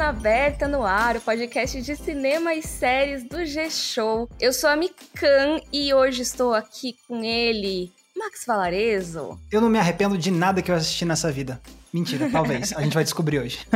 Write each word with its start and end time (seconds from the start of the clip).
Cena 0.00 0.08
Aberta 0.08 0.66
no 0.66 0.82
Ar, 0.82 1.16
o 1.16 1.20
podcast 1.20 1.82
de 1.82 1.94
cinema 1.94 2.54
e 2.54 2.62
séries 2.62 3.22
do 3.22 3.44
G-Show. 3.44 4.30
Eu 4.40 4.50
sou 4.50 4.70
a 4.70 4.74
Mikan 4.74 5.60
e 5.70 5.92
hoje 5.92 6.22
estou 6.22 6.54
aqui 6.54 6.96
com 7.06 7.22
ele, 7.22 7.92
Max 8.16 8.46
Valarezo. 8.46 9.38
Eu 9.52 9.60
não 9.60 9.68
me 9.68 9.78
arrependo 9.78 10.16
de 10.16 10.30
nada 10.30 10.62
que 10.62 10.70
eu 10.70 10.74
assisti 10.74 11.04
nessa 11.04 11.30
vida. 11.30 11.60
Mentira, 11.92 12.28
talvez. 12.30 12.72
A 12.72 12.82
gente 12.82 12.94
vai 12.94 13.02
descobrir 13.02 13.38
hoje. 13.40 13.66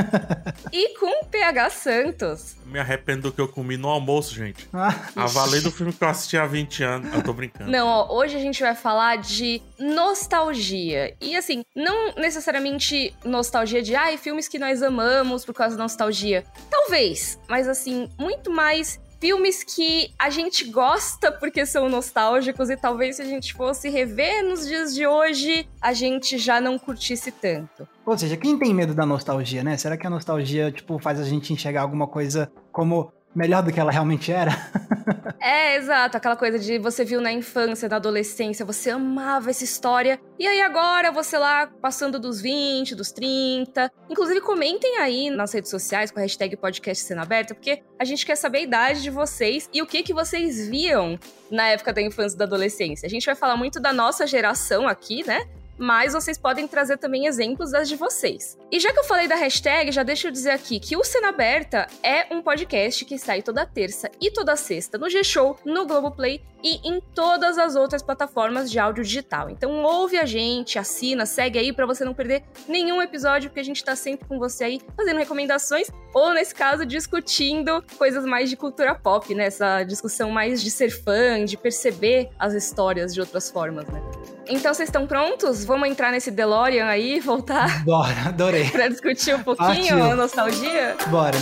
e 0.73 0.99
com 0.99 1.25
PH 1.27 1.71
Santos. 1.71 2.57
Me 2.67 2.79
arrependo 2.79 3.23
do 3.23 3.33
que 3.33 3.41
eu 3.41 3.49
comi 3.49 3.77
no 3.77 3.89
almoço, 3.89 4.35
gente. 4.35 4.69
Ah, 4.75 4.95
a 5.17 5.27
valer 5.27 5.63
do 5.63 5.71
filme 5.71 5.93
que 5.93 6.03
eu 6.05 6.09
assisti 6.09 6.37
há 6.37 6.47
20 6.47 6.83
anos. 6.83 7.15
Eu 7.15 7.23
tô 7.23 7.33
brincando. 7.33 7.71
Não, 7.71 7.87
ó, 7.87 8.15
hoje 8.15 8.37
a 8.37 8.41
gente 8.41 8.61
vai 8.61 8.75
falar 8.75 9.17
de 9.17 9.63
nostalgia. 9.79 11.15
E 11.21 11.37
assim, 11.37 11.65
não 11.75 12.15
necessariamente 12.17 13.15
nostalgia 13.25 13.83
de 13.83 13.95
ai, 13.95 14.17
filmes 14.19 14.47
que 14.47 14.59
nós 14.59 14.83
amamos 14.83 15.45
por 15.45 15.55
causa 15.55 15.77
da 15.77 15.83
nostalgia. 15.83 16.45
Talvez, 16.71 17.39
mas 17.49 17.67
assim, 17.67 18.09
muito 18.19 18.51
mais 18.51 19.01
filmes 19.25 19.65
que 19.65 20.13
a 20.19 20.29
gente 20.29 20.67
gosta 20.67 21.33
porque 21.33 21.65
são 21.65 21.89
nostálgicos 21.89 22.69
e 22.69 22.77
talvez 22.77 23.17
se 23.17 23.23
a 23.23 23.25
gente 23.25 23.55
fosse 23.55 23.89
rever 23.89 24.45
nos 24.47 24.67
dias 24.67 24.95
de 24.95 25.07
hoje, 25.07 25.67
a 25.81 25.95
gente 25.95 26.37
já 26.37 26.61
não 26.61 26.79
curtisse 26.79 27.33
tanto. 27.33 27.89
Ou 28.05 28.19
seja, 28.19 28.37
quem 28.37 28.59
tem 28.59 28.75
medo 28.75 28.95
da 28.95 29.07
nostalgia, 29.07 29.65
né? 29.65 29.79
Será 29.79 29.97
que 29.97 30.07
a 30.07 30.11
nostalgia, 30.11 30.71
tipo, 30.71 30.99
faz 30.99 31.19
a 31.19 31.25
gente 31.25 31.55
enxergar 31.55 31.81
alguma 31.81 32.07
coisa 32.07 32.53
como 32.71 33.14
melhor 33.35 33.63
do 33.63 33.73
que 33.73 33.81
ela 33.81 33.91
realmente 33.91 34.31
era. 34.31 34.53
é, 35.41 35.77
exato. 35.77 36.17
Aquela 36.17 36.37
coisa 36.37 36.59
de 36.59 36.79
você 36.79 37.05
viu 37.05 37.21
na 37.21 37.33
infância, 37.33 37.89
na 37.89 37.97
adolescência, 37.97 38.65
você 38.65 38.91
amava 38.91 39.51
essa 39.51 39.65
história. 39.65 40.21
E 40.39 40.47
aí 40.47 40.61
agora 40.63 41.11
você 41.11 41.37
lá 41.37 41.67
passando 41.67 42.19
dos 42.19 42.41
20, 42.41 42.95
dos 42.95 43.11
30. 43.11 43.91
Inclusive, 44.09 44.41
comentem 44.41 44.99
aí 44.99 45.31
nas 45.31 45.53
redes 45.53 45.71
sociais 45.71 46.11
com 46.11 46.19
a 46.19 46.23
hashtag 46.23 46.57
podcast 46.57 47.05
cena 47.05 47.23
aberta, 47.23 47.55
porque 47.55 47.83
a 47.99 48.05
gente 48.05 48.25
quer 48.25 48.37
saber 48.37 48.59
a 48.59 48.63
idade 48.63 49.03
de 49.03 49.11
vocês 49.11 49.69
e 49.73 49.83
o 49.83 49.87
que, 49.87 50.03
que 50.03 50.15
vocês 50.15 50.69
viam 50.69 51.19
na 51.51 51.69
época 51.69 51.93
da 51.93 52.03
infância 52.03 52.37
e 52.37 52.39
da 52.39 52.45
adolescência. 52.45 53.07
A 53.07 53.11
gente 53.11 53.27
vai 53.27 53.35
falar 53.35 53.57
muito 53.57 53.81
da 53.81 53.93
nossa 53.93 54.27
geração 54.27 54.87
aqui, 54.87 55.27
né? 55.27 55.47
Mas 55.79 56.13
vocês 56.13 56.39
podem 56.39 56.67
trazer 56.67 56.99
também 56.99 57.27
exemplos 57.27 57.71
das 57.71 57.89
de 57.89 57.97
vocês. 57.97 58.59
E 58.71 58.81
já 58.81 58.93
que 58.93 58.99
eu 58.99 59.05
falei 59.05 59.29
da 59.29 59.35
hashtag, 59.35 59.93
já 59.93 60.03
deixa 60.03 60.29
eu 60.29 60.33
dizer 60.33 60.51
aqui 60.51 60.81
que 60.81 60.97
o 60.97 61.05
Cena 61.05 61.29
Aberta 61.29 61.87
é 62.03 62.33
um 62.35 62.43
podcast 62.43 63.05
que 63.05 63.19
sai 63.19 63.43
toda 63.43 63.67
terça 63.67 64.11
e 64.21 64.31
toda 64.31 64.57
sexta 64.57 64.99
no 64.99 65.09
G-Show, 65.09 65.59
no 65.65 65.87
Globoplay 65.87 66.43
e 66.63 66.81
em 66.89 67.01
todas 67.15 67.59
as 67.59 67.77
outras 67.77 68.03
plataformas 68.03 68.71
de 68.71 68.79
áudio 68.79 69.05
digital. 69.05 69.51
Então 69.51 69.83
ouve 69.83 70.17
a 70.17 70.25
gente, 70.25 70.79
assina, 70.79 71.27
segue 71.27 71.59
aí 71.59 71.73
para 71.73 71.85
você 71.87 72.05
não 72.05 72.15
perder 72.15 72.43
nenhum 72.67 73.03
episódio, 73.03 73.51
porque 73.51 73.61
a 73.61 73.65
gente 73.65 73.85
tá 73.85 73.95
sempre 73.95 74.27
com 74.27 74.39
você 74.39 74.65
aí 74.65 74.81
fazendo 74.97 75.19
recomendações 75.19 75.89
ou 76.15 76.33
nesse 76.33 76.55
caso 76.55 76.87
discutindo 76.87 77.85
coisas 77.99 78.25
mais 78.25 78.49
de 78.49 78.57
cultura 78.57 78.95
pop, 78.95 79.35
né? 79.35 79.47
Essa 79.47 79.83
discussão 79.83 80.31
mais 80.31 80.63
de 80.63 80.71
ser 80.71 80.91
fã, 80.91 81.45
de 81.45 81.57
perceber 81.57 82.31
as 82.39 82.55
histórias 82.55 83.13
de 83.13 83.21
outras 83.21 83.51
formas, 83.51 83.87
né? 83.89 84.01
Então 84.49 84.75
vocês 84.75 84.89
estão 84.89 85.07
prontos? 85.07 85.65
Vamos 85.65 85.89
entrar 85.89 86.13
nesse 86.13 86.31
DeLorean 86.31 86.87
aí, 86.87 87.21
voltar? 87.21 87.85
Bora, 87.85 88.29
adorei. 88.29 88.69
pra 88.71 88.89
discutir 88.89 89.35
um 89.35 89.43
pouquinho 89.43 90.03
a 90.03 90.15
nostalgia? 90.15 90.97
Bora. 91.09 91.39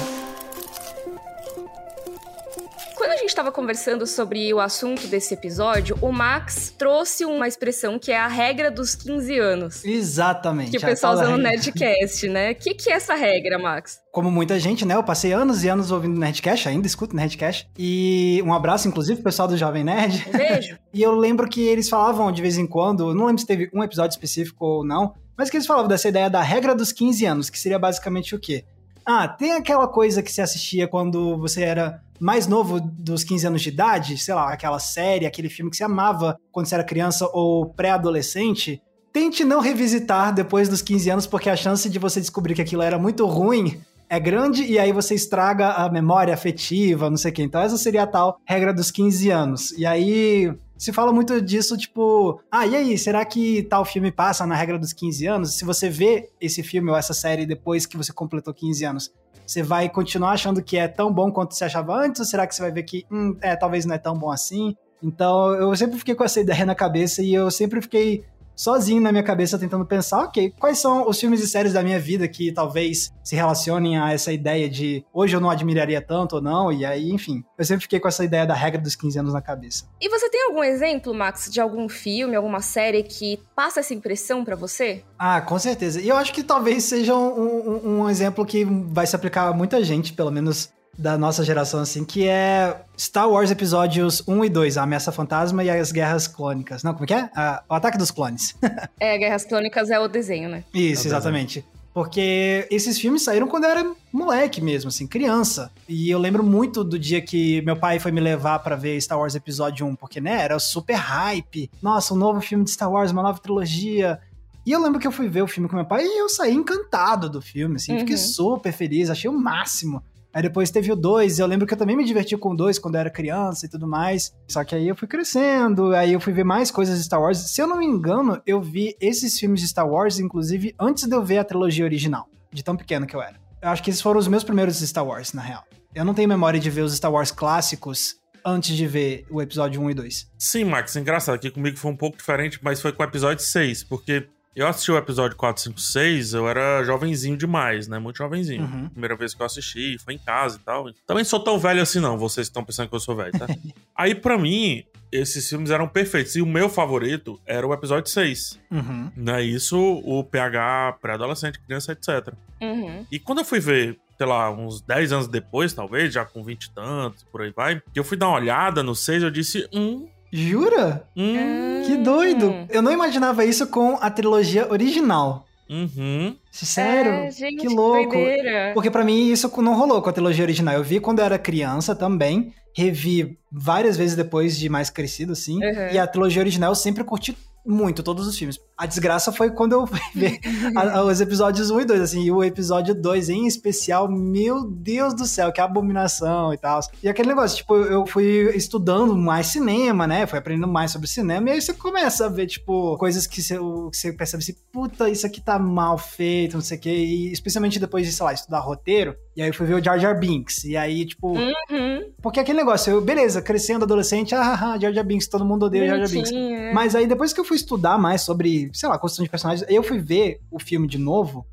Quando 3.03 3.15
a 3.15 3.17
gente 3.17 3.31
estava 3.31 3.51
conversando 3.51 4.07
sobre 4.07 4.55
o 4.55 4.61
assunto 4.61 5.09
desse 5.09 5.35
episódio, 5.35 5.99
o 6.01 6.13
Max 6.13 6.73
trouxe 6.79 7.25
uma 7.25 7.49
expressão 7.49 7.99
que 7.99 8.13
é 8.13 8.17
a 8.17 8.29
regra 8.29 8.71
dos 8.71 8.95
15 8.95 9.39
anos. 9.41 9.85
Exatamente. 9.85 10.71
Que 10.71 10.77
o 10.77 10.81
pessoal 10.81 11.15
usa 11.15 11.29
no 11.29 11.37
Nerdcast, 11.37 12.29
né? 12.29 12.53
O 12.53 12.55
que, 12.55 12.75
que 12.75 12.93
é 12.93 12.93
essa 12.93 13.17
regra, 13.17 13.59
Max? 13.59 13.99
Como 14.13 14.31
muita 14.31 14.57
gente, 14.61 14.87
né? 14.87 14.95
Eu 14.95 15.03
passei 15.03 15.33
anos 15.33 15.65
e 15.65 15.69
anos 15.69 15.91
ouvindo 15.91 16.17
Nerdcast, 16.17 16.69
ainda 16.69 16.87
escuto 16.87 17.17
Nerdcast. 17.17 17.69
E 17.77 18.41
um 18.47 18.55
abraço, 18.55 18.87
inclusive, 18.87 19.17
pro 19.17 19.25
pessoal 19.25 19.49
do 19.49 19.57
Jovem 19.57 19.83
Nerd. 19.83 20.25
Um 20.29 20.39
beijo. 20.39 20.79
e 20.95 21.03
eu 21.03 21.13
lembro 21.13 21.49
que 21.49 21.61
eles 21.61 21.89
falavam 21.89 22.31
de 22.31 22.41
vez 22.41 22.57
em 22.57 22.69
quando, 22.69 23.13
não 23.13 23.27
lembro 23.27 23.41
se 23.41 23.47
teve 23.49 23.69
um 23.75 23.83
episódio 23.83 24.15
específico 24.15 24.65
ou 24.65 24.87
não, 24.87 25.13
mas 25.37 25.51
que 25.51 25.57
eles 25.57 25.67
falavam 25.67 25.89
dessa 25.89 26.09
ideia 26.09 26.31
da 26.31 26.41
regra 26.41 26.73
dos 26.73 26.93
15 26.93 27.27
anos, 27.27 27.51
que 27.51 27.59
seria 27.59 27.81
basicamente 27.81 28.33
o 28.37 28.39
quê? 28.39 28.65
Ah, 29.05 29.27
tem 29.27 29.55
aquela 29.55 29.89
coisa 29.89 30.23
que 30.23 30.31
se 30.31 30.41
assistia 30.41 30.87
quando 30.87 31.37
você 31.37 31.63
era 31.63 32.01
mais 32.21 32.47
novo 32.47 32.81
dos 32.81 33.25
15 33.25 33.47
anos 33.47 33.63
de 33.63 33.69
idade, 33.69 34.19
sei 34.19 34.35
lá, 34.35 34.53
aquela 34.53 34.79
série, 34.79 35.27
aquele 35.27 35.49
filme 35.49 35.71
que 35.71 35.77
você 35.77 35.85
amava 35.85 36.37
quando 36.51 36.67
você 36.67 36.75
era 36.75 36.85
criança 36.85 37.29
ou 37.33 37.67
pré-adolescente. 37.67 38.81
Tente 39.13 39.45
não 39.45 39.61
revisitar 39.61 40.33
depois 40.33 40.69
dos 40.69 40.81
15 40.81 41.11
anos, 41.11 41.27
porque 41.27 41.51
a 41.51 41.57
chance 41.57 41.89
de 41.89 41.99
você 41.99 42.21
descobrir 42.21 42.55
que 42.55 42.63
aquilo 42.63 42.83
era 42.83 42.99
muito 42.99 43.27
ruim 43.27 43.81
é 44.09 44.21
grande 44.21 44.65
e 44.65 44.79
aí 44.79 44.93
você 44.93 45.15
estraga 45.15 45.71
a 45.71 45.91
memória 45.91 46.35
afetiva, 46.35 47.09
não 47.09 47.17
sei 47.17 47.31
o 47.31 47.35
quê. 47.35 47.43
Então 47.43 47.61
essa 47.61 47.79
seria 47.79 48.03
a 48.03 48.07
tal 48.07 48.39
regra 48.47 48.73
dos 48.73 48.91
15 48.91 49.31
anos. 49.31 49.73
E 49.73 49.87
aí 49.87 50.55
se 50.83 50.93
fala 50.93 51.13
muito 51.13 51.41
disso, 51.41 51.79
tipo, 51.79 52.41
ah, 52.51 52.67
e 52.67 52.75
aí, 52.75 52.99
será 52.99 53.25
que 53.25 53.63
tal 53.63 53.85
filme 53.85 54.11
passa 54.11 54.45
na 54.45 54.57
regra 54.57 54.77
dos 54.77 54.93
15 54.93 55.27
anos? 55.29 55.55
Se 55.55 55.65
você 55.65 55.89
vê 55.89 56.29
esse 56.41 56.61
filme 56.61 56.91
ou 56.91 56.97
essa 56.97 57.15
série 57.15 57.47
depois 57.47 57.87
que 57.87 57.97
você 57.97 58.13
completou 58.13 58.53
15 58.53 58.85
anos, 58.85 59.13
você 59.47 59.63
vai 59.63 59.89
continuar 59.89 60.33
achando 60.33 60.63
que 60.63 60.77
é 60.77 60.89
tão 60.89 61.13
bom 61.13 61.31
quanto 61.31 61.55
você 61.55 61.65
achava 61.65 61.95
antes? 61.95 62.21
Ou 62.21 62.27
será 62.27 62.47
que 62.47 62.55
você 62.55 62.63
vai 62.63 62.73
ver 62.73 62.83
que, 62.83 63.05
hum, 63.11 63.37
é, 63.41 63.57
talvez 63.57 63.85
não 63.85 63.95
é 63.95 63.99
tão 63.99 64.17
bom 64.17 64.31
assim? 64.31 64.75
Então, 65.03 65.53
eu 65.55 65.75
sempre 65.75 65.99
fiquei 65.99 66.15
com 66.15 66.23
essa 66.25 66.41
ideia 66.41 66.65
na 66.65 66.75
cabeça 66.75 67.23
e 67.23 67.35
eu 67.35 67.51
sempre 67.51 67.81
fiquei 67.83 68.25
sozinho 68.55 69.01
na 69.01 69.13
minha 69.13 69.25
cabeça 69.25 69.59
tentando 69.59 69.85
pensar, 69.85 70.25
ok, 70.25 70.53
quais 70.59 70.79
são 70.79 71.09
os 71.09 71.19
filmes 71.19 71.43
e 71.43 71.49
séries 71.49 71.73
da 71.73 71.83
minha 71.83 71.99
vida 71.99 72.27
que 72.29 72.53
talvez 72.53 73.13
se 73.23 73.35
relacionem 73.35 73.99
a 73.99 74.13
essa 74.13 74.33
ideia 74.33 74.69
de 74.69 75.05
hoje 75.13 75.37
eu 75.37 75.41
não 75.41 75.51
admiraria 75.51 76.01
tanto 76.01 76.37
ou 76.37 76.43
não, 76.43 76.73
e 76.73 76.85
aí, 76.85 77.11
enfim, 77.11 77.43
eu 77.59 77.65
sempre 77.65 77.83
fiquei 77.83 78.01
com 78.01 78.09
essa 78.09 78.25
ideia 78.25 78.47
da 78.47 78.55
regra 78.55 78.81
dos 78.81 78.97
15 78.97 79.19
anos 79.19 79.33
na 79.33 79.41
cabeça. 79.41 79.85
E 80.01 80.09
você 80.09 80.29
tem 80.29 80.45
algum 80.45 80.63
exemplo, 80.63 81.15
Max, 81.15 81.51
de 81.51 81.61
algum 81.61 81.89
filme, 81.89 82.37
alguma 82.37 82.61
série 82.61 83.03
que 83.03 83.41
passa 83.55 83.81
essa 83.81 83.95
impressão 83.95 84.45
para 84.45 84.57
você? 84.57 85.03
Ah, 85.19 85.41
com 85.41 85.59
certeza. 85.59 86.01
E 86.01 86.09
eu 86.09 86.17
acho 86.17 86.33
que 86.33 86.43
talvez 86.43 86.85
seja 86.85 87.15
um, 87.15 87.81
um, 87.85 88.01
um 88.01 88.11
exemplo 88.11 88.45
que 88.45 88.65
vai 88.65 89.07
se 89.07 89.15
aplicar 89.17 89.49
a 89.49 89.53
muita 89.53 89.83
gente, 89.85 90.13
pelo 90.13 90.31
menos 90.31 90.73
da 90.97 91.17
nossa 91.17 91.45
geração, 91.45 91.81
assim, 91.81 92.05
que 92.05 92.29
é 92.29 92.83
Star 92.99 93.29
Wars 93.29 93.51
Episódios 93.51 94.23
1 94.27 94.45
e 94.45 94.49
2, 94.49 94.77
A 94.77 94.83
Ameaça 94.83 95.11
Fantasma 95.11 95.65
e 95.65 95.71
as 95.71 95.91
Guerras 95.91 96.29
Clônicas. 96.29 96.83
Não, 96.83 96.93
como 96.93 97.05
é 97.05 97.07
que 97.07 97.15
é? 97.15 97.31
Ah, 97.35 97.63
o 97.69 97.75
Ataque 97.75 97.97
dos 97.97 98.11
Clones. 98.11 98.55
é, 99.01 99.17
Guerras 99.19 99.45
Clônicas 99.45 99.91
é 99.91 99.99
o 99.99 100.07
desenho, 100.07 100.49
né? 100.49 100.65
Isso, 100.73 101.07
é 101.07 101.09
exatamente. 101.09 101.65
Porque 101.95 102.67
esses 102.71 102.99
filmes 102.99 103.23
saíram 103.23 103.47
quando 103.47 103.65
eu 103.65 103.71
era 103.71 103.93
moleque 104.11 104.63
mesmo, 104.63 104.89
assim, 104.89 105.07
criança. 105.07 105.71
E 105.87 106.11
eu 106.11 106.19
lembro 106.19 106.43
muito 106.43 106.83
do 106.83 106.99
dia 106.99 107.21
que 107.21 107.61
meu 107.63 107.77
pai 107.77 107.99
foi 107.99 108.11
me 108.11 108.21
levar 108.21 108.61
para 108.61 108.77
ver 108.77 109.01
Star 109.01 109.19
Wars 109.19 109.35
Episódio 109.35 109.87
1, 109.87 109.97
porque, 109.97 110.21
né, 110.21 110.43
era 110.43 110.59
super 110.59 110.95
hype. 110.95 111.71
Nossa, 111.83 112.15
um 112.15 112.17
novo 112.17 112.41
filme 112.41 112.65
de 112.65 112.71
Star 112.71 112.91
Wars, 112.91 113.11
uma 113.11 113.23
nova 113.23 113.39
trilogia. 113.39 114.19
E 114.65 114.73
eu 114.73 114.81
lembro 114.81 114.99
que 114.99 115.07
eu 115.07 115.13
fui 115.13 115.29
ver 115.29 115.43
o 115.43 115.47
filme 115.47 115.69
com 115.69 115.77
meu 115.77 115.85
pai 115.85 116.05
e 116.05 116.21
eu 116.21 116.29
saí 116.29 116.55
encantado 116.55 117.29
do 117.29 117.43
filme, 117.43 117.77
assim, 117.77 117.93
uhum. 117.93 117.99
fiquei 118.01 118.17
super 118.17 118.73
feliz, 118.73 119.11
achei 119.11 119.29
o 119.29 119.39
máximo. 119.39 120.03
Aí 120.35 120.43
depois 120.43 120.71
teve 120.71 120.91
o 120.91 120.97
2, 120.97 121.39
eu 121.39 121.47
lembro 121.47 121.67
que 121.67 121.75
eu 121.75 121.79
também 121.79 121.97
me 121.97 122.05
diverti 122.05 122.37
com 122.37 122.53
o 122.53 122.57
2 122.57 122.79
quando 122.79 122.95
eu 122.95 123.01
era 123.01 123.11
criança 123.11 123.67
e 123.67 123.69
tudo 123.69 123.87
mais. 123.87 124.33
Só 124.49 124.65
que 124.65 124.75
aí 124.75 124.89
eu 124.89 124.97
fui 124.97 125.07
crescendo, 125.07 125.95
aí 125.95 126.13
eu 126.13 126.21
fui 126.21 126.33
ver 126.33 126.45
mais 126.45 126.71
coisas 126.71 126.99
de 126.99 127.05
Star 127.05 127.21
Wars. 127.21 127.39
Se 127.39 127.61
eu 127.61 127.67
não 127.67 127.79
me 127.79 127.85
engano, 127.85 128.41
eu 128.47 128.61
vi 128.61 128.97
esses 129.01 129.39
filmes 129.39 129.61
de 129.61 129.69
Star 129.69 129.89
Wars, 129.89 130.19
inclusive, 130.19 130.75
antes 130.81 131.07
de 131.07 131.15
eu 131.15 131.23
ver 131.23 131.39
a 131.39 131.45
trilogia 131.45 131.85
original, 131.85 132.29
de 132.51 132.63
tão 132.63 132.77
pequeno 132.77 133.07
que 133.07 133.15
eu 133.15 133.21
era. 133.23 133.41
Eu 133.61 133.69
acho 133.69 133.83
que 133.83 133.91
esses 133.91 134.03
foram 134.03 134.19
os 134.19 134.27
meus 134.27 134.43
primeiros 134.43 134.81
Star 134.81 135.07
Wars, 135.07 135.33
na 135.33 135.43
real. 135.43 135.65
Eu 135.95 136.05
não 136.05 136.15
tenho 136.15 136.29
memória 136.29 136.59
de 136.59 136.71
ver 136.71 136.81
os 136.81 136.95
Star 136.95 137.13
Wars 137.13 137.31
clássicos 137.31 138.17
antes 138.45 138.75
de 138.75 138.87
ver 138.87 139.25
o 139.31 139.41
episódio 139.41 139.81
1 139.81 139.91
e 139.91 139.95
2. 139.95 140.27
Sim, 140.39 140.65
Max, 140.65 140.97
engraçado. 140.97 141.35
Aqui 141.35 141.51
comigo 141.51 141.77
foi 141.77 141.91
um 141.91 141.97
pouco 141.97 142.17
diferente, 142.17 142.59
mas 142.63 142.81
foi 142.81 142.93
com 142.93 143.03
o 143.03 143.07
episódio 143.07 143.45
6, 143.45 143.85
porque 143.85 144.27
eu 144.55 144.67
assisti 144.67 144.91
o 144.91 144.97
episódio 144.97 145.37
4, 145.37 145.63
5, 145.63 145.81
6, 145.81 146.35
eu 146.35 146.49
era 146.49 146.83
jovenzinho 146.85 147.37
demais, 147.37 147.89
né? 147.89 147.99
Muito 147.99 148.19
jovenzinho. 148.19 148.63
Uhum. 148.63 148.89
Primeira 148.89 149.17
vez 149.17 149.35
que 149.35 149.41
eu 149.41 149.47
assisti, 149.47 149.97
foi 149.99 150.15
em 150.15 150.19
casa 150.19 150.59
e 150.61 150.61
tal. 150.61 150.93
Também 151.07 151.25
sou 151.25 151.41
tão 151.41 151.59
velho 151.59 151.81
assim, 151.81 152.01
não. 152.01 152.19
Vocês 152.19 152.47
estão 152.47 152.65
pensando 152.65 152.89
que 152.89 152.95
eu 152.95 153.01
sou 153.01 153.17
velho, 153.17 153.33
tá? 153.33 153.47
Aí, 153.97 154.15
para 154.15 154.37
mim, 154.37 154.85
esses 155.11 155.49
filmes 155.49 155.71
eram 155.71 155.89
perfeitos. 155.89 156.37
E 156.37 156.43
o 156.43 156.47
meu 156.47 156.69
favorito 156.69 157.41
era 157.47 157.67
o 157.67 157.73
episódio 157.73 158.11
6. 158.11 158.59
Uhum. 158.71 159.11
Né? 159.17 159.43
Isso, 159.43 159.79
o 159.79 160.23
PH 160.25 160.99
pré-adolescente, 161.01 161.59
criança, 161.61 161.93
etc. 161.93 162.35
Uhum. 162.61 163.07
E 163.11 163.19
quando 163.19 163.39
eu 163.39 163.45
fui 163.45 163.61
ver 163.61 163.99
sei 164.23 164.27
lá, 164.29 164.53
uns 164.53 164.81
10 164.83 165.13
anos 165.13 165.27
depois, 165.27 165.73
talvez, 165.73 166.15
já 166.15 166.25
com 166.25 166.45
20 166.45 166.65
e 166.65 166.71
tantos, 166.71 167.25
por 167.25 167.43
aí 167.43 167.51
vai, 167.51 167.83
que 167.93 167.99
eu 167.99 168.05
fui 168.05 168.17
dar 168.17 168.29
uma 168.29 168.37
olhada 168.37 168.81
no 168.81 168.95
6, 168.95 169.25
eu 169.25 169.31
disse, 169.33 169.69
hum, 169.73 170.07
Jura? 170.33 171.07
Hum. 171.17 171.83
Que 171.85 171.97
doido. 171.99 172.67
Eu 172.71 172.81
não 172.81 172.91
imaginava 172.91 173.45
isso 173.45 173.67
com 173.67 173.99
a 174.01 174.11
trilogia 174.11 174.71
original. 174.73 175.47
Uhum. 175.69 176.37
Sério? 176.51 177.13
É, 177.13 177.31
gente, 177.31 177.57
que 177.57 177.69
louco. 177.69 178.13
Doideira. 178.13 178.73
Porque 178.75 178.91
para 178.91 179.05
mim 179.05 179.31
isso 179.31 179.51
não 179.63 179.75
rolou 179.75 180.01
com 180.03 180.09
a 180.09 180.13
trilogia 180.13 180.45
original. 180.45 180.75
Eu 180.75 180.83
vi 180.83 181.01
quando 181.01 181.19
eu 181.21 181.25
era 181.25 181.39
criança 181.39 181.95
também, 181.95 182.53
revi 182.75 183.39
várias 183.51 183.97
vezes 183.97 184.17
depois 184.17 184.59
de 184.59 184.69
mais 184.69 184.91
crescido, 184.91 185.33
assim. 185.33 185.57
Uhum. 185.57 185.89
E 185.93 185.99
a 185.99 186.07
trilogia 186.07 186.43
original 186.43 186.71
eu 186.71 186.77
sempre 186.77 187.05
curti 187.05 187.37
muito 187.65 188.03
todos 188.03 188.27
os 188.27 188.37
filmes. 188.37 188.59
A 188.83 188.87
desgraça 188.87 189.31
foi 189.31 189.49
quando 189.49 189.75
eu 189.75 189.87
fui 189.87 190.01
ver 190.13 190.41
os 191.07 191.21
episódios 191.21 191.71
1 191.71 191.83
e 191.83 191.85
2, 191.85 192.01
assim, 192.01 192.25
e 192.25 192.33
o 192.33 192.43
episódio 192.43 192.93
2 192.93 193.29
em 193.29 193.47
especial, 193.47 194.11
meu 194.11 194.65
Deus 194.65 195.15
do 195.15 195.25
céu, 195.25 195.53
que 195.53 195.61
abominação 195.61 196.53
e 196.53 196.59
tal. 196.59 196.81
E 197.01 197.09
aquele 197.09 197.29
negócio, 197.29 197.59
tipo, 197.59 197.77
eu 197.77 198.05
fui 198.05 198.51
estudando 198.57 199.17
mais 199.17 199.47
cinema, 199.47 200.05
né? 200.05 200.27
Fui 200.27 200.37
aprendendo 200.37 200.67
mais 200.67 200.91
sobre 200.91 201.07
cinema, 201.07 201.49
e 201.49 201.53
aí 201.53 201.63
você 201.63 201.73
começa 201.73 202.27
a 202.27 202.29
ver, 202.29 202.49
tipo, 202.49 202.99
coisas 202.99 203.25
que 203.25 203.41
você, 203.41 203.57
que 203.57 203.97
você 203.97 204.13
percebe 204.13 204.43
assim, 204.43 204.55
puta, 204.73 205.09
isso 205.09 205.25
aqui 205.25 205.41
tá 205.41 205.61
mal 205.61 205.97
feito, 205.97 206.55
não 206.55 206.61
sei 206.61 206.77
o 206.77 206.81
quê, 206.81 206.91
e 206.91 207.31
especialmente 207.31 207.79
depois 207.79 208.05
de, 208.05 208.13
sei 208.13 208.27
lá, 208.27 208.33
estudar 208.33 208.59
roteiro, 208.59 209.15
e 209.37 209.43
aí 209.43 209.49
eu 209.49 209.55
fui 209.55 209.65
ver 209.65 209.75
o 209.75 209.85
Jar 209.85 209.97
Jar 209.97 210.19
Binks, 210.19 210.65
e 210.65 210.77
aí, 210.77 211.07
tipo... 211.07 211.39
Uhum. 211.39 212.11
Porque 212.21 212.41
aquele 212.41 212.59
negócio, 212.59 212.91
eu, 212.91 213.01
beleza, 213.01 213.41
crescendo 213.41 213.85
adolescente, 213.85 214.35
ah, 214.35 214.73
ah, 214.73 214.79
Jar 214.79 214.93
Jar 214.93 215.05
Binks, 215.05 215.29
todo 215.29 215.45
mundo 215.45 215.67
odeia 215.67 215.87
Jar 215.87 215.99
Jar 215.99 216.11
Binks. 216.11 216.33
É. 216.33 216.73
Mas 216.73 216.97
aí 216.97 217.07
depois 217.07 217.33
que 217.33 217.39
eu 217.39 217.45
fui 217.45 217.57
estudar 217.57 217.97
mais 217.97 218.23
sobre 218.23 218.72
sei 218.73 218.89
lá, 218.89 218.99
construção 218.99 219.25
de 219.25 219.31
personagens. 219.31 219.69
Eu 219.69 219.83
fui 219.83 219.99
ver 219.99 220.41
o 220.51 220.59
filme 220.59 220.87
de 220.87 220.99
novo 220.99 221.47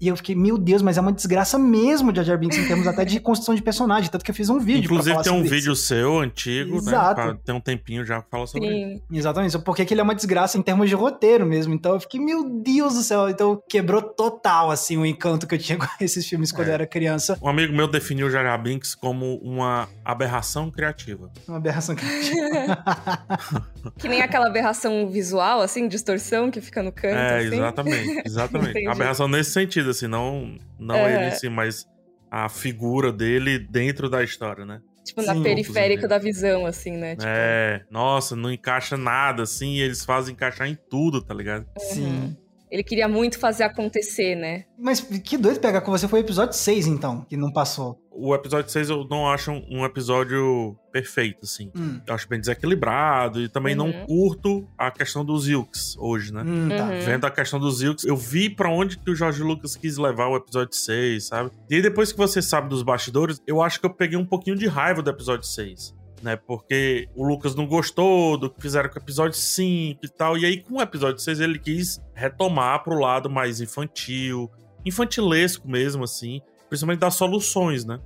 e 0.00 0.08
eu 0.08 0.16
fiquei, 0.16 0.34
meu 0.34 0.56
Deus, 0.56 0.80
mas 0.80 0.96
é 0.96 1.00
uma 1.00 1.12
desgraça 1.12 1.58
mesmo 1.58 2.10
de 2.10 2.16
Jar 2.16 2.24
Jar 2.24 2.38
Binks 2.38 2.56
em 2.56 2.66
termos 2.66 2.86
até 2.86 3.04
de 3.04 3.20
construção 3.20 3.54
de 3.54 3.62
personagem. 3.62 4.10
Tanto 4.10 4.24
que 4.24 4.30
eu 4.30 4.34
fiz 4.34 4.48
um 4.48 4.58
vídeo. 4.58 4.84
Inclusive 4.84 5.22
tem 5.22 5.32
um 5.32 5.42
vídeo 5.42 5.72
isso. 5.74 5.82
seu 5.82 6.20
antigo, 6.20 6.76
né, 6.76 6.92
Exato. 6.92 7.20
né? 7.20 7.38
Tem 7.44 7.54
um 7.54 7.60
tempinho 7.60 8.04
já 8.04 8.22
que 8.22 8.30
fala 8.30 8.46
sobre 8.46 8.68
Sim. 8.68 8.92
isso. 8.94 9.02
Exatamente. 9.12 9.58
Porque 9.58 9.86
ele 9.90 10.00
é 10.00 10.04
uma 10.04 10.14
desgraça 10.14 10.56
em 10.56 10.62
termos 10.62 10.88
de 10.88 10.94
roteiro 10.94 11.44
mesmo. 11.44 11.74
Então 11.74 11.94
eu 11.94 12.00
fiquei, 12.00 12.18
meu 12.18 12.48
Deus 12.48 12.94
do 12.94 13.02
céu. 13.02 13.28
Então 13.28 13.62
quebrou 13.68 14.00
total, 14.00 14.70
assim, 14.70 14.96
o 14.96 15.04
encanto 15.04 15.46
que 15.46 15.54
eu 15.54 15.58
tinha 15.58 15.76
com 15.78 15.86
esses 16.00 16.26
filmes 16.26 16.50
quando 16.50 16.68
é. 16.68 16.70
eu 16.70 16.74
era 16.74 16.86
criança. 16.86 17.38
Um 17.42 17.48
amigo 17.48 17.74
meu 17.74 17.86
definiu 17.86 18.26
o 18.26 18.30
Jar 18.30 18.44
Jar 18.44 18.60
Binks 18.62 18.94
como 18.94 19.36
uma 19.36 19.86
aberração 20.04 20.70
criativa. 20.70 21.30
Uma 21.46 21.58
aberração 21.58 21.94
criativa. 21.94 22.82
que 23.98 24.08
nem 24.08 24.22
aquela 24.22 24.46
aberração 24.46 25.10
visual, 25.10 25.60
assim, 25.60 25.86
distorção 25.88 26.50
que 26.50 26.60
fica 26.60 26.82
no 26.82 26.90
canto. 26.90 27.16
É, 27.16 27.38
assim. 27.38 27.56
exatamente. 27.56 28.22
Exatamente. 28.24 28.86
aberração 28.88 29.28
nesse 29.28 29.50
sentido 29.50 29.89
assim, 29.90 30.06
não, 30.06 30.56
não 30.78 30.96
é. 30.96 31.26
ele 31.26 31.36
sim, 31.36 31.48
mas 31.48 31.86
a 32.30 32.48
figura 32.48 33.12
dele 33.12 33.58
dentro 33.58 34.08
da 34.08 34.22
história, 34.22 34.64
né? 34.64 34.80
Tipo, 35.04 35.22
na 35.22 35.40
periférica 35.40 36.06
da 36.06 36.18
visão, 36.18 36.66
assim, 36.66 36.92
né? 36.92 37.16
Tipo... 37.16 37.26
É, 37.26 37.84
nossa, 37.90 38.36
não 38.36 38.50
encaixa 38.52 38.96
nada, 38.96 39.42
assim, 39.42 39.74
e 39.74 39.80
eles 39.80 40.04
fazem 40.04 40.34
encaixar 40.34 40.68
em 40.68 40.78
tudo, 40.88 41.20
tá 41.20 41.34
ligado? 41.34 41.66
Sim. 41.78 42.36
Ele 42.70 42.84
queria 42.84 43.08
muito 43.08 43.38
fazer 43.38 43.64
acontecer, 43.64 44.36
né? 44.36 44.64
Mas 44.78 45.00
que 45.00 45.36
doido 45.36 45.60
pegar 45.60 45.80
com 45.80 45.90
você 45.90 46.06
foi 46.06 46.20
o 46.20 46.24
episódio 46.24 46.54
6, 46.54 46.86
então, 46.86 47.24
que 47.28 47.36
não 47.36 47.52
passou. 47.52 48.00
O 48.12 48.34
episódio 48.34 48.70
6 48.70 48.90
eu 48.90 49.06
não 49.08 49.28
acho 49.28 49.50
um 49.50 49.84
episódio 49.84 50.76
perfeito, 50.92 51.40
assim. 51.44 51.70
Hum. 51.76 52.00
Eu 52.06 52.14
acho 52.14 52.28
bem 52.28 52.38
desequilibrado 52.38 53.40
e 53.40 53.48
também 53.48 53.76
uhum. 53.78 53.86
não 53.86 54.06
curto 54.06 54.68
a 54.76 54.90
questão 54.90 55.24
dos 55.24 55.48
Ilks 55.48 55.96
hoje, 55.98 56.32
né? 56.32 56.42
Hum, 56.42 56.68
tá. 56.68 56.84
uhum. 56.84 57.00
Vendo 57.00 57.24
a 57.24 57.30
questão 57.30 57.58
dos 57.58 57.82
Ilks, 57.82 58.04
eu 58.04 58.16
vi 58.16 58.50
para 58.50 58.68
onde 58.68 58.98
que 58.98 59.10
o 59.10 59.14
Jorge 59.14 59.42
Lucas 59.42 59.74
quis 59.74 59.96
levar 59.96 60.28
o 60.28 60.36
episódio 60.36 60.74
6, 60.74 61.26
sabe? 61.26 61.50
E 61.68 61.76
aí 61.76 61.82
depois 61.82 62.12
que 62.12 62.18
você 62.18 62.42
sabe 62.42 62.68
dos 62.68 62.82
bastidores, 62.82 63.40
eu 63.46 63.62
acho 63.62 63.80
que 63.80 63.86
eu 63.86 63.90
peguei 63.90 64.18
um 64.18 64.26
pouquinho 64.26 64.56
de 64.56 64.66
raiva 64.66 65.02
do 65.02 65.10
episódio 65.10 65.46
6 65.46 65.99
né? 66.22 66.36
Porque 66.36 67.08
o 67.14 67.26
Lucas 67.26 67.54
não 67.54 67.66
gostou 67.66 68.36
do 68.36 68.50
que 68.50 68.60
fizeram 68.60 68.88
com 68.88 68.98
o 68.98 69.02
episódio 69.02 69.38
5 69.38 70.00
e 70.04 70.08
tal. 70.08 70.36
E 70.38 70.44
aí, 70.44 70.60
com 70.60 70.76
o 70.76 70.82
episódio 70.82 71.18
6, 71.18 71.40
ele 71.40 71.58
quis 71.58 72.00
retomar 72.14 72.82
pro 72.82 72.98
lado 72.98 73.28
mais 73.28 73.60
infantil, 73.60 74.50
infantilesco 74.84 75.68
mesmo, 75.68 76.04
assim. 76.04 76.40
Principalmente 76.68 77.00
das 77.00 77.14
soluções, 77.14 77.84
né? 77.84 77.98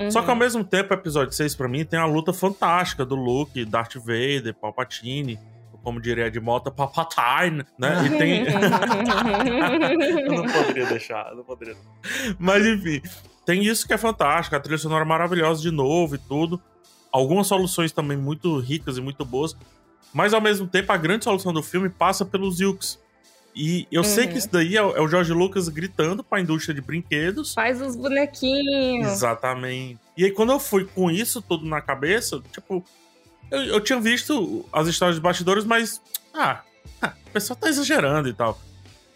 Uhum. 0.00 0.10
Só 0.10 0.22
que 0.22 0.28
ao 0.28 0.34
uhum. 0.34 0.40
mesmo 0.40 0.64
tempo, 0.64 0.92
o 0.92 0.96
episódio 0.96 1.32
6, 1.32 1.54
para 1.54 1.68
mim, 1.68 1.84
tem 1.84 1.98
a 1.98 2.06
luta 2.06 2.32
fantástica 2.32 3.04
do 3.04 3.14
Luke, 3.14 3.64
Darth 3.64 3.94
Vader, 3.96 4.54
Palpatine 4.54 5.38
como 5.82 6.00
diria 6.02 6.30
de 6.30 6.38
moto, 6.38 6.70
Palpatine, 6.70 7.64
né? 7.78 8.04
E 8.04 8.18
tem. 8.18 8.44
eu 10.26 10.32
não 10.34 10.44
poderia 10.44 10.84
deixar, 10.86 11.34
não 11.34 11.42
poderia. 11.42 11.76
Mas 12.38 12.66
enfim, 12.66 13.00
tem 13.46 13.64
isso 13.64 13.86
que 13.86 13.94
é 13.94 13.98
fantástico, 13.98 14.54
a 14.54 14.60
trilha 14.60 14.76
sonora 14.76 15.06
maravilhosa 15.06 15.62
de 15.62 15.70
novo 15.70 16.16
e 16.16 16.18
tudo 16.18 16.60
algumas 17.12 17.46
soluções 17.46 17.92
também 17.92 18.16
muito 18.16 18.58
ricas 18.58 18.96
e 18.96 19.00
muito 19.00 19.24
boas, 19.24 19.56
mas 20.12 20.32
ao 20.32 20.40
mesmo 20.40 20.66
tempo 20.66 20.92
a 20.92 20.96
grande 20.96 21.24
solução 21.24 21.52
do 21.52 21.62
filme 21.62 21.88
passa 21.88 22.24
pelos 22.24 22.60
Yukes. 22.60 22.98
E 23.54 23.88
eu 23.90 24.02
uhum. 24.02 24.08
sei 24.08 24.26
que 24.26 24.34
uhum. 24.34 24.38
isso 24.38 24.48
daí 24.52 24.76
é, 24.76 24.80
é 24.80 25.00
o 25.00 25.08
Jorge 25.08 25.32
Lucas 25.32 25.68
gritando 25.68 26.22
para 26.22 26.38
a 26.38 26.40
indústria 26.40 26.74
de 26.74 26.80
brinquedos. 26.80 27.54
Faz 27.54 27.82
os 27.82 27.96
bonequinhos. 27.96 29.10
Exatamente. 29.10 29.98
E 30.16 30.24
aí, 30.24 30.30
quando 30.30 30.52
eu 30.52 30.60
fui 30.60 30.84
com 30.84 31.10
isso 31.10 31.42
tudo 31.42 31.66
na 31.66 31.80
cabeça, 31.80 32.40
tipo, 32.52 32.84
eu, 33.50 33.64
eu 33.64 33.80
tinha 33.80 33.98
visto 34.00 34.64
as 34.72 34.86
histórias 34.86 35.16
de 35.16 35.22
bastidores, 35.22 35.64
mas. 35.64 36.00
Ah, 36.32 36.62
ah 37.02 37.14
o 37.26 37.30
pessoal 37.30 37.58
tá 37.58 37.68
exagerando 37.68 38.28
e 38.28 38.32
tal. 38.32 38.60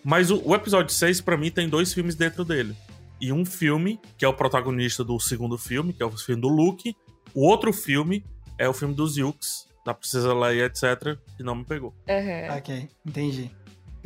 Mas 0.05 0.31
o, 0.31 0.43
o 0.45 0.55
episódio 0.55 0.93
6, 0.93 1.21
para 1.21 1.37
mim, 1.37 1.51
tem 1.51 1.69
dois 1.69 1.93
filmes 1.93 2.17
dentro 2.17 2.45
dele. 2.45 2.75
E 3.21 3.33
um 3.33 3.45
filme, 3.45 4.01
que 4.19 4.25
é 4.25 4.29
o 4.29 4.35
protagonista 4.35 5.05
do 5.05 5.21
segundo 5.21 5.57
filme, 5.57 5.93
que 5.93 6.03
é 6.03 6.07
o 6.07 6.11
filme 6.11 6.43
do 6.43 6.49
Luke, 6.49 6.97
o 7.35 7.47
outro 7.47 7.73
filme 7.73 8.25
é 8.59 8.69
o 8.69 8.73
filme 8.73 8.95
dos 8.95 9.17
Yukes, 9.17 9.67
da 9.85 9.93
Princesa 9.93 10.33
Leia, 10.35 10.67
etc., 10.67 11.19
que 11.37 11.43
não 11.43 11.57
me 11.57 11.65
pegou. 11.65 11.95
Uhum. 12.09 12.57
Ok, 12.57 12.89
entendi. 13.05 13.51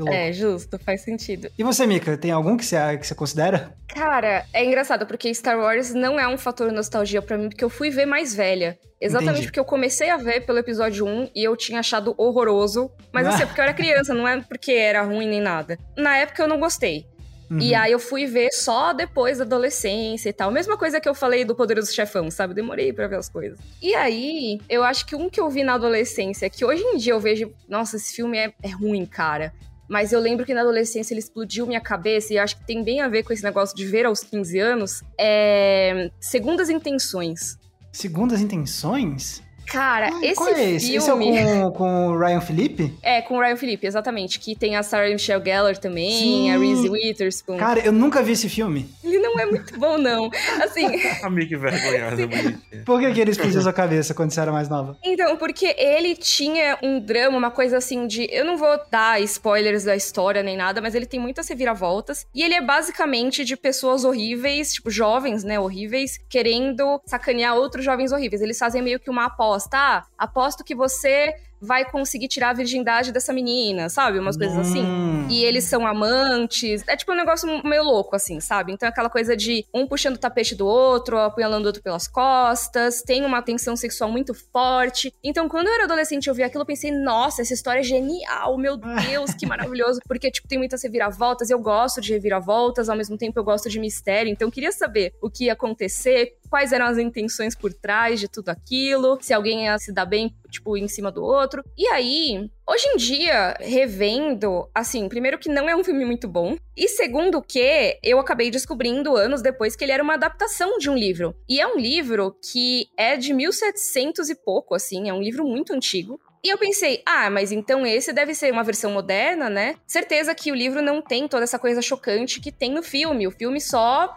É, 0.09 0.31
justo, 0.31 0.79
faz 0.79 1.01
sentido. 1.03 1.49
E 1.59 1.63
você, 1.63 1.87
Mika, 1.87 2.19
tem 2.19 2.31
algum 2.31 2.57
que 2.57 2.65
você, 2.65 2.99
que 2.99 3.07
você 3.07 3.15
considera? 3.15 3.75
Cara, 3.89 4.45
é 4.53 4.65
engraçado, 4.65 5.07
porque 5.07 5.33
Star 5.33 5.59
Wars 5.59 5.95
não 5.95 6.21
é 6.21 6.29
um 6.29 6.37
fator 6.37 6.71
nostalgia 6.71 7.23
para 7.23 7.39
mim, 7.39 7.49
porque 7.49 7.65
eu 7.65 7.71
fui 7.71 7.89
ver 7.89 8.05
mais 8.05 8.35
velha. 8.35 8.79
Exatamente 9.01 9.33
Entendi. 9.33 9.47
porque 9.49 9.61
eu 9.61 9.65
comecei 9.65 10.11
a 10.11 10.17
ver 10.17 10.45
pelo 10.45 10.59
episódio 10.59 11.07
1 11.07 11.31
e 11.35 11.45
eu 11.45 11.57
tinha 11.57 11.81
achado 11.81 12.15
horroroso. 12.19 12.91
Mas 13.13 13.27
assim, 13.27 13.43
é 13.43 13.47
porque 13.47 13.61
eu 13.61 13.65
era 13.65 13.75
criança, 13.75 14.15
não 14.15 14.27
é 14.27 14.41
porque 14.41 14.73
era 14.73 15.03
ruim 15.03 15.29
nem 15.29 15.41
nada. 15.41 15.79
Na 15.97 16.17
época 16.17 16.43
eu 16.43 16.49
não 16.49 16.59
gostei. 16.59 17.07
Uhum. 17.51 17.61
E 17.61 17.75
aí 17.75 17.93
eu 17.93 17.99
fui 17.99 18.27
ver 18.27 18.51
só 18.53 18.93
depois 18.93 19.39
da 19.39 19.45
adolescência 19.45 20.29
e 20.29 20.33
tal. 20.33 20.51
Mesma 20.51 20.77
coisa 20.77 21.01
que 21.01 21.09
eu 21.09 21.15
falei 21.15 21.45
do 21.45 21.55
Poderoso 21.55 21.93
Chefão, 21.93 22.31
sabe? 22.31 22.55
Demorei 22.55 22.93
para 22.93 23.07
ver 23.07 23.17
as 23.17 23.29
coisas. 23.29 23.59
E 23.81 23.95
aí, 23.95 24.61
eu 24.69 24.83
acho 24.83 25.07
que 25.07 25.15
um 25.15 25.31
que 25.31 25.41
eu 25.41 25.49
vi 25.49 25.63
na 25.63 25.75
adolescência, 25.75 26.51
que 26.51 26.65
hoje 26.65 26.83
em 26.83 26.97
dia 26.97 27.13
eu 27.13 27.21
vejo, 27.21 27.53
nossa, 27.69 27.97
esse 27.97 28.15
filme 28.15 28.37
é, 28.37 28.53
é 28.63 28.71
ruim, 28.71 29.07
cara. 29.07 29.53
Mas 29.89 30.13
eu 30.13 30.19
lembro 30.19 30.45
que 30.45 30.53
na 30.53 30.63
adolescência 30.63 31.15
ele 31.15 31.21
explodiu 31.21 31.67
minha 31.67 31.81
cabeça 31.81 32.35
e 32.35 32.39
acho 32.39 32.57
que 32.57 32.67
tem 32.67 32.83
bem 32.83 33.01
a 33.01 33.09
ver 33.09 33.23
com 33.23 33.33
esse 33.33 33.45
negócio 33.45 33.77
de 33.77 33.87
ver 33.87 34.05
aos 34.05 34.21
15 34.21 34.59
anos. 34.59 35.03
É. 35.19 36.11
Segundas 36.21 36.69
Intenções. 36.69 37.57
Segundas 37.93 38.41
Intenções? 38.41 39.46
Cara, 39.67 40.11
ah, 40.13 40.21
esse 40.23 40.35
qual 40.37 40.49
é 40.49 40.73
esse? 40.73 40.87
filme... 41.01 41.31
Esse 41.31 41.41
é 41.41 41.63
com, 41.63 41.71
com 41.73 42.07
o 42.09 42.19
Ryan 42.19 42.41
Philippe? 42.41 42.95
É, 43.03 43.21
com 43.21 43.37
o 43.37 43.41
Ryan 43.41 43.57
Philippe, 43.57 43.87
exatamente. 43.87 44.39
Que 44.39 44.55
tem 44.55 44.77
a 44.77 44.83
Sarah 44.83 45.09
Michelle 45.09 45.45
Gellar 45.45 45.77
também, 45.77 46.11
Sim. 46.11 46.51
a 46.51 46.59
Reese 46.59 46.89
Witherspoon. 46.89 47.57
Cara, 47.57 47.81
eu 47.81 47.93
nunca 47.93 48.23
vi 48.23 48.33
esse 48.33 48.49
filme. 48.49 48.89
Ele 49.03 49.19
não 49.19 49.39
é 49.39 49.47
muito 49.47 49.79
bom, 49.79 49.99
não. 49.99 50.31
Assim... 50.63 50.87
Amigo 51.23 51.49
que 51.49 51.57
vergonhosa, 51.57 52.29
Por 52.87 53.01
que, 53.01 53.13
que 53.13 53.21
ele 53.21 53.31
explodiu 53.33 53.61
sua 53.61 53.73
cabeça 53.73 54.15
quando 54.15 54.31
você 54.31 54.41
era 54.41 54.53
mais 54.53 54.69
nova? 54.69 54.97
Então, 55.05 55.37
porque 55.37 55.75
ele 55.79 56.15
tinha 56.15 56.79
um 56.83 57.01
drama, 57.01 57.37
uma 57.37 57.51
coisa 57.51 57.77
assim 57.79 58.07
de... 58.07 58.29
Eu 58.31 58.45
não 58.45 58.57
vou 58.57 58.79
dar 58.91 59.21
spoilers 59.23 59.85
da 59.85 59.97
história 59.97 60.43
nem 60.43 60.57
nada, 60.57 60.81
mas 60.81 60.95
ele 60.95 61.07
tem 61.07 61.19
muitas 61.19 61.49
reviravoltas. 61.49 62.27
E 62.35 62.43
ele 62.43 62.55
é 62.55 62.61
basicamente 62.61 63.45
de 63.45 63.57
pessoas 63.57 64.05
horríveis, 64.05 64.75
tipo, 64.75 64.91
jovens, 64.91 65.43
né, 65.43 65.59
horríveis, 65.59 66.19
querendo 66.29 67.01
sacanear 67.05 67.57
outros 67.57 67.85
jovens 67.85 68.13
horríveis. 68.13 68.41
Eles 68.41 68.59
fazem 68.59 68.81
meio 68.81 69.01
que 69.01 69.11
uma 69.11 69.27
aposta 69.27 69.56
aposta. 69.57 69.77
Ah, 69.77 70.07
aposto 70.19 70.65
que 70.65 70.75
você 70.75 71.35
vai 71.61 71.91
conseguir 71.91 72.29
tirar 72.29 72.51
a 72.51 72.53
virgindade 72.53 73.13
dessa 73.13 73.33
menina, 73.33 73.89
sabe? 73.89 74.19
Umas 74.19 74.37
coisas 74.37 74.57
assim. 74.59 74.85
Hum. 74.85 75.27
E 75.31 75.43
eles 75.43 75.65
são 75.65 75.87
amantes. 75.87 76.85
É 76.87 76.97
tipo 76.97 77.13
um 77.13 77.17
negócio 77.17 77.49
meio 77.67 77.83
louco, 77.83 78.15
assim, 78.15 78.41
sabe? 78.41 78.73
Então 78.73 78.87
é 78.87 78.91
aquela 78.91 79.09
coisa 79.09 79.37
de 79.37 79.65
um 79.73 79.87
puxando 79.87 80.17
o 80.17 80.19
tapete 80.19 80.55
do 80.55 80.67
outro, 80.67 81.19
apunhalando 81.19 81.65
o 81.65 81.67
outro 81.69 81.83
pelas 81.83 82.07
costas, 82.07 83.03
tem 83.03 83.25
uma 83.25 83.43
tensão 83.43 83.75
sexual 83.75 84.11
muito 84.11 84.35
forte. 84.35 85.13
Então, 85.25 85.49
quando 85.49 85.69
eu 85.69 85.75
era 85.75 85.85
adolescente, 85.85 86.27
eu 86.29 86.35
vi 86.35 86.43
aquilo, 86.43 86.63
eu 86.63 86.67
pensei, 86.67 86.91
nossa, 86.91 87.43
essa 87.43 87.55
história 87.55 87.81
é 87.81 87.83
genial, 87.83 88.57
meu 88.59 88.77
Deus, 88.77 89.33
que 89.35 89.47
maravilhoso. 89.47 90.01
Porque, 90.07 90.31
tipo, 90.31 90.47
tem 90.47 90.59
muitas 90.59 90.83
reviravoltas, 90.83 91.51
eu 91.51 91.59
gosto 91.59 92.01
de 92.01 92.13
reviravoltas, 92.13 92.89
ao 92.89 92.97
mesmo 92.97 93.17
tempo 93.17 93.39
eu 93.39 93.45
gosto 93.45 93.69
de 93.69 93.81
mistério. 93.81 94.31
Então, 94.31 94.49
eu 94.49 94.53
queria 94.53 94.73
saber 94.73 95.15
o 95.23 95.31
que 95.31 95.47
ia 95.47 95.55
acontecer, 95.55 96.35
quais 96.47 96.73
eram 96.73 96.87
as 96.87 96.99
intenções 96.99 97.55
por 97.55 97.73
trás 97.73 98.21
de 98.21 98.29
tudo 98.29 98.49
aquilo, 98.49 99.19
se 99.21 99.33
alguém 99.33 99.65
ia 99.65 99.79
se 99.79 99.93
dar 99.93 100.07
bem, 100.07 100.35
tipo, 100.51 100.77
em 100.77 100.89
cima 100.89 101.11
do 101.11 101.23
outro. 101.23 101.63
E 101.77 101.87
aí, 101.89 102.51
hoje 102.67 102.89
em 102.89 102.97
dia, 102.97 103.57
revendo, 103.61 104.69
assim, 104.75 105.09
primeiro 105.09 105.39
que 105.39 105.49
não 105.49 105.69
é 105.69 105.77
um 105.77 105.85
filme 105.85 106.05
muito 106.05 106.29
bom, 106.29 106.57
e 106.77 106.89
segundo 106.89 107.43
que 107.43 107.99
eu 108.03 108.19
acabei 108.19 108.51
descobrindo 108.51 109.17
anos 109.17 109.43
depois 109.43 109.77
que 109.77 109.85
ele 109.85 109.93
era 109.93 110.03
uma 110.03 110.15
adaptação 110.15 110.79
de 110.79 110.91
um 110.91 110.97
livro. 110.97 111.35
E 111.49 111.61
é 111.61 111.67
um 111.67 111.79
livro 111.79 112.37
que 112.51 112.89
é 112.97 113.17
de 113.17 113.33
1700 113.33 114.29
e 114.31 114.35
pouco, 114.35 114.75
assim, 114.75 115.09
é 115.09 115.13
um 115.13 115.23
livro 115.23 115.45
muito 115.47 115.73
antigo. 115.73 116.21
E 116.47 116.49
eu 116.49 116.59
pensei, 116.59 117.03
ah, 117.05 117.29
mas 117.29 117.51
então 117.51 117.85
esse 117.85 118.13
deve 118.13 118.33
ser 118.33 118.53
uma 118.53 118.63
versão 118.63 118.93
moderna, 118.93 119.51
né? 119.51 119.75
Certeza 119.85 120.33
que 120.33 120.53
o 120.53 120.55
livro 120.55 120.81
não 120.81 121.03
tem 121.03 121.27
toda 121.27 121.43
essa 121.43 121.59
coisa 121.59 121.83
chocante 121.83 122.41
que 122.41 122.53
tem 122.53 122.71
no 122.71 122.85
filme. 122.85 123.27
O 123.27 123.33
filme 123.33 123.61
só 123.61 124.17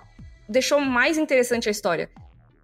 deixou 0.50 0.82
mais 0.82 1.18
interessante 1.18 1.70
a 1.70 1.72
história. 1.72 2.10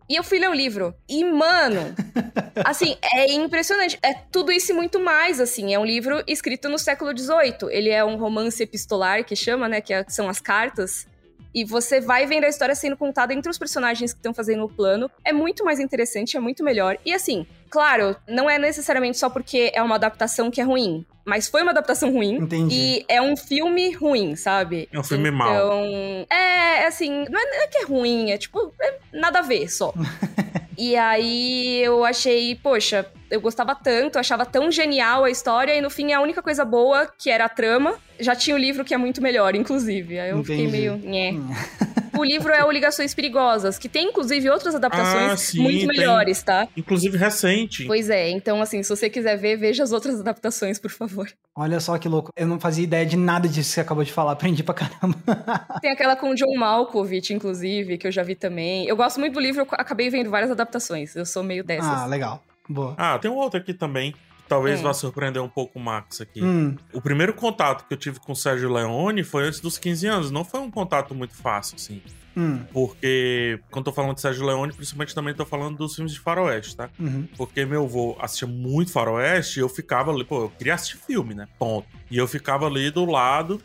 E 0.07 0.15
eu 0.15 0.23
fui 0.23 0.37
ler 0.37 0.49
o 0.49 0.53
livro. 0.53 0.93
E, 1.09 1.23
mano, 1.23 1.95
assim, 2.63 2.95
é 3.13 3.31
impressionante. 3.33 3.97
É 4.03 4.13
tudo 4.13 4.51
isso 4.51 4.71
e 4.71 4.75
muito 4.75 4.99
mais, 4.99 5.39
assim. 5.39 5.73
É 5.73 5.79
um 5.79 5.85
livro 5.85 6.23
escrito 6.27 6.69
no 6.69 6.77
século 6.77 7.15
XVIII. 7.17 7.69
Ele 7.71 7.89
é 7.89 8.05
um 8.05 8.15
romance 8.15 8.61
epistolar, 8.61 9.25
que 9.25 9.35
chama, 9.35 9.67
né? 9.67 9.81
Que 9.81 9.93
é, 9.93 10.05
são 10.07 10.29
as 10.29 10.39
cartas. 10.39 11.07
E 11.55 11.63
você 11.63 12.01
vai 12.01 12.27
vendo 12.27 12.43
a 12.43 12.49
história 12.49 12.75
sendo 12.75 12.97
contada 12.97 13.33
entre 13.33 13.49
os 13.49 13.57
personagens 13.57 14.11
que 14.13 14.19
estão 14.19 14.33
fazendo 14.33 14.65
o 14.65 14.69
plano. 14.69 15.09
É 15.23 15.31
muito 15.31 15.63
mais 15.63 15.79
interessante, 15.79 16.37
é 16.37 16.39
muito 16.39 16.63
melhor. 16.63 16.99
E 17.03 17.13
assim, 17.13 17.47
claro, 17.75 18.15
não 18.25 18.49
é 18.49 18.57
necessariamente 18.57 19.17
só 19.17 19.29
porque 19.29 19.69
é 19.75 19.83
uma 19.83 19.95
adaptação 19.95 20.49
que 20.49 20.61
é 20.61 20.63
ruim. 20.63 21.05
Mas 21.25 21.49
foi 21.49 21.61
uma 21.61 21.71
adaptação 21.71 22.09
ruim. 22.09 22.35
Entendi. 22.35 22.73
E 22.73 23.05
é 23.09 23.21
um 23.21 23.35
filme 23.35 23.91
ruim, 23.91 24.37
sabe? 24.37 24.87
É 24.93 24.97
um 24.97 25.03
filme 25.03 25.27
então, 25.27 25.37
mau. 25.37 25.83
Então, 25.83 26.37
é, 26.37 26.85
assim, 26.87 27.09
não 27.29 27.37
é, 27.37 27.45
não 27.45 27.63
é 27.63 27.67
que 27.67 27.79
é 27.79 27.83
ruim, 27.83 28.31
é 28.31 28.37
tipo, 28.37 28.73
é 28.81 28.93
nada 29.11 29.39
a 29.39 29.41
ver 29.41 29.69
só. 29.69 29.93
e 30.77 30.95
aí 30.95 31.81
eu 31.83 32.05
achei, 32.05 32.55
poxa, 32.55 33.05
eu 33.29 33.41
gostava 33.41 33.75
tanto, 33.75 34.17
achava 34.17 34.45
tão 34.45 34.71
genial 34.71 35.25
a 35.25 35.29
história, 35.29 35.75
e 35.75 35.81
no 35.81 35.89
fim 35.89 36.13
a 36.13 36.21
única 36.21 36.41
coisa 36.41 36.63
boa, 36.63 37.11
que 37.17 37.29
era 37.29 37.43
a 37.43 37.49
trama, 37.49 37.95
já 38.21 38.35
tinha 38.37 38.55
o 38.55 38.59
livro 38.59 38.85
que 38.85 38.93
é 38.93 38.97
muito 38.97 39.21
melhor, 39.21 39.53
inclusive. 39.53 40.17
Aí 40.17 40.29
eu 40.29 40.39
Entendi. 40.39 40.63
fiquei 40.63 40.79
meio. 40.79 40.95
Nhé. 40.97 41.33
o 42.17 42.23
livro 42.23 42.51
é 42.53 42.63
o 42.63 42.71
Ligações 42.71 43.13
Perigosas, 43.13 43.77
que 43.77 43.87
tem 43.89 44.07
inclusive 44.09 44.49
outras 44.49 44.75
adaptações 44.75 45.31
Ah, 45.31 45.37
sim, 45.37 45.59
muito 45.61 45.79
tem. 45.79 45.87
melhores, 45.87 46.41
tá? 46.43 46.67
Inclusive 46.75 47.17
recente. 47.17 47.85
Pois 47.85 48.09
é, 48.09 48.29
então 48.29 48.61
assim, 48.61 48.81
se 48.83 48.89
você 48.89 49.09
quiser 49.09 49.35
ver, 49.37 49.57
veja 49.57 49.83
as 49.83 49.91
outras 49.91 50.19
adaptações, 50.19 50.79
por 50.79 50.91
favor. 50.91 51.27
Olha 51.55 51.79
só 51.79 51.97
que 51.97 52.07
louco. 52.07 52.31
Eu 52.35 52.47
não 52.47 52.59
fazia 52.59 52.83
ideia 52.83 53.05
de 53.05 53.15
nada 53.17 53.47
disso 53.47 53.69
que 53.69 53.75
você 53.75 53.81
acabou 53.81 54.03
de 54.03 54.11
falar. 54.11 54.33
Aprendi 54.33 54.63
pra 54.63 54.73
caramba. 54.73 55.17
Tem 55.81 55.91
aquela 55.91 56.15
com 56.15 56.29
o 56.31 56.35
John 56.35 56.55
Malkovich, 56.57 57.33
inclusive, 57.33 57.97
que 57.97 58.07
eu 58.07 58.11
já 58.11 58.23
vi 58.23 58.35
também. 58.35 58.85
Eu 58.87 58.95
gosto 58.95 59.19
muito 59.19 59.33
do 59.33 59.39
livro, 59.39 59.61
eu 59.61 59.67
acabei 59.71 60.09
vendo 60.09 60.29
várias 60.29 60.51
adaptações. 60.51 61.15
Eu 61.15 61.25
sou 61.25 61.43
meio 61.43 61.63
dessas. 61.63 61.87
ah, 61.89 62.05
legal. 62.05 62.43
Boa. 62.67 62.93
Ah, 62.97 63.17
tem 63.19 63.29
um 63.29 63.35
outro 63.35 63.59
aqui 63.59 63.73
também. 63.73 64.13
Talvez 64.47 64.79
Hum. 64.79 64.83
vá 64.83 64.93
surpreender 64.93 65.41
um 65.41 65.49
pouco 65.49 65.79
o 65.79 65.81
Max 65.81 66.21
aqui. 66.21 66.43
Hum, 66.43 66.75
O 66.93 67.01
primeiro 67.01 67.33
contato 67.33 67.87
que 67.87 67.93
eu 67.93 67.97
tive 67.97 68.19
com 68.19 68.31
o 68.33 68.35
Sérgio 68.35 68.71
Leone 68.71 69.23
foi 69.23 69.45
antes 69.47 69.59
dos 69.59 69.77
15 69.77 70.05
anos. 70.07 70.31
Não 70.31 70.45
foi 70.45 70.59
um 70.59 70.69
contato 70.69 71.15
muito 71.15 71.33
fácil, 71.35 71.75
assim. 71.77 72.01
hum, 72.37 72.59
Porque, 72.71 73.59
quando 73.71 73.85
tô 73.85 73.91
falando 73.91 74.13
de 74.15 74.21
Sérgio 74.21 74.45
Leone, 74.45 74.71
principalmente 74.73 75.15
também 75.15 75.33
tô 75.33 75.45
falando 75.45 75.77
dos 75.77 75.95
filmes 75.95 76.13
de 76.13 76.19
faroeste, 76.19 76.75
tá? 76.75 76.89
uhum. 76.99 77.27
Porque 77.35 77.65
meu 77.65 77.85
avô 77.85 78.15
assistia 78.19 78.47
muito 78.47 78.91
faroeste 78.91 79.59
e 79.59 79.61
eu 79.63 79.69
ficava 79.69 80.11
ali, 80.11 80.23
pô, 80.23 80.43
eu 80.43 80.49
queria 80.49 80.75
assistir 80.75 80.97
filme, 80.97 81.33
né? 81.33 81.47
Ponto. 81.57 81.87
E 82.11 82.17
eu 82.17 82.27
ficava 82.27 82.67
ali 82.67 82.91
do 82.91 83.03
lado 83.05 83.59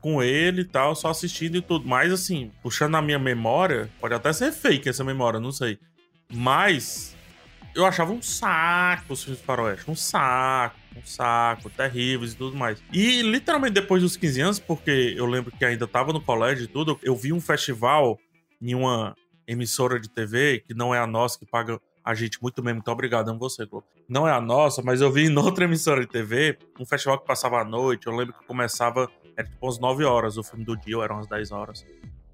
com 0.00 0.22
ele 0.22 0.62
e 0.62 0.64
tal, 0.64 0.94
só 0.94 1.10
assistindo 1.10 1.56
e 1.56 1.60
tudo. 1.60 1.86
Mas 1.88 2.12
assim, 2.12 2.50
puxando 2.62 2.94
a 2.94 3.02
minha 3.02 3.18
memória, 3.18 3.90
pode 4.00 4.14
até 4.14 4.32
ser 4.32 4.52
fake 4.52 4.88
essa 4.88 5.02
memória, 5.04 5.38
não 5.40 5.50
sei. 5.52 5.78
Mas 6.32 7.14
eu 7.74 7.84
achava 7.86 8.12
um 8.12 8.22
saco 8.22 9.12
os 9.12 9.22
filmes 9.22 9.40
de 9.40 9.46
faroeste. 9.46 9.90
Um 9.90 9.96
saco, 9.96 10.76
um 10.96 11.04
saco, 11.04 11.68
terríveis 11.70 12.32
e 12.32 12.36
tudo 12.36 12.56
mais. 12.56 12.82
E 12.92 13.22
literalmente 13.22 13.74
depois 13.74 14.02
dos 14.02 14.16
15 14.16 14.40
anos, 14.40 14.58
porque 14.58 15.14
eu 15.16 15.26
lembro 15.26 15.50
que 15.52 15.64
ainda 15.64 15.86
tava 15.86 16.12
no 16.12 16.20
colégio 16.20 16.64
e 16.64 16.68
tudo, 16.68 16.98
eu 17.02 17.16
vi 17.16 17.32
um 17.32 17.40
festival 17.40 18.18
em 18.62 18.74
uma 18.74 19.14
emissora 19.46 19.98
de 20.00 20.08
TV, 20.08 20.62
que 20.66 20.72
não 20.74 20.94
é 20.94 20.98
a 20.98 21.06
nossa, 21.06 21.38
que 21.38 21.46
paga 21.46 21.78
a 22.02 22.14
gente 22.14 22.40
muito 22.42 22.62
bem. 22.62 22.74
Muito 22.74 22.88
obrigado, 22.90 23.28
amo 23.30 23.38
você, 23.38 23.64
Globo. 23.66 23.86
Não 24.08 24.26
é 24.28 24.32
a 24.32 24.40
nossa, 24.40 24.82
mas 24.82 25.00
eu 25.00 25.10
vi 25.10 25.26
em 25.26 25.36
outra 25.36 25.64
emissora 25.64 26.00
de 26.02 26.06
TV, 26.06 26.58
um 26.78 26.84
festival 26.86 27.18
que 27.18 27.26
passava 27.26 27.60
à 27.60 27.64
noite. 27.64 28.06
Eu 28.06 28.14
lembro 28.14 28.34
que 28.34 28.44
começava, 28.46 29.10
era 29.36 29.46
tipo 29.48 29.64
umas 29.66 29.78
9 29.78 30.04
horas, 30.04 30.36
o 30.36 30.42
filme 30.42 30.64
do 30.64 30.76
dia, 30.76 30.96
eram 31.02 31.16
umas 31.16 31.26
10 31.26 31.50
horas. 31.50 31.84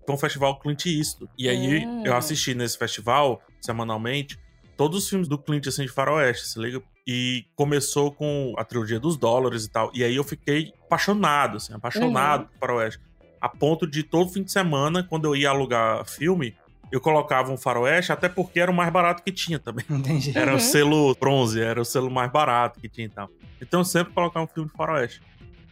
Foi 0.05 0.15
um 0.15 0.19
festival 0.19 0.59
Clint 0.59 0.87
Eastwood. 0.87 1.33
E 1.39 1.49
aí 1.49 1.87
Hum. 1.87 2.03
eu 2.05 2.17
assisti 2.17 2.53
nesse 2.55 2.77
festival, 2.77 3.41
semanalmente, 3.61 4.37
todos 4.81 5.03
os 5.05 5.11
filmes 5.11 5.29
do 5.29 5.37
Clint, 5.37 5.67
assim, 5.67 5.83
de 5.83 5.91
faroeste, 5.93 6.47
se 6.47 6.59
liga? 6.59 6.81
E 7.07 7.45
começou 7.55 8.11
com 8.11 8.55
a 8.57 8.65
trilogia 8.65 8.99
dos 8.99 9.19
dólares 9.19 9.67
e 9.67 9.71
tal. 9.71 9.91
E 9.93 10.03
aí 10.03 10.17
eu 10.17 10.25
fiquei 10.25 10.73
apaixonado, 10.87 11.59
assim, 11.59 11.75
apaixonado 11.75 12.47
por 12.47 12.59
faroeste. 12.61 12.99
A 13.39 13.47
ponto 13.47 13.87
de 13.87 14.03
todo 14.03 14.31
fim 14.31 14.43
de 14.43 14.51
semana, 14.51 15.03
quando 15.03 15.27
eu 15.27 15.37
ia 15.37 15.51
alugar 15.51 16.07
filme, 16.07 16.55
eu 16.91 16.99
colocava 16.99 17.53
um 17.53 17.59
faroeste, 17.59 18.11
até 18.11 18.27
porque 18.27 18.59
era 18.59 18.71
o 18.71 18.75
mais 18.75 18.91
barato 18.91 19.23
que 19.23 19.31
tinha 19.31 19.59
também. 19.59 19.85
Entendi. 19.91 20.33
Era 20.35 20.53
Uhum. 20.53 20.57
o 20.57 20.61
selo 20.61 21.15
bronze, 21.21 21.61
era 21.61 21.79
o 21.79 21.85
selo 21.85 22.11
mais 22.11 22.33
barato 22.33 22.81
que 22.81 22.89
tinha 22.89 23.07
e 23.07 23.11
tal. 23.11 23.29
Então 23.61 23.81
eu 23.81 23.85
sempre 23.85 24.15
colocava 24.15 24.47
um 24.47 24.49
filme 24.49 24.71
de 24.71 24.75
faroeste. 24.75 25.21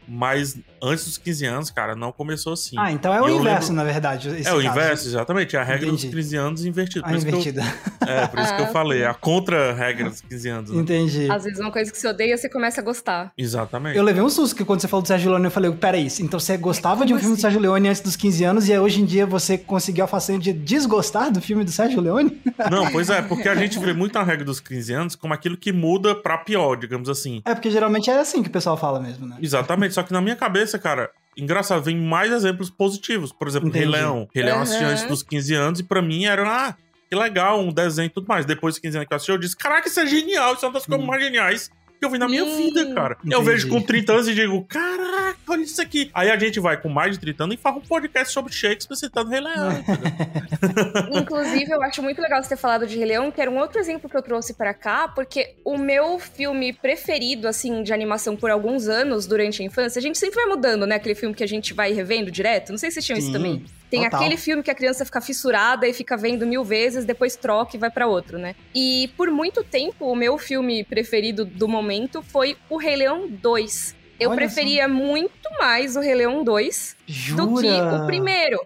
Mas 0.08 0.56
antes 0.82 1.04
dos 1.04 1.18
15 1.18 1.44
anos, 1.46 1.70
cara, 1.70 1.94
não 1.94 2.10
começou 2.10 2.52
assim. 2.54 2.76
Ah, 2.78 2.90
então 2.90 3.12
é 3.12 3.20
o 3.20 3.28
Eu 3.28 3.40
inverso, 3.40 3.68
lembro- 3.70 3.84
na 3.84 3.92
verdade. 3.92 4.28
esse 4.28 4.48
é 4.48 4.52
o 4.52 4.56
caso. 4.56 4.66
inverso, 4.66 5.08
exatamente. 5.08 5.54
É 5.56 5.60
a 5.60 5.64
regra 5.64 5.86
Entendi. 5.86 6.06
dos 6.06 6.14
15 6.14 6.36
anos 6.36 6.64
invertido. 6.64 7.04
A 7.04 7.08
que 7.08 7.14
eu- 7.14 7.18
invertida. 7.20 7.62
é, 8.06 8.26
por 8.26 8.38
isso 8.40 8.54
que 8.56 8.62
eu 8.62 8.66
Ah, 8.66 8.68
falei. 8.72 9.04
A 9.04 9.14
contra-regra 9.14 10.10
dos 10.10 10.20
15 10.20 10.48
anos. 10.48 10.70
né? 10.70 10.80
Entendi. 10.80 11.30
Às 11.30 11.44
vezes 11.44 11.58
uma 11.60 11.70
coisa 11.70 11.90
que 11.92 11.98
você 11.98 12.08
odeia, 12.08 12.36
você 12.36 12.48
começa 12.48 12.80
a 12.80 12.84
gostar. 12.84 13.32
Exatamente. 13.36 13.96
Eu 13.96 14.02
levei 14.02 14.22
um 14.22 14.30
susto 14.30 14.56
que 14.56 14.64
quando 14.64 14.80
você 14.80 14.88
falou 14.88 15.02
do 15.02 15.08
Sérgio 15.08 15.30
Leone, 15.30 15.44
eu 15.44 15.50
falei, 15.50 15.70
peraí, 15.72 16.08
então 16.20 16.38
você 16.40 16.56
gostava 16.56 17.04
de 17.04 17.12
um 17.12 17.16
Como 17.16 17.20
filme 17.20 17.32
do 17.32 17.34
assim? 17.34 17.42
Sérgio 17.42 17.60
Leone 17.60 17.88
antes 17.88 18.00
dos 18.00 18.16
15 18.16 18.44
anos 18.44 18.68
e 18.68 18.78
hoje 18.78 19.00
em 19.02 19.04
dia 19.04 19.26
você 19.26 19.58
conseguiu 19.58 20.04
a 20.04 20.08
façanha 20.08 20.38
de 20.38 20.52
desgostar 20.52 21.30
do 21.30 21.40
filme 21.40 21.64
do 21.64 21.70
Sérgio 21.70 22.00
Leone? 22.00 22.40
Não, 22.70 22.90
pois 22.90 23.10
é, 23.10 23.20
porque 23.22 23.48
a 23.48 23.54
gente 23.54 23.78
vê 23.78 23.92
muito 23.92 24.18
a 24.18 24.22
regra 24.22 24.44
dos 24.44 24.60
15 24.60 24.92
anos 24.92 25.14
como 25.16 25.34
aquilo 25.34 25.56
que 25.56 25.72
muda 25.72 26.14
pra 26.14 26.38
pior, 26.38 26.76
digamos 26.76 27.08
assim. 27.08 27.42
É 27.44 27.54
porque 27.54 27.70
geralmente 27.70 28.10
é 28.10 28.18
assim 28.18 28.42
que 28.42 28.48
o 28.48 28.52
pessoal 28.52 28.76
fala 28.76 29.00
mesmo, 29.00 29.26
né? 29.26 29.36
Exatamente, 29.40 29.94
só 29.98 30.02
que 30.04 30.12
na 30.12 30.20
minha 30.20 30.36
cabeça, 30.36 30.78
cara, 30.78 31.10
engraçado, 31.36 31.82
vem 31.82 31.96
mais 31.96 32.30
exemplos 32.32 32.70
positivos. 32.70 33.32
Por 33.32 33.48
exemplo, 33.48 33.68
Entendi. 33.68 33.84
Rei 33.84 33.92
Leão. 33.94 34.28
Rei 34.32 34.44
Leão 34.44 34.58
eu 34.58 34.62
assisti 34.62 34.84
antes 34.84 35.04
dos 35.04 35.24
15 35.24 35.54
anos 35.54 35.80
e 35.80 35.82
pra 35.82 36.00
mim 36.00 36.24
era, 36.24 36.48
ah, 36.48 36.74
que 37.10 37.16
legal, 37.16 37.58
um 37.60 37.72
desenho 37.72 38.06
e 38.06 38.10
tudo 38.10 38.28
mais. 38.28 38.46
Depois 38.46 38.74
dos 38.74 38.80
15 38.80 38.96
anos 38.98 39.08
que 39.08 39.12
eu 39.12 39.16
assisti, 39.16 39.32
eu 39.32 39.38
disse, 39.38 39.56
caraca, 39.56 39.88
isso 39.88 39.98
é 39.98 40.06
genial, 40.06 40.54
isso 40.54 40.64
é 40.64 40.68
uma 40.68 40.74
das 40.74 40.86
coisas 40.86 41.04
Hum. 41.04 41.08
mais 41.08 41.20
geniais 41.20 41.70
que 41.98 42.04
eu 42.04 42.10
vi 42.10 42.18
na 42.18 42.28
minha 42.28 42.44
Hum. 42.44 42.56
vida, 42.56 42.94
cara. 42.94 43.16
Eu 43.24 43.40
Entendi. 43.40 43.50
vejo 43.50 43.68
com 43.68 43.80
30 43.82 44.12
anos 44.12 44.28
e 44.28 44.34
digo, 44.34 44.64
caraca, 44.64 45.36
olha 45.48 45.62
isso 45.62 45.80
aqui. 45.82 46.10
Aí 46.14 46.30
a 46.30 46.38
gente 46.38 46.60
vai 46.60 46.76
com 46.80 46.88
mais 46.88 47.12
de 47.12 47.18
30 47.20 47.44
anos 47.44 47.54
e 47.56 47.58
faz 47.58 47.76
um 47.76 47.80
podcast 47.80 48.32
sobre 48.32 48.52
Shakespeare 48.52 48.96
citando 48.96 49.30
Rei 49.30 49.40
Leão. 49.40 49.70
Inclusive, 51.12 51.70
eu 51.70 51.82
acho 51.82 52.02
muito 52.02 52.20
legal 52.20 52.42
você 52.42 52.50
ter 52.50 52.56
falado 52.56 52.86
de 52.86 52.96
Rei 52.96 53.06
Leão, 53.06 53.30
que 53.30 53.40
era 53.40 53.50
um 53.50 53.58
outro 53.58 53.78
exemplo 53.78 54.08
que 54.08 54.16
eu 54.16 54.22
trouxe 54.22 54.54
pra 54.54 54.72
cá, 54.74 55.08
porque 55.08 55.54
o 55.64 55.76
meu 55.76 56.18
filme 56.18 56.72
preferido, 56.72 57.48
assim, 57.48 57.82
de 57.82 57.92
animação 57.92 58.36
por 58.36 58.50
alguns 58.50 58.88
anos 58.88 59.26
durante 59.26 59.62
a 59.62 59.64
infância, 59.64 59.98
a 59.98 60.02
gente 60.02 60.18
sempre 60.18 60.36
vai 60.36 60.46
mudando, 60.46 60.86
né? 60.86 60.96
Aquele 60.96 61.14
filme 61.14 61.34
que 61.34 61.44
a 61.44 61.48
gente 61.48 61.74
vai 61.74 61.92
revendo 61.92 62.30
direto. 62.30 62.70
Não 62.70 62.78
sei 62.78 62.90
se 62.90 62.94
vocês 62.94 63.06
tinham 63.06 63.18
isso 63.18 63.26
Sim, 63.28 63.32
também. 63.32 63.64
Tem 63.90 64.02
total. 64.04 64.20
aquele 64.20 64.36
filme 64.36 64.62
que 64.62 64.70
a 64.70 64.74
criança 64.74 65.04
fica 65.04 65.20
fissurada 65.20 65.86
e 65.88 65.92
fica 65.92 66.16
vendo 66.16 66.46
mil 66.46 66.62
vezes, 66.64 67.04
depois 67.04 67.36
troca 67.36 67.76
e 67.76 67.78
vai 67.78 67.90
pra 67.90 68.06
outro, 68.06 68.38
né? 68.38 68.54
E 68.74 69.10
por 69.16 69.30
muito 69.30 69.64
tempo, 69.64 70.06
o 70.10 70.14
meu 70.14 70.36
filme 70.38 70.84
preferido 70.84 71.44
do 71.44 71.66
momento 71.66 72.22
foi 72.22 72.56
o 72.68 72.76
Rei 72.76 72.96
Leão 72.96 73.28
2. 73.28 73.96
Eu 74.20 74.30
Olha 74.30 74.36
preferia 74.36 74.88
muito 74.88 75.48
mais 75.58 75.96
o 75.96 76.00
Rei 76.00 76.14
Leão 76.14 76.42
2 76.44 76.96
Jura? 77.06 77.42
do 77.44 77.60
que 77.60 77.66
o 78.02 78.06
primeiro. 78.06 78.60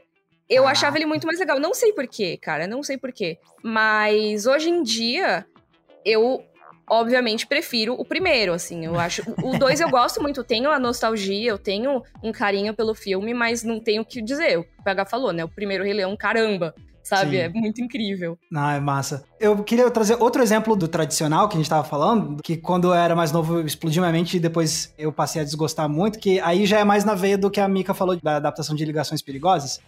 Eu 0.48 0.66
Ah. 0.66 0.70
achava 0.72 0.96
ele 0.96 1.06
muito 1.06 1.26
mais 1.26 1.38
legal. 1.38 1.60
Não 1.60 1.72
sei 1.74 1.92
porquê, 1.92 2.36
cara. 2.36 2.66
Não 2.66 2.82
sei 2.82 2.96
porquê. 2.98 3.38
Mas 3.62 4.46
hoje 4.46 4.68
em 4.70 4.82
dia, 4.82 5.46
eu 6.04 6.44
obviamente 6.88 7.46
prefiro 7.46 7.94
o 7.94 8.04
primeiro, 8.04 8.52
assim. 8.52 8.84
Eu 8.84 8.98
acho. 8.98 9.22
O 9.42 9.58
dois 9.58 9.80
eu 9.80 9.88
gosto 9.90 10.20
muito, 10.20 10.44
tenho 10.44 10.70
a 10.70 10.78
nostalgia, 10.78 11.50
eu 11.50 11.58
tenho 11.58 12.02
um 12.22 12.32
carinho 12.32 12.74
pelo 12.74 12.94
filme, 12.94 13.32
mas 13.34 13.62
não 13.62 13.80
tenho 13.80 14.02
o 14.02 14.04
que 14.04 14.22
dizer. 14.22 14.58
O 14.58 14.64
PH 14.84 15.06
falou, 15.06 15.32
né? 15.32 15.44
O 15.44 15.48
primeiro 15.48 15.84
Rei 15.84 15.92
Leão, 15.92 16.16
caramba. 16.16 16.74
Sabe? 17.02 17.32
Sim. 17.32 17.36
É 17.38 17.48
muito 17.48 17.82
incrível. 17.82 18.38
Não, 18.48 18.70
é 18.70 18.78
massa. 18.78 19.24
Eu 19.40 19.62
queria 19.64 19.90
trazer 19.90 20.16
outro 20.22 20.40
exemplo 20.40 20.76
do 20.76 20.86
tradicional 20.86 21.48
que 21.48 21.56
a 21.56 21.58
gente 21.58 21.68
tava 21.68 21.82
falando, 21.82 22.40
que 22.42 22.56
quando 22.56 22.88
eu 22.88 22.94
era 22.94 23.16
mais 23.16 23.32
novo 23.32 23.60
explodiu 23.60 24.02
minha 24.02 24.12
mente 24.12 24.36
e 24.36 24.40
depois 24.40 24.94
eu 24.96 25.12
passei 25.12 25.42
a 25.42 25.44
desgostar 25.44 25.88
muito, 25.88 26.18
que 26.18 26.38
aí 26.40 26.64
já 26.64 26.78
é 26.78 26.84
mais 26.84 27.04
na 27.04 27.14
veia 27.14 27.36
do 27.36 27.50
que 27.50 27.60
a 27.60 27.66
Mika 27.66 27.92
falou 27.92 28.16
da 28.22 28.36
adaptação 28.36 28.76
de 28.76 28.84
Ligações 28.84 29.20
Perigosas. 29.20 29.80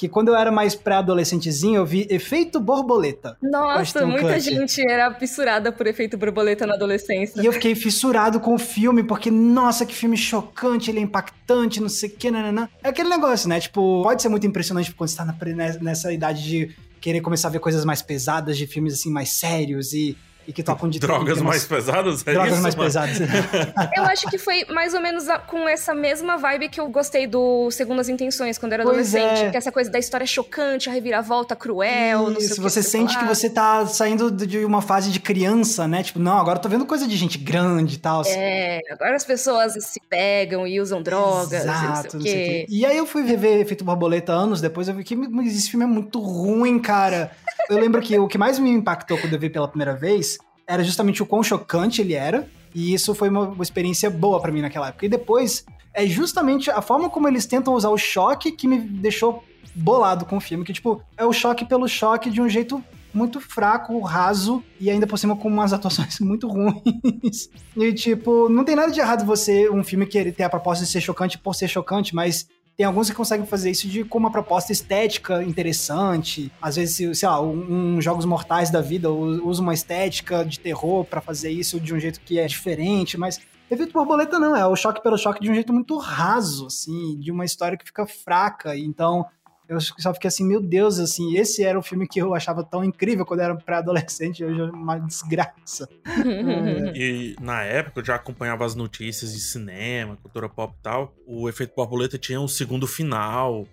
Que 0.00 0.08
quando 0.08 0.28
eu 0.28 0.34
era 0.34 0.50
mais 0.50 0.74
pré-adolescentezinho, 0.74 1.76
eu 1.76 1.84
vi 1.84 2.06
Efeito 2.08 2.58
Borboleta. 2.58 3.36
Nossa, 3.42 4.06
muita 4.06 4.32
Kutcher. 4.32 4.40
gente 4.40 4.80
era 4.80 5.12
fissurada 5.12 5.70
por 5.70 5.86
efeito 5.86 6.16
borboleta 6.16 6.66
na 6.66 6.72
adolescência. 6.72 7.38
E 7.38 7.44
eu 7.44 7.52
fiquei 7.52 7.74
fissurado 7.74 8.40
com 8.40 8.54
o 8.54 8.58
filme, 8.58 9.02
porque, 9.04 9.30
nossa, 9.30 9.84
que 9.84 9.94
filme 9.94 10.16
chocante, 10.16 10.90
ele 10.90 11.00
é 11.00 11.02
impactante, 11.02 11.82
não 11.82 11.90
sei 11.90 12.08
o 12.08 12.12
que, 12.12 12.30
nananã. 12.30 12.66
É 12.82 12.88
aquele 12.88 13.10
negócio, 13.10 13.46
né? 13.46 13.60
Tipo, 13.60 14.02
pode 14.02 14.22
ser 14.22 14.30
muito 14.30 14.46
impressionante 14.46 14.90
quando 14.94 15.10
você 15.10 15.16
tá 15.18 15.24
na- 15.26 15.36
nessa 15.82 16.10
idade 16.10 16.42
de 16.44 16.74
querer 16.98 17.20
começar 17.20 17.48
a 17.48 17.50
ver 17.50 17.58
coisas 17.58 17.84
mais 17.84 18.00
pesadas, 18.00 18.56
de 18.56 18.66
filmes 18.66 18.94
assim, 18.94 19.10
mais 19.10 19.28
sérios 19.28 19.92
e, 19.92 20.16
e 20.48 20.52
que 20.52 20.62
tocam 20.62 20.88
de 20.88 20.98
Drogas 20.98 21.38
temas- 21.38 21.42
mais 21.42 21.64
pesadas? 21.64 22.26
É 22.26 22.32
Drogas 22.32 22.52
isso, 22.54 22.62
mais 22.62 22.74
mano? 22.74 22.86
pesadas. 22.88 23.18
Eu 23.96 24.04
acho 24.04 24.28
que 24.28 24.38
foi 24.38 24.64
mais 24.66 24.94
ou 24.94 25.00
menos 25.00 25.28
a- 25.28 25.38
com 25.38 25.68
essa 25.68 25.94
mesma 25.94 26.36
vibe 26.36 26.68
que 26.68 26.80
eu 26.80 26.88
gostei 26.88 27.26
do 27.26 27.70
Segundas 27.70 28.08
Intenções, 28.08 28.58
quando 28.58 28.72
eu 28.72 28.80
era 28.80 28.84
Pois 28.84 29.14
adolescente. 29.14 29.46
é. 29.46 29.50
Que 29.50 29.56
é 29.56 29.58
essa 29.58 29.72
coisa 29.72 29.90
da 29.90 29.98
história 29.98 30.26
chocante, 30.26 30.88
a 30.88 30.92
reviravolta 30.92 31.54
cruel, 31.54 32.22
não 32.30 32.34
sei 32.34 32.36
o 32.36 32.40
Isso, 32.46 32.54
que. 32.56 32.60
você 32.60 32.82
sente 32.82 33.16
que 33.18 33.24
você 33.24 33.48
tá 33.50 33.86
saindo 33.86 34.30
de 34.30 34.64
uma 34.64 34.82
fase 34.82 35.10
de 35.10 35.20
criança, 35.20 35.86
né? 35.86 36.02
Tipo, 36.02 36.18
não, 36.18 36.38
agora 36.38 36.58
eu 36.58 36.62
tô 36.62 36.68
vendo 36.68 36.86
coisa 36.86 37.06
de 37.06 37.16
gente 37.16 37.38
grande 37.38 37.94
e 37.96 37.98
tal. 37.98 38.22
É, 38.26 38.80
agora 38.90 39.16
as 39.16 39.24
pessoas 39.24 39.74
se 39.84 40.00
pegam 40.08 40.66
e 40.66 40.80
usam 40.80 41.02
drogas, 41.02 41.52
Exato, 41.52 42.16
não 42.16 42.22
sei 42.22 42.32
o 42.32 42.44
quê. 42.46 42.66
E 42.68 42.86
aí 42.86 42.96
eu 42.96 43.06
fui 43.06 43.22
rever 43.24 43.60
Efeito 43.60 43.84
Borboleta 43.84 44.32
anos 44.32 44.60
depois, 44.60 44.88
eu 44.88 44.94
vi 44.94 45.04
que 45.04 45.14
esse 45.46 45.70
filme 45.70 45.84
é 45.84 45.88
muito 45.88 46.18
ruim, 46.20 46.78
cara. 46.78 47.30
Eu 47.68 47.78
lembro 47.78 48.00
que 48.00 48.18
o 48.18 48.26
que 48.26 48.38
mais 48.38 48.58
me 48.58 48.70
impactou 48.70 49.18
quando 49.18 49.32
eu 49.32 49.38
vi 49.38 49.50
pela 49.50 49.68
primeira 49.68 49.94
vez 49.94 50.38
era 50.66 50.84
justamente 50.84 51.22
o 51.22 51.26
quão 51.26 51.42
chocante 51.42 52.00
ele 52.00 52.14
era. 52.14 52.48
E 52.74 52.94
isso 52.94 53.14
foi 53.14 53.28
uma, 53.28 53.56
experiência 53.60 54.08
boa 54.08 54.40
para 54.40 54.52
mim 54.52 54.60
naquela 54.60 54.88
época. 54.88 55.06
E 55.06 55.08
depois, 55.08 55.64
é 55.92 56.06
justamente 56.06 56.70
a 56.70 56.80
forma 56.80 57.10
como 57.10 57.26
eles 57.26 57.46
tentam 57.46 57.74
usar 57.74 57.90
o 57.90 57.98
choque 57.98 58.52
que 58.52 58.68
me 58.68 58.78
deixou 58.78 59.42
bolado 59.74 60.24
com 60.24 60.36
o 60.36 60.40
filme. 60.40 60.64
Que, 60.64 60.72
tipo, 60.72 61.02
é 61.16 61.24
o 61.24 61.32
choque 61.32 61.64
pelo 61.64 61.88
choque 61.88 62.30
de 62.30 62.40
um 62.40 62.48
jeito 62.48 62.82
muito 63.12 63.40
fraco, 63.40 63.98
raso 64.00 64.62
e 64.78 64.88
ainda 64.88 65.06
por 65.06 65.18
cima 65.18 65.36
com 65.36 65.48
umas 65.48 65.72
atuações 65.72 66.18
muito 66.20 66.46
ruins. 66.46 67.48
e 67.76 67.92
tipo, 67.92 68.48
não 68.48 68.64
tem 68.64 68.76
nada 68.76 68.92
de 68.92 69.00
errado 69.00 69.24
você 69.24 69.68
um 69.68 69.82
filme 69.82 70.06
que 70.06 70.16
ele 70.16 70.30
tem 70.30 70.46
a 70.46 70.50
proposta 70.50 70.84
de 70.84 70.90
ser 70.90 71.00
chocante 71.00 71.36
por 71.36 71.54
ser 71.54 71.66
chocante, 71.66 72.14
mas 72.14 72.46
tem 72.80 72.86
alguns 72.86 73.10
que 73.10 73.14
conseguem 73.14 73.44
fazer 73.44 73.70
isso 73.70 73.86
de 73.86 74.04
com 74.04 74.16
uma 74.16 74.32
proposta 74.32 74.72
estética 74.72 75.42
interessante. 75.42 76.50
Às 76.62 76.76
vezes, 76.76 77.18
sei 77.18 77.28
lá, 77.28 77.38
um, 77.38 77.96
um 77.96 78.00
Jogos 78.00 78.24
Mortais 78.24 78.70
da 78.70 78.80
vida 78.80 79.10
usa 79.10 79.60
uma 79.60 79.74
estética 79.74 80.42
de 80.46 80.58
terror 80.58 81.04
para 81.04 81.20
fazer 81.20 81.50
isso 81.50 81.78
de 81.78 81.92
um 81.92 82.00
jeito 82.00 82.18
que 82.22 82.38
é 82.38 82.46
diferente, 82.46 83.18
mas 83.18 83.38
Efeito 83.70 83.92
borboleta 83.92 84.38
não, 84.38 84.56
é 84.56 84.66
o 84.66 84.74
choque 84.74 85.02
pelo 85.02 85.18
choque 85.18 85.40
de 85.40 85.50
um 85.50 85.54
jeito 85.54 85.72
muito 85.74 85.96
raso, 85.98 86.66
assim, 86.66 87.16
de 87.20 87.30
uma 87.30 87.44
história 87.44 87.76
que 87.76 87.84
fica 87.84 88.04
fraca. 88.06 88.74
Então, 88.76 89.26
eu 89.70 89.80
só 89.80 90.12
fiquei 90.12 90.26
assim, 90.26 90.44
meu 90.44 90.60
Deus, 90.60 90.98
assim, 90.98 91.36
esse 91.36 91.62
era 91.62 91.78
o 91.78 91.82
filme 91.82 92.08
que 92.08 92.20
eu 92.20 92.34
achava 92.34 92.64
tão 92.64 92.82
incrível 92.82 93.24
quando 93.24 93.38
eu 93.38 93.44
era 93.46 93.54
pré-adolescente, 93.54 94.44
hoje 94.44 94.60
é 94.60 94.64
uma 94.64 94.98
desgraça. 94.98 95.88
e 96.92 97.36
na 97.40 97.62
época 97.62 98.00
eu 98.00 98.04
já 98.04 98.16
acompanhava 98.16 98.64
as 98.64 98.74
notícias 98.74 99.32
de 99.32 99.38
cinema, 99.38 100.16
cultura 100.16 100.48
pop 100.48 100.74
e 100.76 100.82
tal. 100.82 101.14
O 101.24 101.48
Efeito 101.48 101.72
Borboleta 101.76 102.18
tinha 102.18 102.40
um 102.40 102.48
segundo 102.48 102.84
final, 102.84 103.64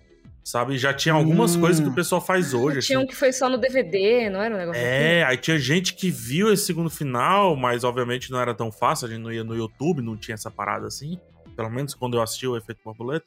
sabe? 0.44 0.78
Já 0.78 0.94
tinha 0.94 1.12
algumas 1.12 1.56
hum. 1.56 1.60
coisas 1.62 1.82
que 1.82 1.88
o 1.88 1.94
pessoal 1.94 2.20
faz 2.20 2.54
hoje. 2.54 2.80
Tinha 2.80 2.98
assim. 2.98 3.04
um 3.04 3.08
que 3.08 3.16
foi 3.16 3.32
só 3.32 3.50
no 3.50 3.58
DVD, 3.58 4.30
não 4.30 4.40
era 4.40 4.54
um 4.54 4.58
negócio 4.58 4.80
É, 4.80 5.24
assim? 5.24 5.30
aí 5.32 5.36
tinha 5.36 5.58
gente 5.58 5.94
que 5.94 6.12
viu 6.12 6.52
esse 6.52 6.64
segundo 6.64 6.88
final, 6.88 7.56
mas 7.56 7.82
obviamente 7.82 8.30
não 8.30 8.38
era 8.40 8.54
tão 8.54 8.70
fácil, 8.70 9.08
a 9.08 9.10
gente 9.10 9.20
não 9.20 9.32
ia 9.32 9.42
no 9.42 9.56
YouTube, 9.56 10.00
não 10.00 10.16
tinha 10.16 10.36
essa 10.36 10.48
parada 10.50 10.86
assim. 10.86 11.18
Pelo 11.56 11.70
menos 11.70 11.92
quando 11.92 12.16
eu 12.16 12.22
assisti 12.22 12.46
o 12.46 12.56
Efeito 12.56 12.80
Borboleta 12.84 13.26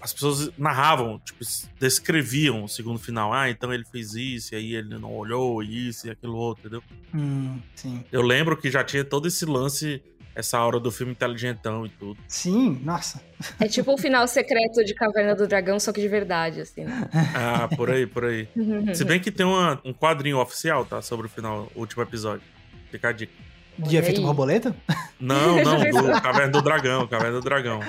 as 0.00 0.12
pessoas 0.12 0.50
narravam, 0.56 1.20
tipo, 1.24 1.44
descreviam 1.78 2.64
o 2.64 2.68
segundo 2.68 2.98
final. 2.98 3.32
Ah, 3.32 3.50
então 3.50 3.72
ele 3.72 3.84
fez 3.84 4.14
isso, 4.14 4.54
e 4.54 4.56
aí 4.56 4.74
ele 4.74 4.98
não 4.98 5.14
olhou, 5.14 5.62
isso 5.62 6.06
e 6.06 6.10
aquilo 6.10 6.36
outro, 6.36 6.62
entendeu? 6.62 6.82
Hum, 7.14 7.60
sim. 7.74 8.04
Eu 8.10 8.22
lembro 8.22 8.56
que 8.56 8.70
já 8.70 8.82
tinha 8.82 9.04
todo 9.04 9.28
esse 9.28 9.44
lance, 9.44 10.02
essa 10.34 10.58
hora 10.60 10.80
do 10.80 10.90
filme 10.90 11.12
inteligentão 11.12 11.84
e 11.84 11.90
tudo. 11.90 12.18
Sim, 12.26 12.80
nossa. 12.82 13.22
É 13.58 13.68
tipo 13.68 13.92
o 13.92 13.98
final 13.98 14.26
secreto 14.26 14.84
de 14.84 14.94
Caverna 14.94 15.34
do 15.34 15.46
Dragão, 15.46 15.78
só 15.78 15.92
que 15.92 16.00
de 16.00 16.08
verdade, 16.08 16.60
assim. 16.60 16.84
Né? 16.84 17.08
Ah, 17.34 17.68
por 17.76 17.90
aí, 17.90 18.06
por 18.06 18.24
aí. 18.24 18.48
Se 18.94 19.04
bem 19.04 19.20
que 19.20 19.30
tem 19.30 19.44
uma, 19.44 19.80
um 19.84 19.92
quadrinho 19.92 20.38
oficial, 20.38 20.84
tá? 20.84 21.02
Sobre 21.02 21.26
o 21.26 21.28
final, 21.28 21.70
o 21.74 21.80
último 21.80 22.02
episódio. 22.02 22.42
Fica 22.90 23.10
a 23.10 23.12
dica. 23.12 23.32
De 23.78 23.96
efeito 23.96 24.20
borboleta? 24.20 24.74
Não, 25.20 25.56
não, 25.62 25.78
do 25.78 26.20
Caverna 26.22 26.52
do 26.52 26.62
Dragão, 26.62 27.06
Caverna 27.06 27.40
do 27.40 27.44
Dragão. 27.44 27.80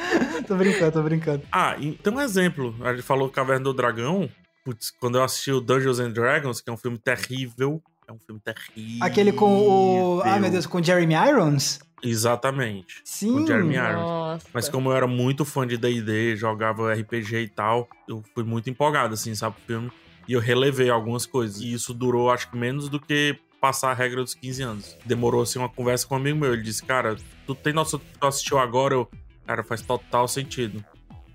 tô 0.48 0.56
brincando, 0.56 0.92
tô 0.92 1.02
brincando. 1.02 1.44
Ah, 1.52 1.76
então 1.80 2.16
um 2.16 2.22
exemplo. 2.22 2.76
A 2.82 2.94
gente 2.94 3.04
falou 3.04 3.30
Caverna 3.30 3.64
do 3.64 3.74
Dragão. 3.74 4.30
Putz, 4.64 4.92
quando 4.92 5.18
eu 5.18 5.24
assisti 5.24 5.52
o 5.52 5.60
Dungeons 5.60 6.00
and 6.00 6.12
Dragons, 6.12 6.62
que 6.62 6.70
é 6.70 6.74
um 6.74 6.78
filme 6.78 6.98
terrível. 6.98 7.82
É 8.08 8.12
um 8.12 8.20
filme 8.20 8.42
terrível. 8.42 9.06
Aquele 9.06 9.32
com 9.32 9.68
o. 9.68 10.22
Ah, 10.24 10.40
meu 10.40 10.52
Deus, 10.52 10.66
com 10.66 10.84
Jeremy 10.84 11.16
Irons? 11.16 11.80
Exatamente. 12.04 13.02
Sim. 13.06 13.34
Com 13.34 13.48
Jeremy 13.48 13.76
Irons. 13.76 14.02
Nossa. 14.02 14.48
Mas 14.54 14.70
como 14.70 14.90
eu 14.90 14.96
era 14.96 15.08
muito 15.08 15.46
fã 15.46 15.66
de 15.66 15.78
D&D, 15.78 16.36
jogava 16.36 16.94
RPG 16.94 17.38
e 17.38 17.48
tal, 17.48 17.88
eu 18.08 18.24
fui 18.34 18.44
muito 18.44 18.70
empolgado, 18.70 19.14
assim, 19.14 19.34
sabe, 19.34 19.56
o 19.58 19.66
filme. 19.66 19.92
E 20.28 20.34
eu 20.34 20.40
relevei 20.40 20.90
algumas 20.90 21.26
coisas. 21.26 21.62
E 21.62 21.74
isso 21.74 21.94
durou, 21.94 22.30
acho 22.32 22.50
que 22.50 22.58
menos 22.58 22.90
do 22.90 23.00
que 23.00 23.38
passar 23.62 23.92
a 23.92 23.94
regra 23.94 24.24
dos 24.24 24.34
15 24.34 24.64
anos. 24.64 24.98
Demorou 25.06 25.44
assim 25.44 25.60
uma 25.60 25.70
conversa 25.70 26.08
com 26.08 26.16
um 26.16 26.18
amigo 26.18 26.40
meu. 26.40 26.52
Ele 26.52 26.64
disse, 26.64 26.84
cara, 26.84 27.16
tu 27.46 27.54
tem 27.54 27.74
que 27.74 28.00
tu 28.20 28.28
assistiu 28.28 28.58
agora? 28.58 28.96
Eu, 28.96 29.08
cara, 29.46 29.64
faz 29.64 29.82
total 29.82 30.28
sentido. 30.28 30.84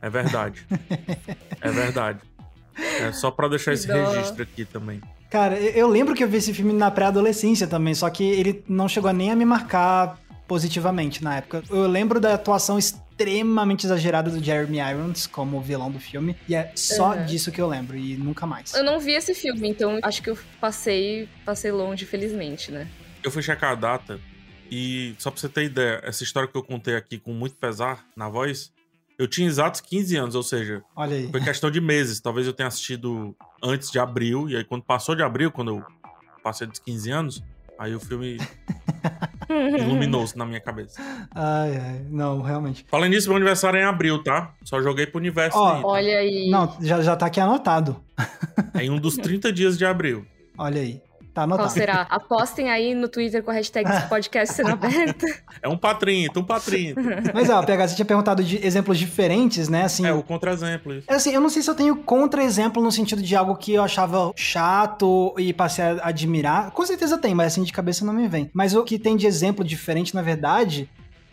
É 0.02 0.10
verdade. 0.10 0.66
é 1.62 1.70
verdade. 1.70 2.18
É 2.76 3.12
só 3.12 3.30
pra 3.30 3.48
deixar 3.48 3.72
esse 3.72 3.86
registro 3.86 4.42
aqui 4.42 4.64
também. 4.64 5.00
Cara, 5.30 5.58
eu 5.58 5.88
lembro 5.88 6.14
que 6.14 6.22
eu 6.22 6.28
vi 6.28 6.36
esse 6.38 6.52
filme 6.52 6.72
na 6.72 6.90
pré-adolescência 6.90 7.66
também, 7.66 7.94
só 7.94 8.10
que 8.10 8.24
ele 8.24 8.64
não 8.68 8.88
chegou 8.88 9.12
nem 9.12 9.30
a 9.30 9.36
me 9.36 9.44
marcar 9.44 10.18
positivamente 10.46 11.22
na 11.22 11.36
época. 11.36 11.62
Eu 11.70 11.86
lembro 11.86 12.20
da 12.20 12.34
atuação 12.34 12.78
extremamente 13.16 13.86
exagerada 13.86 14.30
do 14.30 14.42
Jeremy 14.42 14.78
Irons 14.78 15.26
como 15.26 15.60
vilão 15.60 15.90
do 15.90 15.98
filme. 15.98 16.36
E 16.46 16.54
é 16.54 16.70
só 16.74 17.14
uhum. 17.14 17.24
disso 17.24 17.50
que 17.50 17.60
eu 17.60 17.66
lembro 17.66 17.96
e 17.96 18.16
nunca 18.16 18.46
mais. 18.46 18.74
Eu 18.74 18.84
não 18.84 19.00
vi 19.00 19.12
esse 19.12 19.34
filme, 19.34 19.68
então 19.68 19.98
acho 20.02 20.22
que 20.22 20.28
eu 20.28 20.38
passei, 20.60 21.28
passei 21.44 21.72
longe, 21.72 22.04
felizmente, 22.04 22.70
né? 22.70 22.86
Eu 23.22 23.30
fui 23.30 23.42
checar 23.42 23.72
a 23.72 23.74
data 23.74 24.20
e 24.70 25.14
só 25.18 25.30
pra 25.30 25.40
você 25.40 25.48
ter 25.48 25.64
ideia, 25.64 26.00
essa 26.04 26.22
história 26.22 26.48
que 26.48 26.56
eu 26.56 26.62
contei 26.62 26.94
aqui 26.94 27.18
com 27.18 27.32
muito 27.32 27.56
pesar 27.56 28.04
na 28.14 28.28
voz, 28.28 28.72
eu 29.18 29.26
tinha 29.26 29.48
exatos 29.48 29.80
15 29.80 30.16
anos, 30.16 30.34
ou 30.34 30.42
seja, 30.42 30.82
foi 31.30 31.40
questão 31.40 31.70
de 31.70 31.80
meses. 31.80 32.20
Talvez 32.20 32.46
eu 32.46 32.52
tenha 32.52 32.66
assistido 32.66 33.34
antes 33.62 33.90
de 33.90 33.98
abril, 33.98 34.48
e 34.50 34.56
aí 34.56 34.64
quando 34.64 34.82
passou 34.82 35.14
de 35.14 35.22
abril, 35.22 35.50
quando 35.50 35.76
eu 35.76 35.84
passei 36.42 36.66
dos 36.66 36.78
15 36.78 37.10
anos, 37.10 37.42
aí 37.78 37.94
o 37.94 38.00
filme 38.00 38.38
iluminou-se 39.78 40.36
na 40.36 40.44
minha 40.44 40.60
cabeça. 40.60 41.00
Ai, 41.34 41.76
ai, 41.76 42.06
não, 42.08 42.42
realmente. 42.42 42.84
Falando 42.88 43.10
nisso, 43.10 43.28
meu 43.28 43.36
aniversário 43.36 43.78
é 43.78 43.82
em 43.82 43.86
abril, 43.86 44.22
tá? 44.22 44.54
Só 44.64 44.82
joguei 44.82 45.06
pro 45.06 45.18
universo 45.18 45.58
oh, 45.58 45.64
aí. 45.64 45.80
Tá? 45.82 45.86
Olha 45.86 46.18
aí. 46.18 46.50
Não, 46.50 46.76
já, 46.80 47.02
já 47.02 47.16
tá 47.16 47.26
aqui 47.26 47.40
anotado. 47.40 48.02
É 48.74 48.84
em 48.84 48.90
um 48.90 48.98
dos 48.98 49.16
30 49.18 49.52
dias 49.52 49.78
de 49.78 49.84
abril. 49.84 50.26
Olha 50.58 50.80
aí. 50.80 51.00
Tá 51.36 51.42
anotado. 51.42 51.68
Qual 51.68 51.74
será? 51.74 52.06
Apostem 52.08 52.70
aí 52.70 52.94
no 52.94 53.08
Twitter 53.08 53.42
com 53.42 53.50
a 53.50 53.54
hashtag 53.54 53.86
podcast 54.08 54.54
sendo 54.54 54.70
aberta. 54.70 55.26
É 55.62 55.68
um 55.68 55.76
patrinho, 55.76 56.30
um 56.36 56.44
patrinho. 56.44 56.94
Mas, 57.34 57.50
ó, 57.50 57.62
PH, 57.62 57.88
você 57.88 57.94
tinha 57.96 58.06
perguntado 58.06 58.44
de 58.44 58.64
exemplos 58.64 58.98
diferentes, 58.98 59.68
né? 59.68 59.84
Assim, 59.84 60.06
é, 60.06 60.12
o 60.12 60.22
contra-exemplo. 60.22 61.02
É 61.08 61.14
assim, 61.14 61.32
eu 61.32 61.40
não 61.40 61.48
sei 61.48 61.62
se 61.62 61.68
eu 61.70 61.74
tenho 61.74 61.96
contra-exemplo 61.96 62.82
no 62.82 62.92
sentido 62.92 63.22
de 63.22 63.34
algo 63.34 63.56
que 63.56 63.72
eu 63.74 63.82
achava 63.82 64.32
chato 64.36 65.34
e 65.38 65.52
passei 65.52 65.84
a 65.84 66.08
admirar. 66.08 66.70
Com 66.70 66.86
certeza 66.86 67.18
tem, 67.18 67.34
mas 67.34 67.48
assim, 67.48 67.62
de 67.64 67.72
cabeça 67.72 68.04
não 68.04 68.12
me 68.12 68.28
vem. 68.28 68.50
Mas 68.54 68.74
o 68.74 68.84
que 68.84 68.98
tem 68.98 69.16
de 69.16 69.26
exemplo 69.26 69.64
diferente, 69.64 70.14
na 70.14 70.22
verdade, 70.22 70.88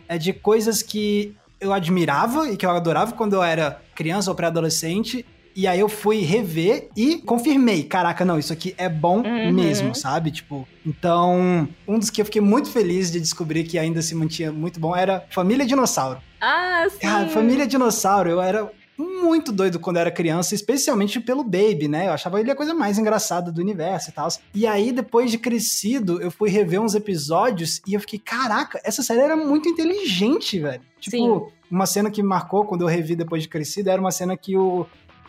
é 0.08 0.18
de 0.18 0.34
coisas 0.34 0.82
que 0.82 1.36
eu 1.62 1.72
admirava 1.72 2.50
e 2.50 2.58
que 2.58 2.66
eu 2.66 2.72
adorava 2.72 3.14
quando 3.14 3.34
eu 3.34 3.44
era 3.44 3.82
criança 3.96 4.32
ou 4.32 4.36
pré-adolescente 4.36 5.26
e 5.56 5.68
aí 5.68 5.80
eu 5.80 5.90
fui 5.90 6.20
rever 6.20 6.90
e 6.96 7.18
confirmei, 7.18 7.84
caraca, 7.84 8.26
não, 8.26 8.40
isso 8.40 8.52
aqui 8.52 8.74
é 8.78 8.90
bom 8.90 9.22
uhum. 9.22 9.52
mesmo, 9.52 9.94
sabe? 9.94 10.32
Tipo, 10.32 10.68
então, 10.86 11.68
um 11.88 12.00
dos 12.00 12.10
que 12.10 12.22
eu 12.22 12.26
fiquei 12.26 12.42
muito 12.42 12.70
feliz 12.70 13.12
de 13.12 13.20
descobrir 13.20 13.64
que 13.64 13.78
ainda 13.78 14.02
se 14.02 14.16
mantinha 14.16 14.52
muito 14.52 14.80
bom 14.80 14.96
era 14.96 15.26
Família 15.30 15.66
Dinossauro. 15.66 16.20
Ah, 16.42 16.86
sim. 16.90 17.00
Cara, 17.00 17.30
Família 17.30 17.68
Dinossauro, 17.68 18.30
eu 18.30 18.42
era 18.42 18.70
muito 18.98 19.52
doido 19.52 19.80
quando 19.80 19.98
era 19.98 20.12
criança, 20.12 20.54
especialmente 20.54 21.20
pelo 21.20 21.44
Baby, 21.44 21.88
né? 21.88 22.08
Eu 22.08 22.12
achava 22.12 22.40
ele 22.40 22.52
a 22.52 22.56
coisa 22.56 22.74
mais 22.74 22.98
engraçada 22.98 23.52
do 23.52 23.62
universo 23.62 24.10
e 24.10 24.14
tal. 24.14 24.28
E 24.54 24.68
aí, 24.68 24.92
depois 24.92 25.32
de 25.32 25.38
crescido, 25.38 26.22
eu 26.22 26.30
fui 26.30 26.50
rever 26.50 26.82
uns 26.82 26.94
episódios 26.94 27.82
e 27.88 27.94
eu 27.94 28.00
fiquei, 28.00 28.20
caraca, 28.20 28.80
essa 28.84 29.02
série 29.02 29.22
era 29.22 29.36
muito 29.36 29.68
inteligente, 29.68 30.60
velho. 30.60 30.82
Tipo, 31.00 31.18
Sim. 31.18 31.42
uma 31.72 31.86
cena 31.86 32.12
que 32.12 32.22
me 32.22 32.30
marcou 32.30 32.66
quando 32.66 32.82
eu 32.82 32.88
revi 32.88 33.16
depois 33.16 33.44
de 33.44 33.50
crescido 33.50 33.90
era 33.90 34.00
uma 34.00 34.12
cena 34.12 34.38
que 34.38 34.56
o, 34.56 34.86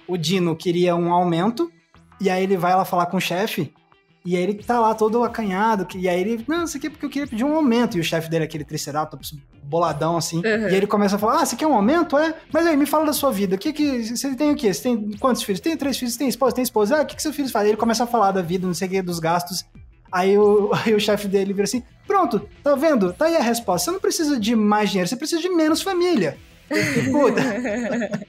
o 0.06 0.16
Dino 0.16 0.56
queria 0.56 0.94
um 0.94 1.12
aumento, 1.12 1.70
e 2.20 2.30
aí 2.30 2.42
ele 2.42 2.56
vai 2.56 2.74
lá 2.74 2.84
falar 2.84 3.06
com 3.06 3.16
o 3.16 3.20
chefe, 3.20 3.72
e 4.24 4.36
aí 4.36 4.42
ele 4.42 4.54
tá 4.54 4.80
lá 4.80 4.94
todo 4.94 5.22
acanhado, 5.22 5.86
e 5.94 6.08
aí 6.08 6.20
ele, 6.20 6.44
não, 6.48 6.64
isso 6.64 6.76
aqui 6.76 6.86
é 6.86 6.90
porque 6.90 7.04
eu 7.04 7.10
queria 7.10 7.28
pedir 7.28 7.44
um 7.44 7.54
aumento, 7.54 7.96
e 7.96 8.00
o 8.00 8.04
chefe 8.04 8.30
dele 8.30 8.44
é 8.44 8.46
aquele 8.46 8.64
Triceratops 8.64 9.34
boladão 9.62 10.16
assim, 10.16 10.38
uhum. 10.38 10.44
e 10.44 10.66
aí 10.66 10.74
ele 10.76 10.86
começa 10.86 11.16
a 11.16 11.18
falar, 11.18 11.42
ah, 11.42 11.46
você 11.46 11.56
quer 11.56 11.66
um 11.66 11.74
aumento? 11.74 12.16
É? 12.16 12.34
Mas 12.52 12.66
aí, 12.66 12.76
me 12.76 12.86
fala 12.86 13.06
da 13.06 13.12
sua 13.12 13.30
vida, 13.30 13.56
o 13.56 13.58
que 13.58 13.72
que, 13.72 14.16
você 14.16 14.34
tem 14.34 14.52
o 14.52 14.56
quê? 14.56 14.72
Você 14.72 14.82
tem 14.82 15.10
quantos 15.18 15.42
filhos? 15.42 15.60
Tem 15.60 15.76
três 15.76 15.98
filhos, 15.98 16.16
tem 16.16 16.28
esposa, 16.28 16.54
tem 16.54 16.62
esposa, 16.62 16.98
ah, 16.98 17.02
o 17.02 17.06
que 17.06 17.16
que 17.16 17.22
seus 17.22 17.34
filhos 17.34 17.50
fazem? 17.50 17.66
Aí 17.66 17.70
ele 17.72 17.78
começa 17.78 18.04
a 18.04 18.06
falar 18.06 18.32
da 18.32 18.42
vida, 18.42 18.66
não 18.66 18.74
sei 18.74 18.88
o 18.88 18.90
que, 18.90 19.02
dos 19.02 19.18
gastos, 19.18 19.64
Aí 20.14 20.38
o, 20.38 20.70
aí 20.86 20.94
o 20.94 21.00
chefe 21.00 21.26
dele 21.26 21.52
vira 21.52 21.64
assim: 21.64 21.82
Pronto, 22.06 22.48
tá 22.62 22.76
vendo? 22.76 23.12
Tá 23.12 23.24
aí 23.24 23.36
a 23.36 23.42
resposta. 23.42 23.86
Você 23.86 23.90
não 23.90 24.00
precisa 24.00 24.38
de 24.38 24.54
mais 24.54 24.90
dinheiro, 24.90 25.08
você 25.08 25.16
precisa 25.16 25.42
de 25.42 25.48
menos 25.48 25.82
família. 25.82 26.38
Puta. 27.11 27.40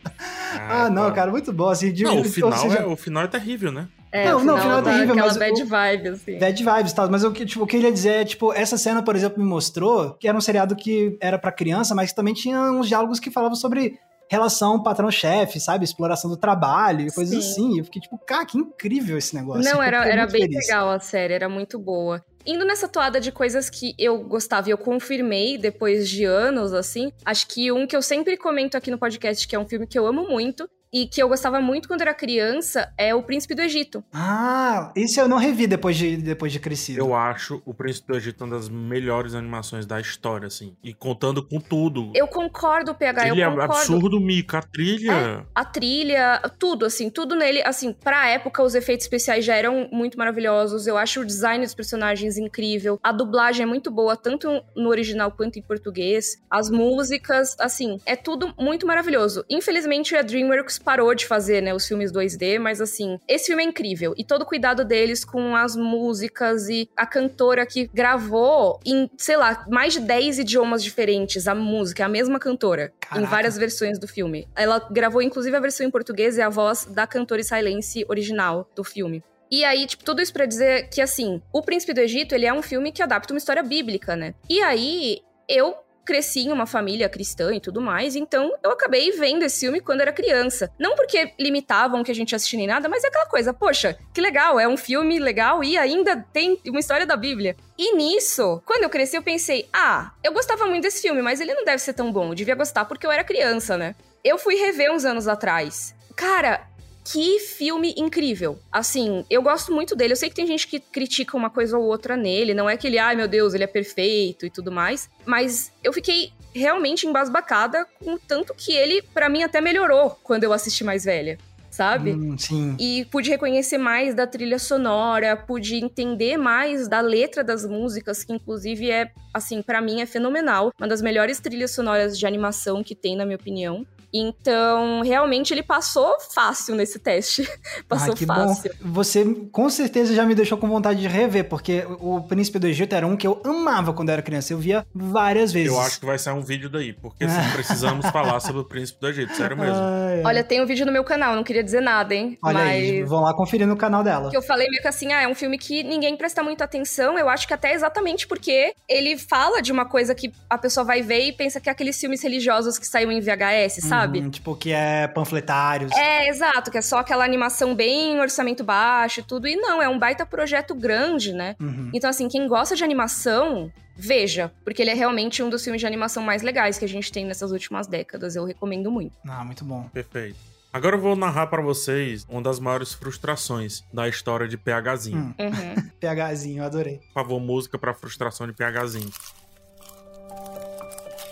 ah, 0.69 0.89
não, 0.89 1.11
cara, 1.13 1.31
muito 1.31 1.53
bom. 1.53 1.69
Assim, 1.69 1.91
de, 1.91 2.03
não, 2.03 2.21
o 2.21 2.23
final, 2.23 2.53
seja... 2.53 2.79
é, 2.79 2.85
o 2.85 2.95
final 2.95 3.23
é 3.23 3.27
terrível, 3.27 3.71
né? 3.71 3.87
É, 4.11 4.25
não, 4.29 4.43
não, 4.43 4.55
o 4.55 4.61
final 4.61 4.79
é 4.79 4.81
terrível, 4.81 5.11
aquela 5.11 5.27
mas. 5.27 5.37
bad 5.37 5.63
vibe, 5.63 6.07
assim. 6.09 6.39
Bad 6.39 6.63
vibes, 6.63 6.93
tá? 6.93 7.07
Mas 7.07 7.23
o 7.23 7.31
que, 7.31 7.45
tipo, 7.45 7.63
o 7.63 7.67
que 7.67 7.77
eu 7.77 7.81
ia 7.81 7.91
dizer 7.91 8.21
é, 8.21 8.25
tipo, 8.25 8.53
essa 8.53 8.77
cena, 8.77 9.03
por 9.03 9.15
exemplo, 9.15 9.43
me 9.43 9.49
mostrou 9.49 10.13
que 10.13 10.27
era 10.27 10.37
um 10.37 10.41
seriado 10.41 10.75
que 10.75 11.17
era 11.21 11.37
para 11.37 11.51
criança, 11.51 11.93
mas 11.93 12.09
que 12.09 12.15
também 12.15 12.33
tinha 12.33 12.59
uns 12.71 12.87
diálogos 12.87 13.19
que 13.19 13.31
falavam 13.31 13.55
sobre 13.55 13.99
relação 14.29 14.81
patrão-chefe, 14.81 15.59
sabe? 15.59 15.83
Exploração 15.83 16.29
do 16.29 16.37
trabalho 16.37 17.07
e 17.07 17.11
coisas 17.11 17.43
Sim. 17.43 17.51
assim. 17.51 17.79
Eu 17.79 17.85
fiquei 17.85 18.01
tipo, 18.01 18.17
cara, 18.17 18.45
que 18.45 18.57
incrível 18.57 19.17
esse 19.17 19.35
negócio. 19.35 19.63
Não, 19.63 19.81
era, 19.81 20.05
era 20.05 20.25
bem 20.27 20.43
feliz. 20.43 20.67
legal 20.67 20.89
a 20.89 20.99
série, 20.99 21.33
era 21.33 21.49
muito 21.49 21.77
boa. 21.77 22.23
Indo 22.45 22.63
nessa 22.63 22.87
toada 22.87 23.19
de 23.19 23.31
coisas 23.31 23.69
que 23.69 23.95
eu 23.97 24.19
gostava 24.19 24.69
e 24.69 24.71
eu 24.71 24.77
confirmei 24.77 25.57
depois 25.57 26.07
de 26.07 26.25
anos, 26.25 26.73
assim, 26.73 27.11
acho 27.25 27.47
que 27.47 27.71
um 27.71 27.87
que 27.87 27.95
eu 27.95 28.01
sempre 28.01 28.37
comento 28.37 28.77
aqui 28.77 28.91
no 28.91 28.99
podcast, 28.99 29.47
que 29.47 29.55
é 29.55 29.59
um 29.59 29.67
filme 29.67 29.87
que 29.87 29.97
eu 29.97 30.05
amo 30.05 30.27
muito, 30.27 30.69
e 30.95 31.05
que 31.05 31.21
eu 31.21 31.27
gostava 31.27 31.59
muito 31.59 31.89
quando 31.89 31.99
era 31.99 32.13
criança 32.13 32.89
é 32.97 33.13
O 33.13 33.21
Príncipe 33.21 33.53
do 33.53 33.61
Egito. 33.61 34.01
Ah, 34.13 34.93
esse 34.95 35.19
eu 35.19 35.27
não 35.27 35.35
revi 35.37 35.67
depois 35.67 35.97
de, 35.97 36.15
depois 36.15 36.53
de 36.53 36.59
crescido. 36.59 36.99
Eu 36.99 37.13
acho 37.13 37.61
O 37.65 37.73
Príncipe 37.73 38.07
do 38.07 38.15
Egito 38.17 38.45
uma 38.45 38.55
das 38.55 38.69
melhores 38.69 39.35
animações 39.35 39.85
da 39.85 39.99
história, 39.99 40.47
assim. 40.47 40.73
E 40.81 40.93
contando 40.93 41.43
com 41.43 41.59
tudo. 41.59 42.13
Eu 42.15 42.29
concordo, 42.29 42.95
PH, 42.95 43.27
Ele 43.27 43.41
eu 43.41 43.45
é 43.45 43.49
concordo. 43.49 43.73
absurdo, 43.73 44.21
Mika. 44.21 44.59
A 44.59 44.61
trilha. 44.61 45.11
É, 45.11 45.45
a 45.53 45.65
trilha, 45.65 46.41
tudo, 46.57 46.85
assim, 46.85 47.09
tudo 47.09 47.35
nele, 47.35 47.61
assim, 47.63 47.91
pra 47.91 48.29
época 48.29 48.63
os 48.63 48.73
efeitos 48.73 49.05
especiais 49.05 49.43
já 49.43 49.53
eram 49.53 49.89
muito 49.91 50.17
maravilhosos. 50.17 50.87
Eu 50.87 50.97
acho 50.97 51.19
o 51.19 51.25
design 51.25 51.65
dos 51.65 51.75
personagens 51.75 52.37
incrível. 52.37 52.97
A 53.03 53.11
dublagem 53.11 53.63
é 53.63 53.65
muito 53.65 53.91
boa, 53.91 54.15
tanto 54.15 54.63
no 54.73 54.87
original 54.87 55.29
quanto 55.29 55.59
em 55.59 55.61
português. 55.61 56.41
As 56.49 56.69
músicas, 56.69 57.53
assim, 57.59 57.99
é 58.05 58.15
tudo 58.15 58.53
muito 58.57 58.87
maravilhoso. 58.87 59.43
Infelizmente, 59.49 60.15
a 60.15 60.21
DreamWorks 60.21 60.84
parou 60.85 61.13
de 61.15 61.25
fazer, 61.25 61.61
né, 61.61 61.73
os 61.73 61.87
filmes 61.87 62.11
2D, 62.11 62.59
mas 62.59 62.79
assim, 62.79 63.19
esse 63.27 63.47
filme 63.47 63.63
é 63.63 63.65
incrível. 63.65 64.13
E 64.15 64.23
todo 64.23 64.43
o 64.43 64.45
cuidado 64.45 64.85
deles 64.85 65.25
com 65.25 65.55
as 65.55 65.75
músicas 65.75 66.69
e 66.69 66.87
a 66.95 67.05
cantora 67.05 67.65
que 67.65 67.89
gravou 67.93 68.79
em, 68.85 69.09
sei 69.17 69.35
lá, 69.35 69.65
mais 69.67 69.93
de 69.93 69.99
10 70.01 70.39
idiomas 70.39 70.83
diferentes 70.83 71.47
a 71.47 71.55
música, 71.55 72.03
é 72.03 72.05
a 72.05 72.09
mesma 72.09 72.39
cantora, 72.39 72.93
Caraca. 72.99 73.25
em 73.25 73.29
várias 73.29 73.57
versões 73.57 73.97
do 73.97 74.07
filme. 74.07 74.47
Ela 74.55 74.79
gravou 74.91 75.21
inclusive 75.21 75.55
a 75.55 75.59
versão 75.59 75.85
em 75.85 75.91
português 75.91 76.37
e 76.37 76.41
a 76.41 76.49
voz 76.49 76.85
da 76.85 77.07
cantora 77.07 77.41
israelense 77.41 78.05
original 78.07 78.69
do 78.75 78.83
filme. 78.83 79.23
E 79.49 79.63
aí, 79.63 79.85
tipo, 79.85 80.03
tudo 80.03 80.21
isso 80.21 80.33
pra 80.33 80.45
dizer 80.45 80.89
que, 80.89 81.01
assim, 81.01 81.41
O 81.53 81.61
Príncipe 81.61 81.93
do 81.93 81.99
Egito, 81.99 82.33
ele 82.33 82.45
é 82.45 82.53
um 82.53 82.61
filme 82.61 82.91
que 82.91 83.01
adapta 83.01 83.33
uma 83.33 83.37
história 83.37 83.61
bíblica, 83.61 84.15
né? 84.15 84.33
E 84.49 84.61
aí, 84.61 85.19
eu 85.47 85.75
cresci 86.05 86.41
em 86.41 86.51
uma 86.51 86.65
família 86.65 87.09
cristã 87.09 87.53
e 87.53 87.59
tudo 87.59 87.81
mais, 87.81 88.15
então 88.15 88.53
eu 88.63 88.71
acabei 88.71 89.11
vendo 89.11 89.43
esse 89.43 89.61
filme 89.61 89.81
quando 89.81 90.01
era 90.01 90.13
criança. 90.13 90.71
Não 90.79 90.95
porque 90.95 91.33
limitavam 91.39 92.03
que 92.03 92.11
a 92.11 92.15
gente 92.15 92.35
assistia 92.35 92.57
nem 92.57 92.67
nada, 92.67 92.87
mas 92.87 93.03
é 93.03 93.07
aquela 93.07 93.25
coisa, 93.25 93.53
poxa, 93.53 93.97
que 94.13 94.21
legal, 94.21 94.59
é 94.59 94.67
um 94.67 94.77
filme 94.77 95.19
legal 95.19 95.63
e 95.63 95.77
ainda 95.77 96.25
tem 96.31 96.59
uma 96.67 96.79
história 96.79 97.05
da 97.05 97.17
Bíblia. 97.17 97.55
E 97.77 97.95
nisso, 97.95 98.61
quando 98.65 98.83
eu 98.83 98.89
cresci, 98.89 99.17
eu 99.17 99.23
pensei, 99.23 99.67
ah, 99.73 100.11
eu 100.23 100.31
gostava 100.31 100.65
muito 100.65 100.83
desse 100.83 101.01
filme, 101.01 101.21
mas 101.21 101.41
ele 101.41 101.53
não 101.53 101.65
deve 101.65 101.79
ser 101.79 101.93
tão 101.93 102.11
bom, 102.11 102.29
eu 102.29 102.35
devia 102.35 102.55
gostar 102.55 102.85
porque 102.85 103.05
eu 103.05 103.11
era 103.11 103.23
criança, 103.23 103.77
né? 103.77 103.95
Eu 104.23 104.37
fui 104.37 104.55
rever 104.55 104.91
uns 104.91 105.05
anos 105.05 105.27
atrás. 105.27 105.93
Cara, 106.15 106.67
que 107.05 107.39
filme 107.39 107.93
incrível. 107.95 108.57
Assim, 108.71 109.23
eu 109.29 109.41
gosto 109.43 109.71
muito 109.71 109.95
dele. 109.95 110.13
Eu 110.13 110.17
sei 110.17 110.27
que 110.27 110.35
tem 110.35 110.47
gente 110.47 110.67
que 110.67 110.79
critica 110.79 111.37
uma 111.37 111.51
coisa 111.51 111.77
ou 111.77 111.85
outra 111.85 112.17
nele. 112.17 112.55
Não 112.55 112.67
é 112.67 112.75
que 112.75 112.87
ele, 112.87 112.97
ai 112.97 113.15
meu 113.15 113.27
Deus, 113.27 113.53
ele 113.53 113.63
é 113.63 113.67
perfeito 113.67 114.45
e 114.45 114.49
tudo 114.49 114.71
mais. 114.71 115.07
Mas 115.23 115.71
eu 115.83 115.93
fiquei 115.93 116.31
realmente 116.53 117.05
embasbacada 117.05 117.85
com 118.03 118.15
o 118.15 118.19
tanto 118.19 118.55
que 118.55 118.73
ele, 118.73 119.03
para 119.13 119.29
mim, 119.29 119.43
até 119.43 119.61
melhorou 119.61 120.17
quando 120.23 120.45
eu 120.45 120.51
assisti 120.51 120.83
mais 120.83 121.05
velha. 121.05 121.37
Sabe? 121.69 122.13
Hum, 122.13 122.37
sim. 122.37 122.75
E 122.79 123.03
pude 123.11 123.29
reconhecer 123.29 123.77
mais 123.77 124.15
da 124.15 124.25
trilha 124.25 124.57
sonora, 124.57 125.35
pude 125.35 125.75
entender 125.75 126.37
mais 126.37 126.87
da 126.87 127.01
letra 127.01 127.43
das 127.43 127.65
músicas, 127.65 128.23
que 128.23 128.31
inclusive 128.31 128.89
é, 128.89 129.11
assim, 129.33 129.61
para 129.61 129.81
mim 129.81 129.99
é 129.99 130.05
fenomenal. 130.05 130.71
Uma 130.79 130.87
das 130.87 131.01
melhores 131.01 131.37
trilhas 131.41 131.71
sonoras 131.71 132.17
de 132.17 132.25
animação 132.25 132.81
que 132.81 132.95
tem, 132.95 133.17
na 133.17 133.25
minha 133.25 133.35
opinião. 133.35 133.85
Então, 134.17 135.01
realmente 135.01 135.53
ele 135.53 135.63
passou 135.63 136.17
fácil 136.33 136.75
nesse 136.75 136.99
teste. 136.99 137.47
passou 137.87 138.13
ah, 138.13 138.15
que 138.15 138.25
fácil. 138.25 138.71
Bom. 138.81 138.91
Você 138.93 139.25
com 139.51 139.69
certeza 139.69 140.13
já 140.15 140.25
me 140.25 140.33
deixou 140.33 140.57
com 140.57 140.67
vontade 140.67 141.01
de 141.01 141.07
rever, 141.07 141.49
porque 141.49 141.85
o 141.99 142.21
Príncipe 142.21 142.59
do 142.59 142.67
Egito 142.67 142.95
era 142.95 143.05
um 143.05 143.17
que 143.17 143.27
eu 143.27 143.41
amava 143.43 143.93
quando 143.93 144.09
era 144.09 144.21
criança. 144.21 144.53
Eu 144.53 144.57
via 144.57 144.85
várias 144.93 145.51
vezes. 145.51 145.71
Eu 145.71 145.79
acho 145.79 145.99
que 145.99 146.05
vai 146.05 146.17
sair 146.17 146.33
um 146.33 146.41
vídeo 146.41 146.69
daí, 146.69 146.93
porque 146.93 147.25
assim, 147.25 147.41
precisamos 147.53 148.05
falar 148.07 148.39
sobre 148.39 148.61
o 148.61 148.65
Príncipe 148.65 149.01
do 149.01 149.07
Egito, 149.07 149.35
sério 149.35 149.57
mesmo. 149.57 149.75
Ai, 149.75 150.15
ai. 150.15 150.23
Olha, 150.23 150.43
tem 150.43 150.61
um 150.61 150.65
vídeo 150.65 150.85
no 150.85 150.91
meu 150.91 151.03
canal, 151.03 151.35
não 151.35 151.43
queria 151.43 151.63
dizer 151.63 151.81
nada, 151.81 152.13
hein? 152.15 152.37
Olha 152.43 152.59
Mas... 152.59 152.69
aí, 152.69 153.03
vão 153.03 153.21
lá 153.21 153.33
conferir 153.33 153.67
no 153.67 153.75
canal 153.75 154.03
dela. 154.03 154.29
Que 154.29 154.37
eu 154.37 154.41
falei 154.41 154.69
meio 154.69 154.81
que 154.81 154.87
assim, 154.87 155.11
ah, 155.11 155.21
é 155.21 155.27
um 155.27 155.35
filme 155.35 155.57
que 155.57 155.83
ninguém 155.83 156.15
presta 156.15 156.41
muita 156.41 156.63
atenção. 156.63 157.17
Eu 157.17 157.27
acho 157.27 157.47
que 157.47 157.53
até 157.53 157.73
exatamente 157.73 158.27
porque 158.27 158.73
ele 158.87 159.17
fala 159.17 159.61
de 159.61 159.71
uma 159.71 159.85
coisa 159.85 160.15
que 160.15 160.31
a 160.49 160.57
pessoa 160.57 160.83
vai 160.83 161.01
ver 161.01 161.27
e 161.27 161.33
pensa 161.33 161.59
que 161.59 161.69
é 161.69 161.71
aqueles 161.71 161.99
filmes 161.99 162.21
religiosos 162.21 162.77
que 162.77 162.87
saíram 162.87 163.11
em 163.11 163.19
VHS, 163.19 163.87
sabe? 163.87 164.04
Uhum, 164.04 164.04
tipo, 164.29 164.55
que 164.55 164.71
é 164.71 165.07
panfletários. 165.07 165.91
É, 165.91 166.27
exato, 166.27 166.71
que 166.71 166.77
é 166.77 166.81
só 166.81 166.99
aquela 166.99 167.23
animação 167.23 167.75
bem 167.75 168.19
orçamento 168.19 168.63
baixo 168.63 169.19
e 169.19 169.23
tudo. 169.23 169.47
E 169.47 169.55
não, 169.55 169.81
é 169.81 169.89
um 169.89 169.99
baita 169.99 170.25
projeto 170.25 170.73
grande, 170.73 171.33
né? 171.33 171.55
Uhum. 171.59 171.91
Então, 171.93 172.09
assim, 172.09 172.27
quem 172.27 172.47
gosta 172.47 172.75
de 172.75 172.83
animação, 172.83 173.71
veja, 173.95 174.51
porque 174.63 174.81
ele 174.81 174.91
é 174.91 174.93
realmente 174.93 175.41
um 175.41 175.49
dos 175.49 175.63
filmes 175.63 175.79
de 175.79 175.87
animação 175.87 176.23
mais 176.23 176.41
legais 176.41 176.77
que 176.77 176.85
a 176.85 176.89
gente 176.89 177.11
tem 177.11 177.25
nessas 177.25 177.51
últimas 177.51 177.87
décadas. 177.87 178.35
Eu 178.35 178.45
recomendo 178.45 178.91
muito. 178.91 179.15
Ah, 179.27 179.43
muito 179.43 179.63
bom. 179.63 179.89
Perfeito. 179.93 180.37
Agora 180.75 180.97
eu 180.97 181.01
vou 181.01 181.15
narrar 181.15 181.47
pra 181.47 181.61
vocês 181.61 182.25
uma 182.27 182.41
das 182.41 182.59
maiores 182.59 182.93
frustrações 182.93 183.81
da 183.93 184.09
história 184.09 184.45
de 184.45 184.57
PHzinho. 184.57 185.33
Hum. 185.39 185.45
Uhum. 185.45 185.89
PHzinho, 186.01 186.63
eu 186.63 186.65
adorei. 186.65 186.97
Por 186.97 187.13
favor, 187.13 187.39
música 187.39 187.77
pra 187.77 187.93
frustração 187.93 188.45
de 188.45 188.51
PHzinho. 188.51 189.09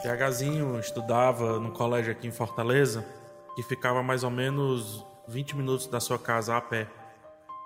PHzinho 0.04 0.78
estudava 0.80 1.58
no 1.62 1.72
colégio 1.72 2.12
aqui 2.12 2.28
em 2.28 2.32
Fortaleza, 2.32 3.06
que 3.56 3.63
ficava 3.63 4.04
mais 4.04 4.22
ou 4.26 4.30
menos 4.30 5.06
20 5.30 5.56
minutos 5.56 5.88
da 5.88 6.02
sua 6.02 6.20
casa 6.20 6.58
a 6.58 6.62
pé. 6.62 6.89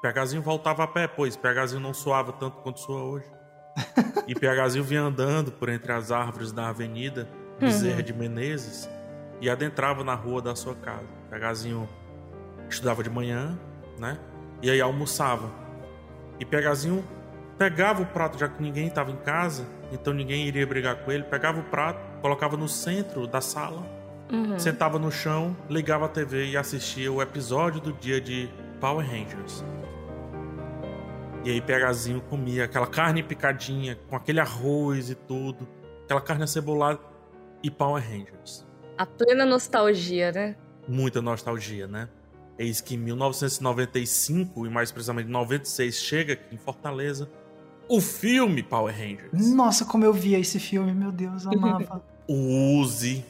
PHzinho 0.04 0.44
voltava 0.44 0.84
a 0.84 0.88
pé, 0.88 1.08
pois 1.08 1.36
PHzinho 1.36 1.82
não 1.82 1.96
suava 1.96 2.32
tanto 2.32 2.58
quanto 2.58 2.80
sua 2.80 3.02
hoje. 3.02 3.26
e 4.28 4.36
PHzinho 4.36 4.84
vinha 4.84 5.02
andando 5.02 5.52
por 5.52 5.68
entre 5.68 5.92
as 5.92 6.12
árvores 6.12 6.52
da 6.52 6.70
avenida 6.70 7.28
Bezerra 7.60 8.04
de 8.04 8.14
Menezes 8.14 8.88
e 9.42 9.50
adentrava 9.50 10.04
na 10.04 10.14
rua 10.14 10.40
da 10.40 10.56
sua 10.56 10.76
casa. 10.76 11.08
PHzinho 11.32 11.90
estudava 12.70 13.02
de 13.02 13.10
manhã, 13.10 13.58
né? 13.98 14.20
E 14.62 14.70
aí 14.70 14.80
almoçava. 14.80 15.50
E 16.40 16.46
PHzinho 16.46 17.04
pegava 17.58 18.04
o 18.04 18.06
prato, 18.06 18.38
já 18.38 18.48
que 18.48 18.62
ninguém 18.62 18.86
estava 18.86 19.10
em 19.10 19.18
casa, 19.18 19.66
então 19.92 20.14
ninguém 20.14 20.46
iria 20.46 20.68
brigar 20.68 20.98
com 20.98 21.12
ele, 21.12 21.24
pegava 21.24 21.60
o 21.60 21.64
prato, 21.64 22.00
colocava 22.22 22.58
no 22.58 22.68
centro 22.68 23.28
da 23.28 23.42
sala, 23.42 23.84
Uhum. 24.32 24.60
sentava 24.60 25.00
no 25.00 25.10
chão, 25.10 25.56
ligava 25.70 26.06
a 26.06 26.10
TV 26.10 26.48
e 26.48 26.58
assistia 26.58 27.12
o 27.12 27.22
episódio 27.22 27.80
do 27.80 27.94
dia 27.94 28.20
de 28.20 28.50
Power 28.80 29.06
Rangers. 29.06 29.64
E 31.46 31.50
aí 31.52 31.62
PHzinho 31.62 32.20
comia 32.22 32.66
aquela 32.66 32.88
carne 32.88 33.24
picadinha, 33.24 33.98
com 34.10 34.16
aquele 34.18 34.40
arroz 34.42 35.10
e 35.10 35.16
tudo, 35.16 35.66
aquela 36.04 36.20
carne 36.20 36.44
acebolada 36.44 37.00
e 37.64 37.72
Power 37.72 38.04
Rangers. 38.04 38.66
A 38.98 39.06
plena 39.06 39.46
nostalgia, 39.46 40.32
né? 40.32 40.56
Muita 40.88 41.22
nostalgia, 41.22 41.88
né? 41.88 42.10
Eis 42.60 42.82
que 42.82 42.96
em 42.96 42.98
1995, 42.98 44.66
e 44.66 44.70
mais 44.70 44.92
precisamente 44.92 45.30
96, 45.30 45.96
chega 45.96 46.34
aqui 46.34 46.54
em 46.56 46.58
Fortaleza 46.58 47.30
o 47.90 48.02
filme 48.02 48.62
Power 48.64 48.94
Rangers. 48.96 49.54
Nossa, 49.54 49.86
como 49.86 50.04
eu 50.06 50.14
via 50.14 50.40
esse 50.40 50.60
filme, 50.60 50.94
meu 50.94 51.12
Deus, 51.12 51.46
eu 51.46 51.52
amava. 51.52 52.02
O 52.30 52.82
Uzi, 52.82 53.24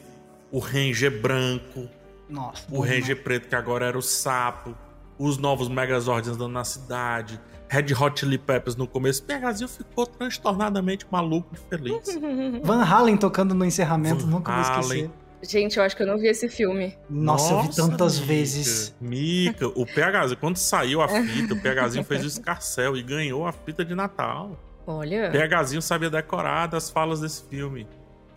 o 0.50 0.58
Ranger 0.58 1.22
branco, 1.22 1.88
Nossa. 2.28 2.64
o 2.68 2.80
Ranger 2.80 3.22
preto 3.22 3.46
que 3.46 3.54
agora 3.54 3.86
era 3.86 3.96
o 3.96 4.02
sapo, 4.02 4.74
os 5.16 5.38
novos 5.38 5.68
Megazords 5.68 6.28
andando 6.28 6.50
na 6.50 6.64
cidade, 6.64 7.40
Red 7.68 7.94
Hot 7.94 8.18
Chili 8.18 8.38
Peppers 8.38 8.74
no 8.74 8.88
começo. 8.88 9.22
PHzinho 9.22 9.68
ficou 9.68 10.04
transtornadamente 10.04 11.06
maluco 11.08 11.54
de 11.54 11.60
feliz. 11.60 12.18
Van 12.64 12.82
Halen 12.82 13.16
tocando 13.16 13.54
no 13.54 13.64
encerramento, 13.64 14.24
Van 14.24 14.30
nunca 14.32 14.52
vou 14.52 14.62
esquecer. 14.62 14.98
Halen. 15.04 15.10
Gente, 15.42 15.78
eu 15.78 15.82
acho 15.82 15.96
que 15.96 16.02
eu 16.02 16.06
não 16.06 16.18
vi 16.18 16.26
esse 16.26 16.48
filme. 16.48 16.96
Nossa, 17.08 17.52
eu 17.54 17.62
vi 17.62 17.74
tantas 17.74 18.18
Mica. 18.18 18.26
vezes. 18.26 18.94
Mica, 19.00 19.68
o 19.68 19.86
PHzinho, 19.86 20.36
quando 20.38 20.56
saiu 20.56 21.00
a 21.00 21.08
fita, 21.08 21.54
o 21.54 21.60
PHzinho 21.60 22.04
fez 22.04 22.24
o 22.24 22.26
escarcel 22.26 22.96
e 22.96 23.02
ganhou 23.02 23.46
a 23.46 23.52
fita 23.52 23.84
de 23.84 23.94
Natal. 23.94 24.58
Olha. 24.86 25.30
PHzinho 25.30 25.82
sabia 25.82 26.10
decorar 26.10 26.66
das 26.66 26.90
falas 26.90 27.20
desse 27.20 27.44
filme. 27.48 27.86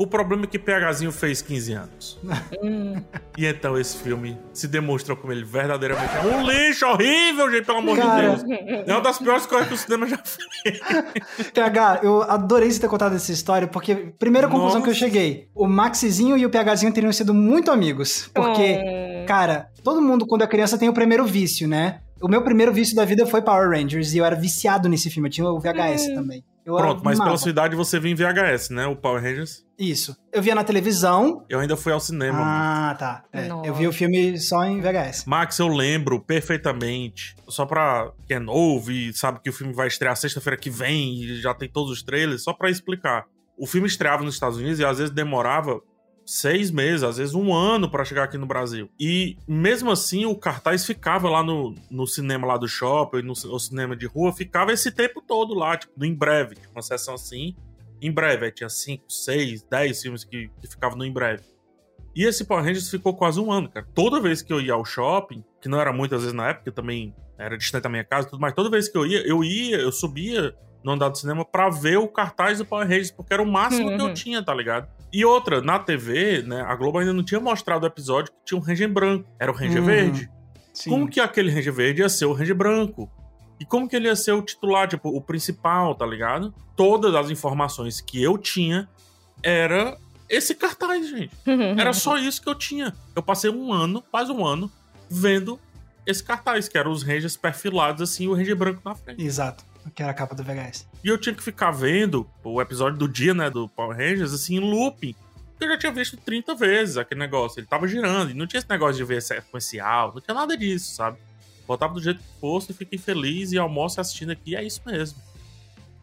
O 0.01 0.07
problema 0.07 0.45
é 0.45 0.47
que 0.47 0.57
PHzinho 0.57 1.11
fez 1.11 1.41
15 1.43 1.73
anos. 1.73 2.19
E 3.37 3.45
então 3.45 3.77
esse 3.79 3.97
filme 3.97 4.37
se 4.53 4.67
demonstrou 4.67 5.15
como 5.15 5.31
ele 5.31 5.43
verdadeiramente 5.43 6.11
é 6.15 6.35
um 6.35 6.45
lixo 6.45 6.85
horrível, 6.85 7.49
gente, 7.49 7.65
pelo 7.65 7.77
amor 7.77 7.95
Cara. 7.97 8.35
de 8.35 8.43
Deus. 8.45 8.59
É 8.87 8.91
uma 8.91 8.99
das 9.01 9.17
piores 9.19 9.45
coisas 9.45 9.67
que 9.69 9.73
o 9.73 9.77
cinema 9.77 10.05
já 10.05 10.17
fez. 10.17 10.79
PH, 11.53 12.01
eu 12.03 12.23
adorei 12.23 12.69
você 12.69 12.79
ter 12.79 12.89
contado 12.89 13.15
essa 13.15 13.31
história, 13.31 13.67
porque 13.67 13.95
primeira 14.19 14.47
conclusão 14.47 14.79
Nossa. 14.79 14.83
que 14.83 14.89
eu 14.89 14.93
cheguei, 14.93 15.47
o 15.55 15.65
Maxizinho 15.67 16.37
e 16.37 16.45
o 16.45 16.49
PHzinho 16.49 16.91
teriam 16.91 17.11
sido 17.13 17.33
muito 17.33 17.71
amigos. 17.71 18.29
Porque, 18.33 18.79
Hum. 18.83 19.25
cara, 19.27 19.69
todo 19.83 20.01
mundo 20.01 20.25
quando 20.27 20.43
é 20.43 20.47
criança 20.47 20.77
tem 20.77 20.89
o 20.89 20.93
primeiro 20.93 21.25
vício, 21.25 21.67
né? 21.67 22.01
O 22.21 22.27
meu 22.27 22.43
primeiro 22.43 22.73
vício 22.73 22.95
da 22.95 23.05
vida 23.05 23.25
foi 23.25 23.41
Power 23.41 23.69
Rangers 23.69 24.13
e 24.13 24.17
eu 24.17 24.25
era 24.25 24.35
viciado 24.35 24.89
nesse 24.89 25.09
filme, 25.09 25.29
eu 25.29 25.31
tinha 25.33 25.47
o 25.47 25.59
VHS 25.59 26.09
Hum. 26.09 26.15
também. 26.15 26.43
Eu 26.65 26.75
Pronto, 26.75 27.01
mas 27.03 27.19
pela 27.19 27.37
sua 27.37 27.49
idade 27.49 27.75
você 27.75 27.99
viu 27.99 28.11
em 28.11 28.15
VHS, 28.15 28.69
né? 28.69 28.85
O 28.85 28.95
Power 28.95 29.21
Rangers. 29.21 29.65
Isso. 29.77 30.15
Eu 30.31 30.41
via 30.41 30.53
na 30.53 30.63
televisão. 30.63 31.43
Eu 31.49 31.59
ainda 31.59 31.75
fui 31.75 31.91
ao 31.91 31.99
cinema. 31.99 32.39
Ah, 32.39 32.95
tá. 32.97 33.23
É, 33.33 33.47
eu 33.47 33.73
vi 33.73 33.87
o 33.87 33.93
filme 33.93 34.37
só 34.37 34.63
em 34.63 34.79
VHS. 34.79 35.25
Max, 35.25 35.57
eu 35.57 35.67
lembro 35.67 36.19
perfeitamente. 36.19 37.35
Só 37.47 37.65
pra 37.65 38.11
quem 38.27 38.37
é 38.37 38.39
novo 38.39 38.91
e 38.91 39.11
sabe 39.13 39.39
que 39.41 39.49
o 39.49 39.53
filme 39.53 39.73
vai 39.73 39.87
estrear 39.87 40.15
sexta-feira 40.15 40.55
que 40.55 40.69
vem 40.69 41.15
e 41.15 41.41
já 41.41 41.53
tem 41.53 41.67
todos 41.67 41.91
os 41.91 42.03
trailers, 42.03 42.43
só 42.43 42.53
pra 42.53 42.69
explicar. 42.69 43.25
O 43.57 43.65
filme 43.65 43.87
estreava 43.87 44.23
nos 44.23 44.35
Estados 44.35 44.57
Unidos 44.57 44.79
e 44.79 44.85
às 44.85 44.99
vezes 44.99 45.13
demorava 45.13 45.79
seis 46.31 46.71
meses, 46.71 47.03
às 47.03 47.17
vezes 47.17 47.35
um 47.35 47.53
ano 47.53 47.91
para 47.91 48.05
chegar 48.05 48.23
aqui 48.23 48.37
no 48.37 48.45
Brasil. 48.45 48.89
E 48.97 49.37
mesmo 49.45 49.91
assim, 49.91 50.25
o 50.25 50.33
cartaz 50.33 50.85
ficava 50.85 51.29
lá 51.29 51.43
no, 51.43 51.75
no 51.89 52.07
cinema 52.07 52.47
lá 52.47 52.55
do 52.55 52.69
shopping, 52.69 53.21
no, 53.21 53.33
no 53.33 53.59
cinema 53.59 53.97
de 53.97 54.05
rua, 54.05 54.31
ficava 54.31 54.71
esse 54.71 54.91
tempo 54.91 55.21
todo 55.21 55.53
lá, 55.53 55.75
tipo, 55.75 55.91
no 55.97 56.05
em 56.05 56.15
breve, 56.15 56.55
tipo, 56.55 56.71
uma 56.71 56.81
sessão 56.81 57.15
assim, 57.15 57.53
em 58.01 58.09
breve. 58.09 58.45
Aí 58.45 58.51
tinha 58.51 58.69
cinco, 58.69 59.03
seis, 59.09 59.61
dez 59.63 60.01
filmes 60.01 60.23
que, 60.23 60.49
que 60.61 60.67
ficavam 60.67 60.97
no 60.97 61.03
em 61.03 61.11
breve. 61.11 61.43
E 62.15 62.23
esse 62.23 62.45
Power 62.45 62.63
Rangers 62.63 62.89
ficou 62.89 63.13
quase 63.13 63.37
um 63.39 63.51
ano, 63.51 63.69
cara. 63.69 63.85
Toda 63.93 64.21
vez 64.21 64.41
que 64.41 64.53
eu 64.53 64.61
ia 64.61 64.73
ao 64.73 64.85
shopping, 64.85 65.43
que 65.61 65.67
não 65.67 65.81
era 65.81 65.91
muitas 65.91 66.21
vezes 66.21 66.33
na 66.33 66.49
época, 66.49 66.71
também 66.71 67.13
era 67.37 67.57
distante 67.57 67.83
da 67.83 67.89
minha 67.89 68.05
casa 68.05 68.29
tudo 68.29 68.39
mais, 68.39 68.53
toda 68.53 68.69
vez 68.69 68.87
que 68.87 68.97
eu 68.97 69.05
ia, 69.05 69.27
eu 69.27 69.43
ia, 69.43 69.77
eu 69.77 69.91
subia 69.91 70.55
no 70.83 70.91
andar 70.91 71.09
do 71.09 71.17
cinema 71.17 71.45
pra 71.45 71.69
ver 71.69 71.97
o 71.97 72.07
cartaz 72.07 72.57
do 72.57 72.65
Power 72.65 72.87
Rangers, 72.87 73.11
porque 73.11 73.33
era 73.33 73.41
o 73.41 73.45
máximo 73.45 73.89
uhum. 73.89 73.95
que 73.95 74.01
eu 74.01 74.07
uhum. 74.07 74.13
tinha, 74.13 74.43
tá 74.43 74.53
ligado? 74.53 74.87
E 75.13 75.25
outra, 75.25 75.61
na 75.61 75.77
TV, 75.77 76.41
né, 76.41 76.61
a 76.61 76.75
Globo 76.75 76.99
ainda 76.99 77.13
não 77.13 77.23
tinha 77.23 77.39
mostrado 77.39 77.83
o 77.83 77.87
episódio 77.87 78.31
que 78.31 78.37
tinha 78.45 78.59
um 78.59 78.63
Ranger 78.63 78.89
branco, 78.89 79.29
era 79.39 79.51
o 79.51 79.55
Ranger 79.55 79.79
uhum. 79.79 79.85
verde. 79.85 80.29
Sim. 80.73 80.89
Como 80.89 81.09
que 81.09 81.19
aquele 81.19 81.51
Ranger 81.51 81.73
verde 81.73 82.01
ia 82.01 82.09
ser 82.09 82.25
o 82.25 82.33
Ranger 82.33 82.55
branco? 82.55 83.11
E 83.59 83.65
como 83.65 83.87
que 83.87 83.95
ele 83.95 84.07
ia 84.07 84.15
ser 84.15 84.31
o 84.31 84.41
titular, 84.41 84.87
tipo, 84.87 85.09
o 85.09 85.21
principal, 85.21 85.93
tá 85.93 86.05
ligado? 86.05 86.53
Todas 86.75 87.13
as 87.13 87.29
informações 87.29 88.01
que 88.01 88.21
eu 88.21 88.37
tinha 88.37 88.89
era 89.43 89.97
esse 90.27 90.55
cartaz, 90.55 91.09
gente. 91.09 91.35
Era 91.77 91.93
só 91.93 92.17
isso 92.19 92.41
que 92.41 92.49
eu 92.49 92.55
tinha. 92.55 92.93
Eu 93.15 93.21
passei 93.21 93.51
um 93.51 93.71
ano, 93.71 94.01
quase 94.09 94.31
um 94.31 94.45
ano, 94.45 94.71
vendo 95.09 95.59
esse 96.07 96.23
cartaz, 96.23 96.67
que 96.67 96.77
eram 96.77 96.91
os 96.91 97.03
Rangers 97.03 97.37
perfilados, 97.37 98.01
assim, 98.01 98.27
o 98.27 98.33
Ranger 98.33 98.55
branco 98.55 98.81
na 98.83 98.95
frente. 98.95 99.23
Exato. 99.23 99.63
Que 99.95 100.03
era 100.03 100.11
a 100.11 100.15
capa 100.15 100.35
do 100.35 100.43
VHS. 100.43 100.87
E 101.03 101.07
eu 101.07 101.17
tinha 101.17 101.33
que 101.33 101.43
ficar 101.43 101.71
vendo 101.71 102.29
o 102.43 102.61
episódio 102.61 102.97
do 102.97 103.07
dia, 103.07 103.33
né, 103.33 103.49
do 103.49 103.67
Power 103.67 103.97
Rangers, 103.97 104.33
assim, 104.33 104.55
em 104.55 104.59
looping. 104.59 105.15
Eu 105.59 105.67
já 105.69 105.77
tinha 105.77 105.91
visto 105.91 106.17
30 106.17 106.55
vezes 106.55 106.97
aquele 106.97 107.19
negócio. 107.19 107.59
Ele 107.59 107.67
tava 107.67 107.87
girando. 107.87 108.31
E 108.31 108.33
não 108.33 108.47
tinha 108.47 108.59
esse 108.59 108.69
negócio 108.69 108.95
de 108.95 109.03
ver 109.03 109.21
sequencial. 109.21 110.11
Não 110.13 110.21
tinha 110.21 110.33
nada 110.33 110.57
disso, 110.57 110.95
sabe? 110.95 111.17
Botava 111.67 111.93
do 111.93 112.01
jeito 112.01 112.19
que 112.19 112.39
fosse 112.39 112.71
e 112.71 112.75
fiquei 112.75 112.97
feliz 112.97 113.51
e 113.51 113.59
almoço 113.59 114.01
assistindo 114.01 114.31
aqui. 114.31 114.55
é 114.55 114.63
isso 114.63 114.81
mesmo. 114.85 115.19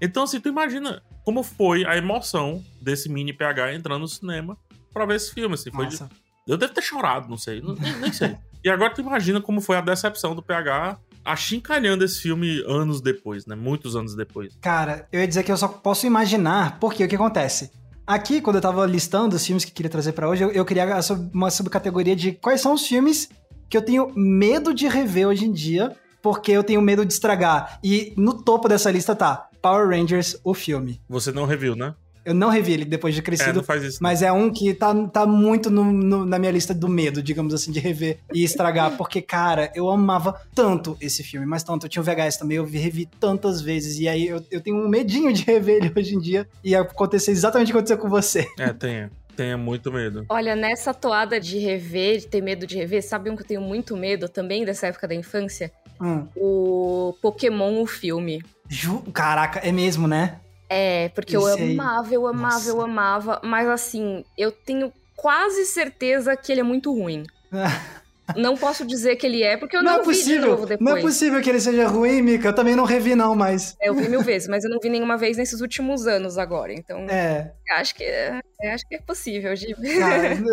Então, 0.00 0.22
assim, 0.22 0.40
tu 0.40 0.48
imagina 0.48 1.02
como 1.24 1.42
foi 1.42 1.84
a 1.84 1.96
emoção 1.96 2.64
desse 2.80 3.08
mini 3.08 3.32
PH 3.32 3.74
entrando 3.74 4.02
no 4.02 4.08
cinema 4.08 4.56
pra 4.92 5.04
ver 5.04 5.16
esse 5.16 5.34
filme. 5.34 5.54
Assim, 5.54 5.70
foi 5.70 5.86
de... 5.86 5.98
Eu 6.46 6.56
devo 6.56 6.72
ter 6.72 6.82
chorado, 6.82 7.28
não 7.28 7.36
sei. 7.36 7.60
Nem, 7.60 8.00
nem 8.00 8.12
sei. 8.12 8.36
e 8.64 8.70
agora 8.70 8.94
tu 8.94 9.00
imagina 9.00 9.40
como 9.40 9.60
foi 9.60 9.76
a 9.76 9.80
decepção 9.80 10.34
do 10.34 10.42
PH 10.42 10.98
achincalhando 11.28 12.04
esse 12.04 12.20
filme 12.22 12.62
anos 12.66 13.00
depois, 13.00 13.44
né? 13.46 13.54
Muitos 13.54 13.94
anos 13.94 14.16
depois. 14.16 14.56
Cara, 14.60 15.06
eu 15.12 15.20
ia 15.20 15.28
dizer 15.28 15.42
que 15.42 15.52
eu 15.52 15.56
só 15.56 15.68
posso 15.68 16.06
imaginar, 16.06 16.78
porque 16.80 17.04
o 17.04 17.08
que 17.08 17.16
acontece? 17.16 17.70
Aqui, 18.06 18.40
quando 18.40 18.56
eu 18.56 18.62
tava 18.62 18.86
listando 18.86 19.36
os 19.36 19.44
filmes 19.44 19.64
que 19.64 19.70
queria 19.70 19.90
trazer 19.90 20.12
para 20.12 20.28
hoje, 20.28 20.42
eu, 20.42 20.50
eu 20.50 20.64
queria 20.64 20.86
uma 21.32 21.50
subcategoria 21.50 22.16
de 22.16 22.32
quais 22.32 22.62
são 22.62 22.72
os 22.72 22.86
filmes 22.86 23.28
que 23.68 23.76
eu 23.76 23.82
tenho 23.82 24.10
medo 24.16 24.72
de 24.72 24.88
rever 24.88 25.28
hoje 25.28 25.44
em 25.44 25.52
dia, 25.52 25.94
porque 26.22 26.50
eu 26.50 26.64
tenho 26.64 26.80
medo 26.80 27.04
de 27.04 27.12
estragar. 27.12 27.78
E 27.84 28.14
no 28.16 28.42
topo 28.42 28.66
dessa 28.66 28.90
lista 28.90 29.14
tá 29.14 29.48
Power 29.60 29.88
Rangers, 29.88 30.36
o 30.42 30.54
filme. 30.54 31.02
Você 31.08 31.30
não 31.30 31.44
reviu, 31.44 31.76
né? 31.76 31.94
Eu 32.28 32.34
não 32.34 32.50
revi 32.50 32.74
ele 32.74 32.84
depois 32.84 33.14
de 33.14 33.22
crescido. 33.22 33.50
É, 33.50 33.52
não 33.54 33.62
faz 33.62 33.82
isso. 33.82 33.98
Mas 34.02 34.20
é 34.20 34.30
um 34.30 34.52
que 34.52 34.74
tá, 34.74 34.94
tá 35.08 35.24
muito 35.24 35.70
no, 35.70 35.82
no, 35.90 36.26
na 36.26 36.38
minha 36.38 36.52
lista 36.52 36.74
do 36.74 36.86
medo, 36.86 37.22
digamos 37.22 37.54
assim, 37.54 37.72
de 37.72 37.80
rever 37.80 38.18
e 38.34 38.44
estragar. 38.44 38.98
porque, 38.98 39.22
cara, 39.22 39.72
eu 39.74 39.88
amava 39.88 40.38
tanto 40.54 40.94
esse 41.00 41.24
filme, 41.24 41.46
mas 41.46 41.62
tanto. 41.62 41.86
Eu 41.86 41.88
tinha 41.88 42.02
o 42.02 42.04
VHS 42.04 42.36
também, 42.36 42.58
eu 42.58 42.66
revi 42.66 43.06
tantas 43.18 43.62
vezes. 43.62 43.98
E 43.98 44.06
aí 44.06 44.26
eu, 44.26 44.44
eu 44.50 44.60
tenho 44.60 44.76
um 44.76 44.86
medinho 44.86 45.32
de 45.32 45.42
rever 45.50 45.76
ele 45.76 45.92
hoje 45.96 46.16
em 46.16 46.18
dia. 46.18 46.46
E 46.62 46.74
acontecer 46.74 47.30
exatamente 47.30 47.68
o 47.68 47.72
que 47.72 47.78
aconteceu 47.78 47.96
com 47.96 48.10
você. 48.10 48.46
É, 48.58 48.74
tenha. 48.74 49.10
Tenha 49.34 49.56
muito 49.56 49.90
medo. 49.90 50.26
Olha, 50.28 50.54
nessa 50.54 50.92
toada 50.92 51.40
de 51.40 51.58
rever, 51.58 52.18
de 52.18 52.26
ter 52.26 52.42
medo 52.42 52.66
de 52.66 52.76
rever, 52.76 53.02
sabe 53.02 53.30
um 53.30 53.36
que 53.36 53.42
eu 53.42 53.46
tenho 53.46 53.60
muito 53.62 53.96
medo 53.96 54.28
também 54.28 54.66
dessa 54.66 54.88
época 54.88 55.08
da 55.08 55.14
infância? 55.14 55.72
Hum. 55.98 56.26
O 56.36 57.14
Pokémon, 57.22 57.80
o 57.80 57.86
filme. 57.86 58.42
Ju... 58.68 59.00
Caraca, 59.14 59.60
é 59.60 59.72
mesmo, 59.72 60.06
né? 60.06 60.40
É, 60.68 61.08
porque 61.10 61.36
eu 61.36 61.46
amava, 61.46 62.12
eu 62.12 62.26
amava, 62.26 62.54
Nossa. 62.54 62.68
eu 62.68 62.80
amava, 62.80 63.40
mas 63.42 63.68
assim, 63.68 64.24
eu 64.36 64.52
tenho 64.52 64.92
quase 65.16 65.64
certeza 65.64 66.36
que 66.36 66.52
ele 66.52 66.60
é 66.60 66.64
muito 66.64 66.92
ruim. 66.92 67.24
Não 68.36 68.56
posso 68.56 68.84
dizer 68.86 69.16
que 69.16 69.26
ele 69.26 69.42
é, 69.42 69.56
porque 69.56 69.76
eu 69.76 69.82
não, 69.82 69.94
não 69.94 70.00
é 70.00 70.04
possível, 70.04 70.34
vi 70.34 70.40
de 70.40 70.46
novo 70.46 70.66
depois. 70.66 70.90
Não 70.90 70.98
é 70.98 71.00
possível 71.00 71.40
que 71.40 71.48
ele 71.48 71.60
seja 71.60 71.86
ruim, 71.86 72.20
Mika. 72.20 72.48
Eu 72.48 72.54
também 72.54 72.76
não 72.76 72.84
revi, 72.84 73.14
não, 73.14 73.34
mas. 73.34 73.74
É, 73.80 73.88
eu 73.88 73.94
vi 73.94 74.08
mil 74.08 74.22
vezes, 74.22 74.48
mas 74.48 74.64
eu 74.64 74.70
não 74.70 74.78
vi 74.78 74.90
nenhuma 74.90 75.16
vez 75.16 75.36
nesses 75.36 75.60
últimos 75.60 76.06
anos 76.06 76.36
agora. 76.36 76.72
Então. 76.72 76.98
É. 77.08 77.52
Acho 77.70 77.94
que, 77.94 78.04
é, 78.04 78.40
acho 78.72 78.86
que 78.86 78.96
é 78.96 79.00
possível 79.00 79.54
de 79.54 79.74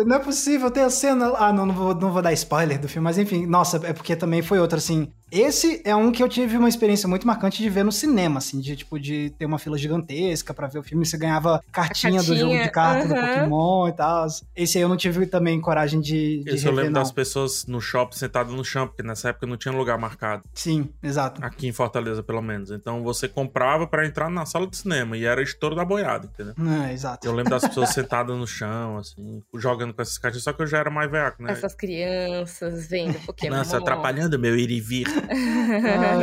não 0.06 0.16
é 0.16 0.18
possível. 0.18 0.70
Tem 0.70 0.82
a 0.82 0.90
cena. 0.90 1.32
Ah, 1.36 1.52
não, 1.52 1.66
não 1.66 1.74
vou, 1.74 1.94
não 1.94 2.12
vou 2.12 2.22
dar 2.22 2.32
spoiler 2.32 2.78
do 2.78 2.88
filme, 2.88 3.04
mas 3.04 3.18
enfim, 3.18 3.46
nossa, 3.46 3.80
é 3.84 3.92
porque 3.92 4.16
também 4.16 4.42
foi 4.42 4.58
outro, 4.58 4.78
assim. 4.78 5.12
Esse 5.30 5.82
é 5.84 5.94
um 5.94 6.12
que 6.12 6.22
eu 6.22 6.28
tive 6.28 6.56
uma 6.56 6.68
experiência 6.68 7.08
muito 7.08 7.26
marcante 7.26 7.60
de 7.62 7.68
ver 7.68 7.84
no 7.84 7.90
cinema, 7.90 8.38
assim, 8.38 8.60
de 8.60 8.76
tipo, 8.76 8.98
de 8.98 9.30
ter 9.30 9.44
uma 9.44 9.58
fila 9.58 9.76
gigantesca 9.76 10.54
para 10.54 10.68
ver 10.68 10.78
o 10.78 10.82
filme. 10.82 11.04
Você 11.04 11.18
ganhava 11.18 11.62
cartinha, 11.72 12.14
cartinha, 12.14 12.22
do 12.22 12.36
jogo 12.36 12.62
de 12.62 12.70
carta 12.70 13.06
uh 13.06 13.10
-huh. 13.10 13.20
do 13.20 13.34
Pokémon 13.34 13.88
e 13.88 13.92
tal. 13.92 14.26
Esse 14.54 14.78
aí 14.78 14.82
eu 14.82 14.88
não 14.88 14.96
tive 14.96 15.26
também 15.26 15.60
coragem 15.60 16.00
de. 16.00 16.44
de 16.44 16.50
Esse 16.50 16.64
rever, 16.64 16.66
eu 16.66 16.76
lembro 16.76 16.92
não. 16.92 17.02
das 17.02 17.10
pessoas 17.10 17.66
no 17.66 17.80
shopping 17.80 18.16
sentadas 18.16 18.52
no 18.52 18.64
chão, 18.64 18.86
porque 18.86 19.02
nessa 19.02 19.30
época 19.30 19.46
não 19.46 19.56
tinha 19.56 19.74
lugar 19.74 19.98
marcado. 19.98 20.44
Sim, 20.54 20.88
exato. 21.02 21.44
Aqui 21.44 21.66
em 21.66 21.72
Fortaleza, 21.72 22.22
pelo 22.22 22.40
menos. 22.40 22.70
Então 22.70 23.02
você 23.02 23.28
comprava 23.28 23.86
para 23.86 24.06
entrar 24.06 24.30
na 24.30 24.46
sala 24.46 24.66
de 24.66 24.76
cinema 24.76 25.16
e 25.16 25.24
era 25.24 25.42
estouro 25.42 25.74
da 25.74 25.84
boiada, 25.84 26.26
entendeu? 26.32 26.54
É, 26.86 26.92
exato. 26.92 27.26
Eu 27.26 27.34
lembro 27.34 27.50
das 27.50 27.62
pessoas 27.66 27.90
sentadas 27.90 28.36
no 28.36 28.46
chão, 28.46 28.98
assim, 28.98 29.42
jogando 29.56 29.92
com 29.92 30.02
essas 30.02 30.18
cartinhas, 30.18 30.44
só 30.44 30.52
que 30.52 30.62
eu 30.62 30.66
já 30.66 30.78
era 30.78 30.90
mais 30.90 31.10
veaco, 31.10 31.42
né? 31.42 31.52
Essas 31.52 31.74
crianças 31.74 32.86
vendo 32.86 33.18
Pokémon. 33.26 33.56
Nossa, 33.56 33.78
atrapalhando 33.78 34.38
meu 34.38 34.56
ir 34.56 34.70
e 34.70 34.80
vir. 34.80 35.15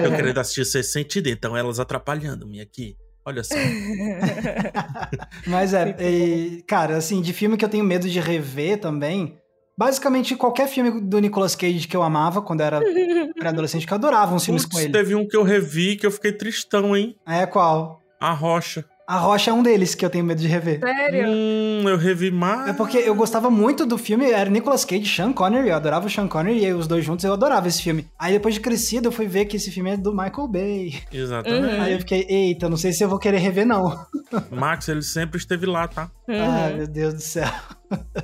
Eu 0.04 0.16
querendo 0.16 0.40
assistir 0.40 0.66
ser 0.66 0.84
sentido, 0.84 1.28
então 1.28 1.56
elas 1.56 1.80
atrapalhando-me 1.80 2.62
aqui. 2.62 2.96
Olha 3.26 3.44
só. 3.44 3.56
Mas 5.48 5.74
é, 5.74 5.96
e, 6.00 6.62
cara, 6.68 6.98
assim, 6.98 7.22
de 7.22 7.32
filme 7.32 7.56
que 7.56 7.64
eu 7.64 7.70
tenho 7.70 7.84
medo 7.84 8.10
de 8.10 8.20
rever 8.20 8.80
também. 8.80 9.38
Basicamente, 9.78 10.36
qualquer 10.36 10.68
filme 10.68 11.02
do 11.02 11.20
Nicolas 11.20 11.56
Cage 11.56 11.88
que 11.88 11.96
eu 11.96 12.04
amava 12.04 12.42
quando 12.42 12.62
era 12.62 12.80
pré-adolescente, 13.40 13.88
que 13.88 13.94
eu 13.94 13.98
adorava 13.98 14.36
uns 14.36 14.46
filmes 14.46 14.66
com 14.66 14.80
ele. 14.80 14.92
Teve 14.92 15.16
um 15.16 15.28
que 15.28 15.36
eu 15.36 15.44
revi 15.44 15.96
que 15.96 16.06
eu 16.06 16.12
fiquei 16.12 16.32
tristão, 16.32 16.96
hein? 16.96 17.16
É, 17.26 17.46
qual? 17.46 18.02
A 18.20 18.34
Rocha. 18.34 18.86
A 19.06 19.18
Rocha 19.18 19.52
é 19.52 19.54
um 19.54 19.62
deles 19.62 19.94
que 19.94 20.06
eu 20.06 20.10
tenho 20.10 20.24
medo 20.24 20.40
de 20.40 20.48
rever. 20.48 20.80
Sério? 20.80 21.28
Hum, 21.28 21.84
eu 21.88 21.98
revi 21.98 22.32
mais. 22.32 22.70
É 22.70 22.74
porque 22.74 22.98
eu 22.98 23.14
gostava 23.14 23.50
muito 23.50 23.86
do 23.86 23.98
filme, 23.98 24.32
era 24.32 24.50
Nicolas 24.50 24.86
Cage, 24.86 25.06
Sean 25.06 25.34
Connery, 25.34 25.70
eu 25.70 25.76
adorava 25.76 26.08
o 26.08 26.10
Sean 26.10 26.28
Connery 26.28 26.64
e 26.64 26.74
os 26.74 26.88
dois 26.88 27.04
juntos 27.04 27.26
eu 27.26 27.34
adorava 27.34 27.68
esse 27.68 27.82
filme. 27.82 28.08
Aí 28.18 28.34
depois 28.34 28.54
de 28.56 28.62
crescido 28.62 29.10
eu 29.10 29.12
fui 29.12 29.28
ver 29.28 29.46
que 29.46 29.58
esse 29.58 29.72
filme 29.72 29.92
é 29.92 29.98
do 29.98 30.12
Michael 30.14 30.48
Bay. 30.48 31.02
Exatamente. 31.12 31.76
Uhum. 31.76 31.82
Aí 31.82 31.94
eu 31.94 32.00
fiquei, 32.00 32.26
eita, 32.30 32.70
não 32.70 32.78
sei 32.78 32.94
se 32.94 33.04
eu 33.04 33.10
vou 33.10 33.20
querer 33.20 33.40
rever 33.40 33.66
não. 33.66 34.06
Max, 34.50 34.88
ele 34.88 35.02
sempre 35.02 35.38
esteve 35.38 35.66
lá, 35.66 35.88
tá? 35.88 36.10
Uhum. 36.28 36.36
Ai, 36.40 36.74
meu 36.74 36.88
Deus 36.88 37.14
do 37.14 37.22
céu. 37.22 37.50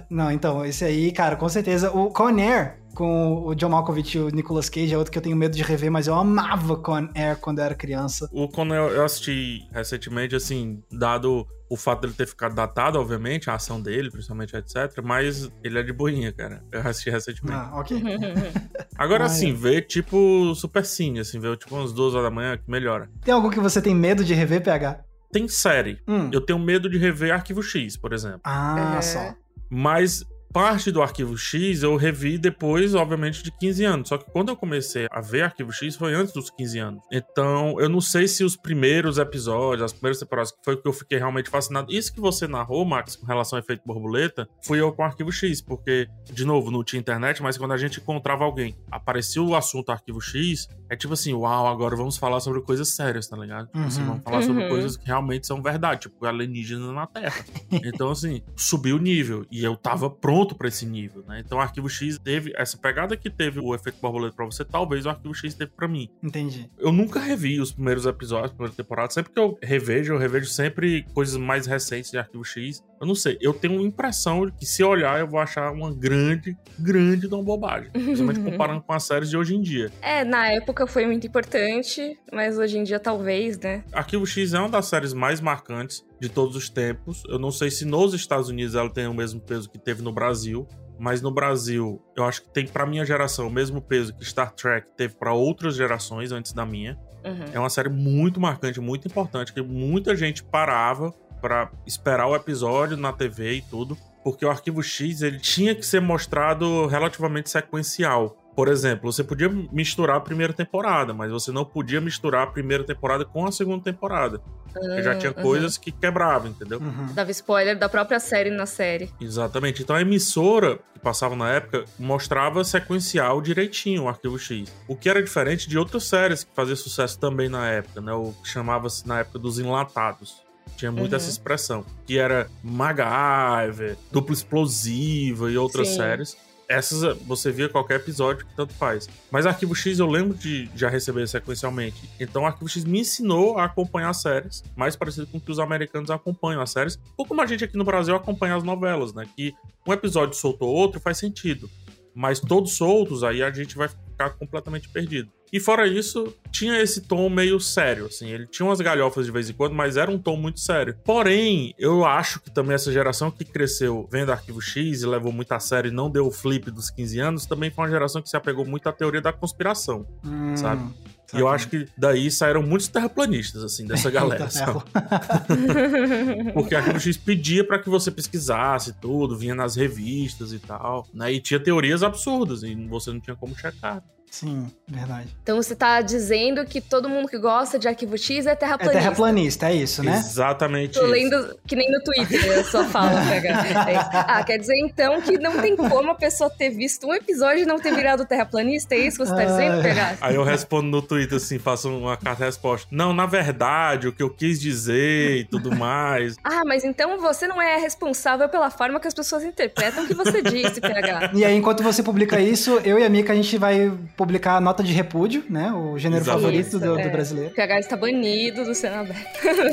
Não, 0.10 0.32
então, 0.32 0.66
esse 0.66 0.84
aí, 0.84 1.12
cara, 1.12 1.36
com 1.36 1.48
certeza. 1.48 1.92
O 1.92 2.10
Conair, 2.10 2.80
com 2.94 3.46
o 3.46 3.56
John 3.56 3.70
Malkovich 3.70 4.18
e 4.18 4.22
o 4.22 4.30
Nicolas 4.30 4.70
Cage, 4.70 4.94
é 4.94 4.98
outro 4.98 5.12
que 5.12 5.18
eu 5.18 5.22
tenho 5.22 5.36
medo 5.36 5.56
de 5.56 5.64
rever, 5.64 5.92
mas 5.92 6.08
eu 6.08 6.16
amava 6.16 6.78
Con 6.78 7.10
Air 7.16 7.38
quando 7.38 7.60
eu 7.60 7.66
era 7.66 7.76
criança. 7.76 8.30
O 8.32 8.48
Con 8.48 8.72
Air 8.72 8.92
eu 8.92 9.06
assisti 9.06 9.68
recentemente, 9.72 10.36
assim, 10.36 10.84
dado 10.92 11.48
o 11.70 11.78
fato 11.78 12.02
dele 12.02 12.14
ter 12.14 12.28
ficado 12.28 12.56
datado, 12.56 13.00
obviamente, 13.00 13.50
a 13.50 13.54
ação 13.54 13.80
dele, 13.80 14.10
principalmente, 14.10 14.56
etc. 14.56 15.02
Mas 15.04 15.50
ele 15.64 15.78
é 15.78 15.84
de 15.84 15.94
boinha, 15.94 16.34
cara. 16.34 16.64
Eu 16.72 16.82
assisti 16.82 17.12
recentemente. 17.12 17.56
Ah, 17.56 17.80
ok. 17.80 18.02
Agora, 18.98 19.24
ah, 19.24 19.28
assim, 19.28 19.52
é. 19.52 19.54
ver 19.54 19.82
tipo 19.84 20.54
Super 20.56 20.84
Cine, 20.84 21.20
assim, 21.20 21.40
ver 21.40 21.56
tipo 21.58 21.76
umas 21.76 21.94
duas 21.94 22.16
horas 22.16 22.30
da 22.30 22.36
manhã, 22.36 22.58
que 22.58 22.70
melhora. 22.70 23.10
Tem 23.24 23.34
algo 23.34 23.52
que 23.52 23.60
você 23.60 23.82
tem 23.82 23.94
medo 23.94 24.24
de 24.24 24.34
rever, 24.34 24.64
PH? 24.64 25.06
Tem 25.32 25.48
série. 25.48 26.02
Hum. 26.08 26.30
Eu 26.34 26.42
tenho 26.42 26.58
medo 26.58 26.90
de 26.90 26.98
rever 26.98 27.32
Arquivo 27.32 27.62
X, 27.62 27.96
por 27.96 28.14
exemplo. 28.14 28.42
Ah, 28.44 28.96
é. 28.98 29.02
só. 29.02 29.36
Mas 29.70 30.24
parte 30.52 30.92
do 30.92 31.02
Arquivo 31.02 31.38
X 31.38 31.84
eu 31.84 31.96
revi 31.96 32.38
depois, 32.38 32.96
obviamente, 32.96 33.44
de 33.44 33.52
15 33.52 33.86
anos. 33.86 34.10
Só 34.10 34.18
que 34.18 34.30
quando 34.32 34.50
eu 34.50 34.56
comecei 34.56 35.08
a 35.12 35.22
ver 35.22 35.44
Arquivo 35.44 35.72
X 35.72 35.96
foi 35.96 36.14
antes 36.14 36.34
dos 36.34 36.50
15 36.50 36.80
anos. 36.80 37.04
Então, 37.12 37.80
eu 37.80 37.88
não 37.88 38.02
sei 38.02 38.28
se 38.28 38.44
os 38.44 38.56
primeiros 38.56 39.18
episódios, 39.18 39.84
as 39.84 39.94
primeiras 39.94 40.20
temporadas, 40.20 40.54
foi 40.64 40.78
que 40.78 40.88
eu 40.88 40.94
fiquei 40.94 41.18
realmente 41.18 41.50
fascinado. 41.50 41.92
Isso 41.92 42.14
que 42.14 42.20
você 42.20 42.48
narrou, 42.48 42.84
Max, 42.86 43.16
com 43.16 43.26
relação 43.26 43.58
ao 43.58 43.64
efeito 43.64 43.84
borboleta, 43.86 44.48
fui 44.64 44.80
eu 44.80 44.92
com 44.92 45.04
Arquivo 45.04 45.32
X, 45.32 45.62
porque, 45.62 46.08
de 46.32 46.46
novo, 46.46 46.72
não 46.72 46.84
tinha 46.84 47.00
internet, 47.00 47.42
mas 47.42 47.58
quando 47.58 47.74
a 47.74 47.78
gente 47.78 48.00
encontrava 48.00 48.44
alguém, 48.44 48.76
aparecia 48.92 49.42
o 49.42 49.56
assunto 49.56 49.92
Arquivo 49.92 50.22
X, 50.22 50.68
é 50.90 50.96
tipo 50.96 51.14
assim, 51.14 51.34
uau, 51.34 51.68
agora 51.68 51.96
vamos 51.96 52.18
falar 52.18 52.40
sobre 52.40 52.62
coisas 52.62 52.90
sérias, 52.90 53.28
tá 53.28 53.38
ligado? 53.38 53.68
Tipo 53.68 53.80
assim, 53.80 54.02
Uhum. 54.02 54.08
vamos 54.08 54.24
falar 54.24 54.42
sobre 54.42 54.64
Uhum. 54.64 54.70
coisas 54.70 54.98
que 54.98 55.06
realmente 55.06 55.46
são 55.48 55.62
verdade, 55.62 56.02
tipo 56.02 56.26
alienígenas 56.26 56.94
na 56.94 57.06
Terra. 57.08 57.46
então, 57.84 58.10
assim, 58.12 58.42
subiu 58.56 58.96
o 58.96 59.00
nível. 59.00 59.46
E 59.52 59.64
eu 59.64 59.76
tava 59.76 60.10
pronto 60.10 60.56
pra 60.56 60.68
esse 60.68 60.86
nível, 60.86 61.24
né? 61.28 61.42
Então, 61.46 61.58
o 61.58 61.62
Arquivo 61.62 61.90
X 61.90 62.18
teve 62.24 62.54
essa 62.56 62.78
pegada 62.78 63.16
que 63.16 63.30
teve 63.30 63.60
o 63.60 63.74
efeito 63.76 64.00
borboleta 64.02 64.36
pra 64.36 64.46
você, 64.46 64.64
talvez 64.66 65.06
o 65.06 65.10
Arquivo 65.10 65.34
X 65.34 65.54
teve 65.54 65.72
pra 65.76 65.88
mim. 65.88 66.10
Entendi. 66.24 66.70
Eu 66.78 66.92
nunca 66.92 67.20
revi 67.20 67.60
os 67.60 67.72
primeiros 67.72 68.06
episódios, 68.06 68.52
a 68.52 68.54
primeira 68.54 68.76
temporada. 68.76 69.12
Sempre 69.12 69.32
que 69.34 69.40
eu 69.40 69.58
revejo, 69.62 70.14
eu 70.14 70.18
revejo 70.18 70.48
sempre 70.48 71.06
coisas 71.14 71.38
mais 71.38 71.66
recentes 71.66 72.12
de 72.12 72.18
Arquivo 72.18 72.44
X. 72.44 72.84
Eu 73.00 73.08
não 73.08 73.16
sei, 73.16 73.38
eu 73.40 73.54
tenho 73.54 73.76
uma 73.76 73.84
impressão 73.84 74.46
de 74.46 74.52
que 74.54 74.66
se 74.66 74.82
eu 74.82 74.90
olhar, 74.90 75.20
eu 75.20 75.28
vou 75.28 75.40
achar 75.40 75.72
uma 75.72 75.94
grande, 75.94 76.58
grande 76.78 77.28
de 77.28 77.34
uma 77.34 77.44
bobagem. 77.44 77.90
Principalmente 77.94 78.40
comparando 78.42 78.82
com 78.82 78.92
as 78.94 79.04
séries 79.04 79.30
de 79.30 79.38
hoje 79.38 79.56
em 79.56 79.62
dia. 79.62 79.92
É, 80.02 80.24
na 80.26 80.52
época 80.52 80.79
foi 80.88 81.06
muito 81.06 81.26
importante, 81.28 82.18
mas 82.32 82.58
hoje 82.58 82.78
em 82.78 82.84
dia 82.84 83.00
talvez, 83.00 83.58
né? 83.60 83.84
Arquivo 83.92 84.26
X 84.26 84.54
é 84.54 84.60
uma 84.60 84.70
das 84.70 84.86
séries 84.88 85.14
mais 85.14 85.42
marcantes 85.42 86.06
de 86.20 86.30
todos 86.30 86.56
os 86.56 86.70
tempos. 86.70 87.24
Eu 87.28 87.40
não 87.40 87.52
sei 87.52 87.72
se 87.72 87.86
nos 87.86 88.14
Estados 88.14 88.50
Unidos 88.50 88.76
ela 88.76 88.90
tem 88.90 89.08
o 89.08 89.14
mesmo 89.14 89.40
peso 89.40 89.70
que 89.70 89.78
teve 89.78 90.02
no 90.02 90.12
Brasil. 90.12 90.68
Mas 91.00 91.22
no 91.22 91.32
Brasil, 91.32 92.02
eu 92.14 92.26
acho 92.26 92.42
que 92.42 92.50
tem 92.50 92.68
pra 92.68 92.86
minha 92.86 93.06
geração 93.06 93.48
o 93.48 93.50
mesmo 93.50 93.82
peso 93.82 94.14
que 94.14 94.26
Star 94.26 94.52
Trek 94.52 94.86
teve 94.98 95.16
pra 95.16 95.34
outras 95.34 95.74
gerações 95.76 96.34
antes 96.34 96.52
da 96.52 96.66
minha. 96.66 97.00
Uhum. 97.24 97.46
É 97.54 97.60
uma 97.60 97.70
série 97.70 97.88
muito 97.88 98.38
marcante, 98.38 98.82
muito 98.82 99.08
importante, 99.08 99.54
que 99.54 99.62
muita 99.62 100.14
gente 100.14 100.44
parava 100.44 101.12
pra 101.42 101.72
esperar 101.88 102.28
o 102.28 102.36
episódio 102.36 102.98
na 102.98 103.14
TV 103.14 103.54
e 103.54 103.62
tudo, 103.62 103.98
porque 104.26 104.46
o 104.46 104.50
Arquivo 104.50 104.84
X 104.84 105.22
ele 105.22 105.40
tinha 105.40 105.74
que 105.74 105.86
ser 105.86 106.02
mostrado 106.02 106.86
relativamente 106.88 107.50
sequencial. 107.50 108.36
Por 108.60 108.68
exemplo, 108.68 109.10
você 109.10 109.24
podia 109.24 109.48
misturar 109.72 110.18
a 110.18 110.20
primeira 110.20 110.52
temporada, 110.52 111.14
mas 111.14 111.32
você 111.32 111.50
não 111.50 111.64
podia 111.64 112.02
misturar 112.02 112.44
a 112.44 112.48
primeira 112.48 112.84
temporada 112.84 113.24
com 113.24 113.46
a 113.46 113.54
segunda 113.54 113.82
temporada. 113.82 114.42
Porque 114.74 115.02
já 115.02 115.16
tinha 115.16 115.32
Uhum. 115.32 115.42
coisas 115.42 115.78
que 115.78 115.94
quebravam, 115.94 116.50
entendeu? 116.50 116.78
Uhum. 116.80 117.14
Dava 117.14 117.32
spoiler 117.32 117.80
da 117.80 117.88
própria 117.88 118.20
série 118.20 118.50
na 118.50 118.66
série. 118.66 119.10
Exatamente. 119.22 119.82
Então 119.82 119.96
a 119.96 120.02
emissora 120.02 120.78
que 120.94 121.00
passava 121.00 121.38
na 121.38 121.50
época 121.50 121.86
mostrava 121.98 122.62
sequencial 122.66 123.40
direitinho 123.42 124.04
o 124.04 124.10
Arquivo 124.10 124.38
X. 124.38 124.70
O 124.90 124.96
que 124.98 125.08
era 125.10 125.24
diferente 125.24 125.70
de 125.70 125.78
outras 125.78 126.04
séries 126.04 126.44
que 126.44 126.54
faziam 126.54 126.76
sucesso 126.76 127.18
também 127.18 127.48
na 127.48 127.66
época, 127.66 128.02
né? 128.02 128.12
O 128.12 128.34
que 128.44 128.50
chamava-se 128.50 129.08
na 129.08 129.20
época 129.22 129.40
dos 129.40 129.58
enlatados. 129.58 130.44
Tinha 130.76 130.92
muito 130.92 131.12
Uhum. 131.12 131.16
essa 131.18 131.30
expressão. 131.30 131.86
Que 132.06 132.18
era 132.20 132.50
MacGyver, 132.62 133.96
Duplo 134.12 134.34
Explosiva 134.34 135.50
e 135.50 135.58
outras 135.58 135.88
Sim. 135.88 135.96
séries. 135.96 136.49
Essas 136.70 137.18
você 137.24 137.52
via 137.52 137.68
qualquer 137.68 137.96
episódio 137.96 138.46
que 138.46 138.56
tanto 138.56 138.76
faz. 138.76 139.10
Mas 139.32 139.48
Arquivo 139.48 139.74
X 139.74 139.98
eu 139.98 140.06
lembro 140.06 140.38
de 140.38 140.70
já 140.76 140.88
receber 140.88 141.28
sequencialmente. 141.28 142.08
Então 142.20 142.46
Arquivo 142.46 142.70
X 142.70 142.86
me 142.86 143.00
ensinou 143.00 143.58
a 143.58 143.66
acompanhar 143.66 144.14
séries, 144.14 144.64
mais 144.76 144.96
parecido 144.96 145.26
com 145.26 145.40
que 145.40 145.52
os 145.52 145.58
americanos 145.58 146.12
acompanham 146.12 146.62
as 146.62 146.70
séries, 146.70 147.00
ou 147.18 147.26
como 147.26 147.42
a 147.42 147.48
gente 147.48 147.64
aqui 147.64 147.76
no 147.76 147.84
Brasil 147.84 148.16
acompanha 148.16 148.56
as 148.56 148.64
novelas, 148.64 149.14
né? 149.16 149.26
Que 149.36 149.52
um 149.88 149.92
episódio 149.92 150.36
soltou 150.36 150.70
outro 150.70 151.02
faz 151.02 151.18
sentido. 151.18 151.68
Mas 152.14 152.40
todos 152.40 152.76
soltos, 152.76 153.24
aí 153.24 153.42
a 153.42 153.50
gente 153.50 153.76
vai 153.76 153.88
ficar 153.88 154.32
completamente 154.32 154.90
perdido. 154.90 155.32
E 155.52 155.60
fora 155.60 155.88
isso, 155.88 156.34
tinha 156.52 156.80
esse 156.82 157.02
tom 157.02 157.30
meio 157.30 157.60
sério, 157.60 158.06
assim. 158.06 158.30
Ele 158.30 158.46
tinha 158.46 158.66
umas 158.66 158.80
galhofas 158.80 159.26
de 159.26 159.32
vez 159.32 159.50
em 159.50 159.54
quando, 159.54 159.74
mas 159.74 159.98
era 159.98 160.10
um 160.12 160.18
tom 160.18 160.36
muito 160.38 160.60
sério. 160.60 160.96
Porém, 161.04 161.74
eu 161.78 162.06
acho 162.06 162.40
que 162.40 162.52
também 162.52 162.76
essa 162.76 162.92
geração 162.92 163.32
que 163.32 163.44
cresceu 163.44 164.08
vendo 164.12 164.32
Arquivo 164.32 164.62
X 164.62 165.02
e 165.02 165.06
levou 165.06 165.32
muito 165.32 165.52
a 165.52 165.60
sério 165.60 165.90
e 165.90 165.94
não 165.94 166.10
deu 166.10 166.28
o 166.28 166.32
flip 166.32 166.70
dos 166.70 166.90
15 166.90 167.20
anos, 167.20 167.46
também 167.46 167.70
foi 167.72 167.86
uma 167.86 167.90
geração 167.90 168.22
que 168.22 168.30
se 168.30 168.38
apegou 168.38 168.66
muito 168.66 168.88
à 168.88 168.92
teoria 168.92 169.22
da 169.22 169.34
conspiração. 169.34 170.06
Hum, 170.24 170.56
Sabe? 170.56 170.84
E 171.32 171.40
eu 171.40 171.48
acho 171.48 171.70
que 171.70 171.88
daí 171.96 172.32
saíram 172.32 172.64
muitos 172.64 172.88
terraplanistas, 172.88 173.64
assim, 173.64 173.86
dessa 173.86 174.10
galera, 174.12 174.50
sabe? 174.50 174.82
Porque 176.54 176.76
Arquivo 176.76 177.00
X 177.00 177.18
pedia 177.18 177.64
pra 177.64 177.80
que 177.80 177.90
você 177.90 178.10
pesquisasse 178.12 178.94
tudo, 178.94 179.38
vinha 179.38 179.54
nas 179.54 179.76
revistas 179.76 180.54
e 180.54 180.60
tal, 180.60 181.08
né? 181.14 181.32
E 181.32 181.40
tinha 181.40 181.60
teorias 181.60 182.02
absurdas 182.04 182.64
e 182.64 182.74
você 182.88 183.12
não 183.12 183.20
tinha 183.20 183.36
como 183.36 183.56
checar. 183.56 184.04
Sim, 184.32 184.72
verdade. 184.88 185.28
Então 185.44 185.58
você 185.58 185.76
tá 185.76 186.02
dizendo 186.02 186.66
que 186.66 186.80
todo 186.80 187.10
mundo 187.10 187.28
que 187.28 187.38
gosta 187.38 187.78
de 187.80 187.88
Arquivo 187.88 188.18
X 188.18 188.46
é 188.46 188.52
É 188.52 188.56
terraplanista. 188.56 189.00
terraplanista, 189.00 189.70
é 189.70 189.74
isso, 189.76 190.04
né? 190.04 190.18
Exatamente 190.18 190.94
Tô 190.94 191.02
isso. 191.06 191.12
lendo 191.12 191.60
que 191.68 191.76
nem 191.76 191.92
no 191.92 192.00
Twitter, 192.04 192.66
sua 192.66 192.86
fala, 192.86 193.22
PH. 193.22 193.90
É. 193.90 193.96
Ah, 194.14 194.44
quer 194.44 194.58
dizer 194.58 194.78
então 194.80 195.22
que 195.22 195.38
não 195.38 195.60
tem 195.60 195.76
como 195.76 196.12
a 196.12 196.16
pessoa 196.16 196.50
ter 196.50 196.70
visto 196.70 197.08
um 197.08 197.14
episódio 197.14 197.64
e 197.64 197.66
não 197.66 197.80
ter 197.80 197.94
virado 197.94 198.26
terraplanista? 198.26 198.96
É 198.96 199.00
isso 199.00 199.18
que 199.18 199.26
você 199.26 199.36
tá 199.36 199.44
dizendo, 199.46 199.80
Ah. 199.80 199.84
PH? 199.84 200.18
Aí 200.22 200.36
eu 200.36 200.44
respondo 200.44 200.88
no 200.90 201.02
Twitter 201.02 201.38
assim, 201.38 201.58
faço 201.60 201.90
uma 201.90 202.16
carta-resposta. 202.16 202.88
Não, 202.92 203.12
na 203.14 203.26
verdade, 203.26 204.08
o 204.08 204.14
que 204.14 204.22
eu 204.24 204.30
quis 204.30 204.60
dizer 204.60 205.38
e 205.38 205.44
tudo 205.46 205.76
mais. 205.76 206.36
Ah, 206.44 206.64
mas 206.66 206.84
então 206.84 207.20
você 207.20 207.48
não 207.48 207.62
é 207.62 207.78
responsável 207.78 208.50
pela 208.50 208.70
forma 208.70 209.00
que 209.00 209.08
as 209.08 209.14
pessoas 209.14 209.44
interpretam 209.44 210.04
o 210.04 210.08
que 210.08 210.14
você 210.14 210.42
disse, 210.42 210.82
PH. 210.82 211.32
E 211.34 211.46
aí, 211.46 211.56
enquanto 211.56 211.84
você 211.84 212.02
publica 212.04 212.40
isso, 212.40 212.80
eu 212.84 212.98
e 213.00 213.06
a 213.06 213.10
Mika, 213.10 213.32
a 213.34 213.36
gente 213.36 213.58
vai 213.58 213.92
publicar 214.20 214.58
a 214.58 214.60
nota 214.60 214.84
de 214.84 214.92
repúdio, 214.92 215.46
né? 215.50 215.72
O 215.72 215.98
gênero 215.98 216.22
Exatamente. 216.22 216.44
favorito 216.44 216.78
do, 216.78 216.94
do 216.96 217.00
é. 217.00 217.10
brasileiro. 217.10 217.52
O 217.52 217.56
PH 217.56 217.80
está 217.80 217.96
banido 217.96 218.66
do 218.66 218.76
Senado. 218.76 219.14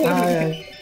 Ah, 0.06 0.30
é. 0.30 0.76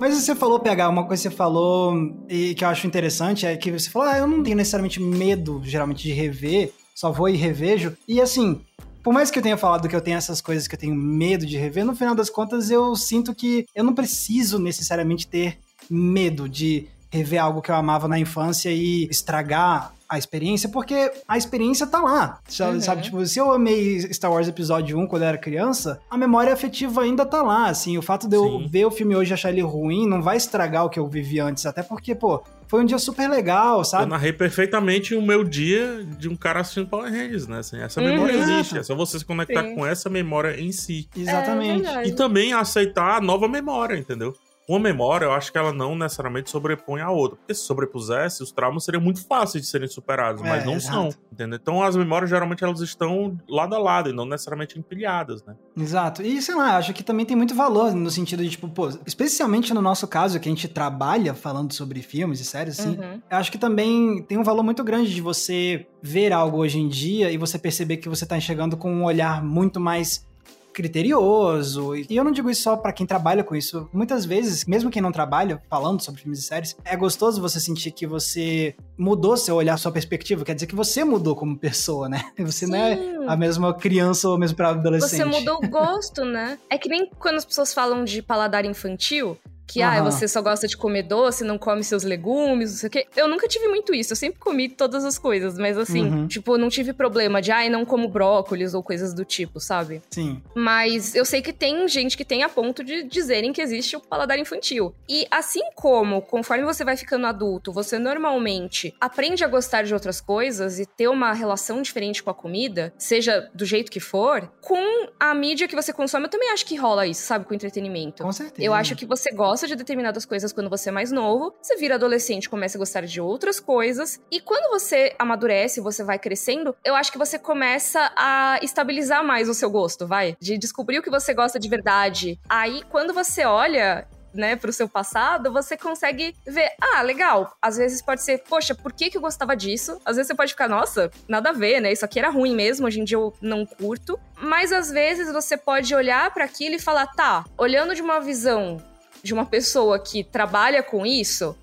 Mas 0.00 0.16
você 0.16 0.34
falou, 0.34 0.58
PH, 0.58 0.88
uma 0.88 1.06
coisa 1.06 1.22
que 1.22 1.28
você 1.28 1.36
falou 1.36 1.94
e 2.28 2.56
que 2.56 2.64
eu 2.64 2.68
acho 2.68 2.88
interessante 2.88 3.46
é 3.46 3.56
que 3.56 3.70
você 3.70 3.88
falou, 3.88 4.08
ah, 4.08 4.18
eu 4.18 4.26
não 4.26 4.42
tenho 4.42 4.56
necessariamente 4.56 5.00
medo, 5.00 5.62
geralmente, 5.62 6.02
de 6.02 6.12
rever, 6.12 6.72
só 6.92 7.12
vou 7.12 7.28
e 7.28 7.36
revejo. 7.36 7.96
E 8.08 8.20
assim, 8.20 8.60
por 9.00 9.14
mais 9.14 9.30
que 9.30 9.38
eu 9.38 9.42
tenha 9.44 9.56
falado 9.56 9.88
que 9.88 9.94
eu 9.94 10.00
tenho 10.00 10.16
essas 10.16 10.40
coisas 10.40 10.66
que 10.66 10.74
eu 10.74 10.78
tenho 10.78 10.94
medo 10.96 11.46
de 11.46 11.56
rever, 11.56 11.84
no 11.84 11.94
final 11.94 12.16
das 12.16 12.28
contas 12.28 12.68
eu 12.68 12.96
sinto 12.96 13.32
que 13.32 13.64
eu 13.76 13.84
não 13.84 13.94
preciso 13.94 14.58
necessariamente 14.58 15.24
ter 15.24 15.56
medo 15.88 16.48
de 16.48 16.88
rever 17.12 17.40
algo 17.40 17.62
que 17.62 17.70
eu 17.70 17.76
amava 17.76 18.08
na 18.08 18.18
infância 18.18 18.70
e 18.72 19.04
estragar 19.04 19.94
a 20.10 20.18
experiência, 20.18 20.68
porque 20.68 21.12
a 21.28 21.38
experiência 21.38 21.86
tá 21.86 22.00
lá. 22.00 22.40
Sabe, 22.48 22.74
Uhum. 22.74 22.80
sabe? 22.80 23.02
tipo, 23.02 23.24
se 23.24 23.38
eu 23.38 23.52
amei 23.52 24.00
Star 24.12 24.32
Wars 24.32 24.48
Episódio 24.48 24.98
1 24.98 25.06
quando 25.06 25.22
eu 25.22 25.28
era 25.28 25.38
criança, 25.38 26.00
a 26.10 26.18
memória 26.18 26.52
afetiva 26.52 27.02
ainda 27.02 27.24
tá 27.24 27.40
lá, 27.42 27.68
assim. 27.68 27.96
O 27.96 28.02
fato 28.02 28.28
de 28.28 28.34
eu 28.36 28.42
Sim. 28.44 28.66
ver 28.68 28.84
o 28.86 28.90
filme 28.90 29.14
hoje 29.14 29.30
e 29.30 29.34
achar 29.34 29.50
ele 29.50 29.60
ruim 29.62 30.08
não 30.08 30.20
vai 30.20 30.36
estragar 30.36 30.84
o 30.84 30.90
que 30.90 30.98
eu 30.98 31.06
vivi 31.06 31.38
antes, 31.38 31.64
até 31.64 31.82
porque, 31.82 32.14
pô, 32.14 32.42
foi 32.66 32.82
um 32.82 32.84
dia 32.84 32.98
super 32.98 33.28
legal, 33.28 33.78
Eu 33.78 33.84
sabe? 33.84 34.06
narrei 34.10 34.32
perfeitamente 34.32 35.14
o 35.14 35.22
meu 35.22 35.42
dia 35.44 36.04
de 36.18 36.28
um 36.28 36.36
cara 36.36 36.60
assistindo 36.60 36.86
Power 36.88 37.10
Rangers, 37.10 37.46
né? 37.46 37.58
Assim, 37.58 37.80
essa 37.80 38.00
Uhum. 38.00 38.06
memória 38.08 38.32
Exato. 38.34 38.50
existe. 38.52 38.78
É 38.78 38.82
só 38.82 38.94
você 38.96 39.18
se 39.18 39.24
conectar 39.24 39.62
Sim. 39.62 39.74
com 39.74 39.86
essa 39.86 40.08
memória 40.10 40.60
em 40.60 40.72
si. 40.72 41.08
Exatamente. 41.16 41.80
É 41.82 41.84
verdade. 41.84 42.08
E 42.08 42.12
também 42.12 42.52
aceitar 42.52 43.16
a 43.18 43.20
nova 43.20 43.48
memória, 43.48 43.96
entendeu? 43.96 44.34
Uma 44.70 44.78
memória, 44.78 45.24
eu 45.26 45.32
acho 45.32 45.50
que 45.50 45.58
ela 45.58 45.72
não 45.72 45.96
necessariamente 45.96 46.48
sobrepõe 46.48 47.00
a 47.00 47.10
outra. 47.10 47.36
Porque 47.38 47.52
se 47.54 47.62
sobrepusesse, 47.62 48.40
os 48.42 48.52
traumas 48.52 48.84
seriam 48.84 49.02
muito 49.02 49.26
fáceis 49.26 49.64
de 49.64 49.68
serem 49.70 49.88
superados, 49.88 50.40
mas 50.42 50.62
É, 50.62 50.66
não 50.66 50.74
exato. 50.74 50.94
são, 50.94 51.08
entendeu? 51.32 51.58
Então 51.60 51.82
as 51.82 51.96
memórias, 51.96 52.30
geralmente, 52.30 52.62
elas 52.62 52.80
estão 52.80 53.36
lado 53.48 53.74
a 53.74 53.78
lado 53.78 54.10
e 54.10 54.12
não 54.12 54.24
necessariamente 54.24 54.78
empilhadas, 54.78 55.42
né? 55.44 55.56
Exato. 55.76 56.22
E 56.22 56.40
sei 56.40 56.54
lá, 56.54 56.76
acho 56.76 56.92
que 56.94 57.02
também 57.02 57.26
tem 57.26 57.36
muito 57.36 57.54
valor 57.54 57.92
no 57.94 58.10
sentido 58.10 58.44
de, 58.44 58.50
tipo, 58.50 58.68
pô, 58.68 58.88
especialmente 59.04 59.74
no 59.74 59.82
nosso 59.82 60.06
caso, 60.06 60.38
que 60.38 60.48
a 60.48 60.52
gente 60.52 60.68
trabalha 60.68 61.34
falando 61.34 61.72
sobre 61.72 62.00
filmes 62.00 62.38
e 62.40 62.44
séries, 62.44 62.78
assim, 62.78 62.96
Uhum. 62.96 63.20
eu 63.28 63.36
acho 63.38 63.50
que 63.50 63.58
também 63.58 64.22
tem 64.22 64.38
um 64.38 64.44
valor 64.44 64.62
muito 64.62 64.84
grande 64.84 65.12
de 65.12 65.20
você 65.20 65.86
ver 66.00 66.32
algo 66.32 66.58
hoje 66.58 66.78
em 66.78 66.86
dia 66.88 67.30
e 67.32 67.36
você 67.36 67.58
perceber 67.58 67.96
que 67.96 68.08
você 68.08 68.24
tá 68.24 68.36
enxergando 68.36 68.76
com 68.76 68.92
um 68.92 69.04
olhar 69.04 69.42
muito 69.42 69.80
mais 69.80 70.24
criterioso. 70.72 71.94
E 71.94 72.16
eu 72.16 72.24
não 72.24 72.32
digo 72.32 72.50
isso 72.50 72.62
só 72.62 72.76
pra 72.76 72.92
quem 72.92 73.06
trabalha 73.06 73.44
com 73.44 73.54
isso. 73.54 73.88
Muitas 73.92 74.24
vezes, 74.24 74.64
mesmo 74.64 74.90
quem 74.90 75.02
não 75.02 75.12
trabalha 75.12 75.60
falando 75.68 76.00
sobre 76.02 76.20
filmes 76.20 76.40
e 76.40 76.42
séries, 76.42 76.76
é 76.84 76.96
gostoso 76.96 77.40
você 77.40 77.60
sentir 77.60 77.90
que 77.90 78.06
você 78.06 78.74
mudou 78.98 79.36
seu 79.36 79.56
olhar, 79.56 79.76
sua 79.78 79.92
perspectiva. 79.92 80.44
Quer 80.44 80.54
dizer 80.54 80.66
que 80.66 80.74
você 80.74 81.04
mudou 81.04 81.34
como 81.34 81.58
pessoa, 81.58 82.08
né? 82.08 82.30
Você 82.50 82.66
não 82.66 82.76
é 82.76 82.96
Sim. 82.96 83.24
a 83.26 83.36
mesma 83.36 83.72
criança 83.72 84.28
ou 84.28 84.38
mesmo 84.38 84.56
pra 84.56 84.70
adolescente. 84.70 85.18
Você 85.18 85.24
mudou 85.24 85.58
o 85.62 85.68
gosto, 85.68 86.24
né? 86.24 86.58
É 86.68 86.76
que 86.76 86.88
nem 86.88 87.08
quando 87.18 87.36
as 87.36 87.44
pessoas 87.44 87.72
falam 87.72 88.04
de 88.04 88.20
paladar 88.22 88.64
infantil, 88.64 89.38
que 89.70 89.80
ah, 89.82 89.94
Aham. 90.00 90.10
você 90.10 90.26
só 90.26 90.42
gosta 90.42 90.66
de 90.66 90.76
comer 90.76 91.04
doce, 91.04 91.44
não 91.44 91.56
come 91.58 91.84
seus 91.84 92.02
legumes, 92.02 92.70
não 92.72 92.78
sei 92.78 92.86
o 92.88 92.90
quê. 92.90 93.06
Eu 93.16 93.28
nunca 93.28 93.46
tive 93.46 93.68
muito 93.68 93.94
isso, 93.94 94.12
eu 94.12 94.16
sempre 94.16 94.38
comi 94.40 94.68
todas 94.68 95.04
as 95.04 95.18
coisas, 95.18 95.56
mas 95.58 95.78
assim, 95.78 96.02
Uhum. 96.04 96.26
tipo, 96.26 96.56
não 96.58 96.68
tive 96.68 96.92
problema 96.92 97.40
de, 97.40 97.52
ai, 97.52 97.68
não 97.68 97.84
como 97.84 98.08
brócolis 98.08 98.74
ou 98.74 98.82
coisas 98.82 99.14
do 99.14 99.24
tipo, 99.24 99.60
sabe? 99.60 100.02
Sim. 100.10 100.42
Mas 100.54 101.14
eu 101.14 101.24
sei 101.24 101.40
que 101.42 101.52
tem 101.52 101.86
gente 101.88 102.16
que 102.16 102.24
tem 102.24 102.42
a 102.42 102.48
ponto 102.48 102.82
de 102.82 103.02
dizerem 103.04 103.52
que 103.52 103.60
existe 103.62 103.96
o 103.96 104.00
paladar 104.00 104.38
infantil. 104.38 104.94
E 105.08 105.26
assim 105.30 105.62
como, 105.74 106.22
conforme 106.22 106.64
você 106.64 106.84
vai 106.84 106.96
ficando 106.96 107.26
adulto, 107.26 107.72
você 107.72 107.98
normalmente 107.98 108.94
aprende 109.00 109.44
a 109.44 109.48
gostar 109.48 109.82
de 109.82 109.92
outras 109.94 110.20
coisas 110.20 110.78
e 110.78 110.86
ter 110.86 111.08
uma 111.08 111.32
relação 111.32 111.82
diferente 111.82 112.22
com 112.22 112.30
a 112.30 112.34
comida, 112.34 112.92
seja 112.98 113.48
do 113.54 113.64
jeito 113.64 113.90
que 113.90 114.00
for, 114.00 114.50
com 114.60 115.08
a 115.18 115.34
mídia 115.34 115.68
que 115.68 115.74
você 115.76 115.92
consome, 115.92 116.26
eu 116.26 116.30
também 116.30 116.50
acho 116.50 116.64
que 116.66 116.76
rola 116.76 117.06
isso, 117.06 117.22
sabe, 117.22 117.44
com 117.44 117.54
entretenimento. 117.54 118.22
Com 118.22 118.32
certeza. 118.32 118.62
Eu 118.66 118.72
acho 118.74 118.96
que 118.96 119.04
você 119.06 119.30
gosta 119.30 119.59
gosta 119.60 119.66
de 119.66 119.76
determinadas 119.76 120.24
coisas 120.24 120.54
quando 120.54 120.70
você 120.70 120.88
é 120.88 120.92
mais 120.92 121.12
novo, 121.12 121.54
você 121.60 121.76
vira 121.76 121.96
adolescente, 121.96 122.48
começa 122.48 122.78
a 122.78 122.80
gostar 122.80 123.04
de 123.04 123.20
outras 123.20 123.60
coisas, 123.60 124.18
e 124.30 124.40
quando 124.40 124.70
você 124.70 125.14
amadurece, 125.18 125.82
você 125.82 126.02
vai 126.02 126.18
crescendo, 126.18 126.74
eu 126.82 126.94
acho 126.94 127.12
que 127.12 127.18
você 127.18 127.38
começa 127.38 128.10
a 128.16 128.58
estabilizar 128.62 129.22
mais 129.22 129.50
o 129.50 129.54
seu 129.54 129.70
gosto, 129.70 130.06
vai? 130.06 130.34
De 130.40 130.56
descobrir 130.56 130.98
o 130.98 131.02
que 131.02 131.10
você 131.10 131.34
gosta 131.34 131.58
de 131.58 131.68
verdade. 131.68 132.40
Aí, 132.48 132.82
quando 132.88 133.12
você 133.12 133.44
olha 133.44 134.08
né, 134.32 134.56
pro 134.56 134.72
seu 134.72 134.88
passado, 134.88 135.52
você 135.52 135.76
consegue 135.76 136.34
ver, 136.46 136.70
ah, 136.80 137.02
legal. 137.02 137.54
Às 137.60 137.76
vezes 137.76 138.00
pode 138.00 138.22
ser, 138.22 138.38
poxa, 138.48 138.74
por 138.74 138.92
que, 138.92 139.10
que 139.10 139.18
eu 139.18 139.20
gostava 139.20 139.54
disso? 139.54 140.00
Às 140.06 140.16
vezes 140.16 140.28
você 140.28 140.34
pode 140.34 140.52
ficar, 140.52 140.68
nossa, 140.68 141.10
nada 141.28 141.50
a 141.50 141.52
ver, 141.52 141.80
né? 141.80 141.92
Isso 141.92 142.04
aqui 142.04 142.18
era 142.18 142.30
ruim 142.30 142.54
mesmo, 142.54 142.86
hoje 142.86 143.00
em 143.00 143.04
dia 143.04 143.18
eu 143.18 143.34
não 143.42 143.66
curto. 143.66 144.18
Mas 144.40 144.72
às 144.72 144.90
vezes 144.90 145.30
você 145.32 145.56
pode 145.56 145.94
olhar 145.94 146.32
para 146.32 146.44
aquilo 146.44 146.76
e 146.76 146.78
falar, 146.78 147.08
tá, 147.08 147.44
olhando 147.58 147.94
de 147.94 148.00
uma 148.00 148.20
visão 148.20 148.80
de 149.22 149.34
uma 149.34 149.46
pessoa 149.46 149.98
que 149.98 150.24
trabalha 150.24 150.82
com 150.82 151.04
isso, 151.04 151.56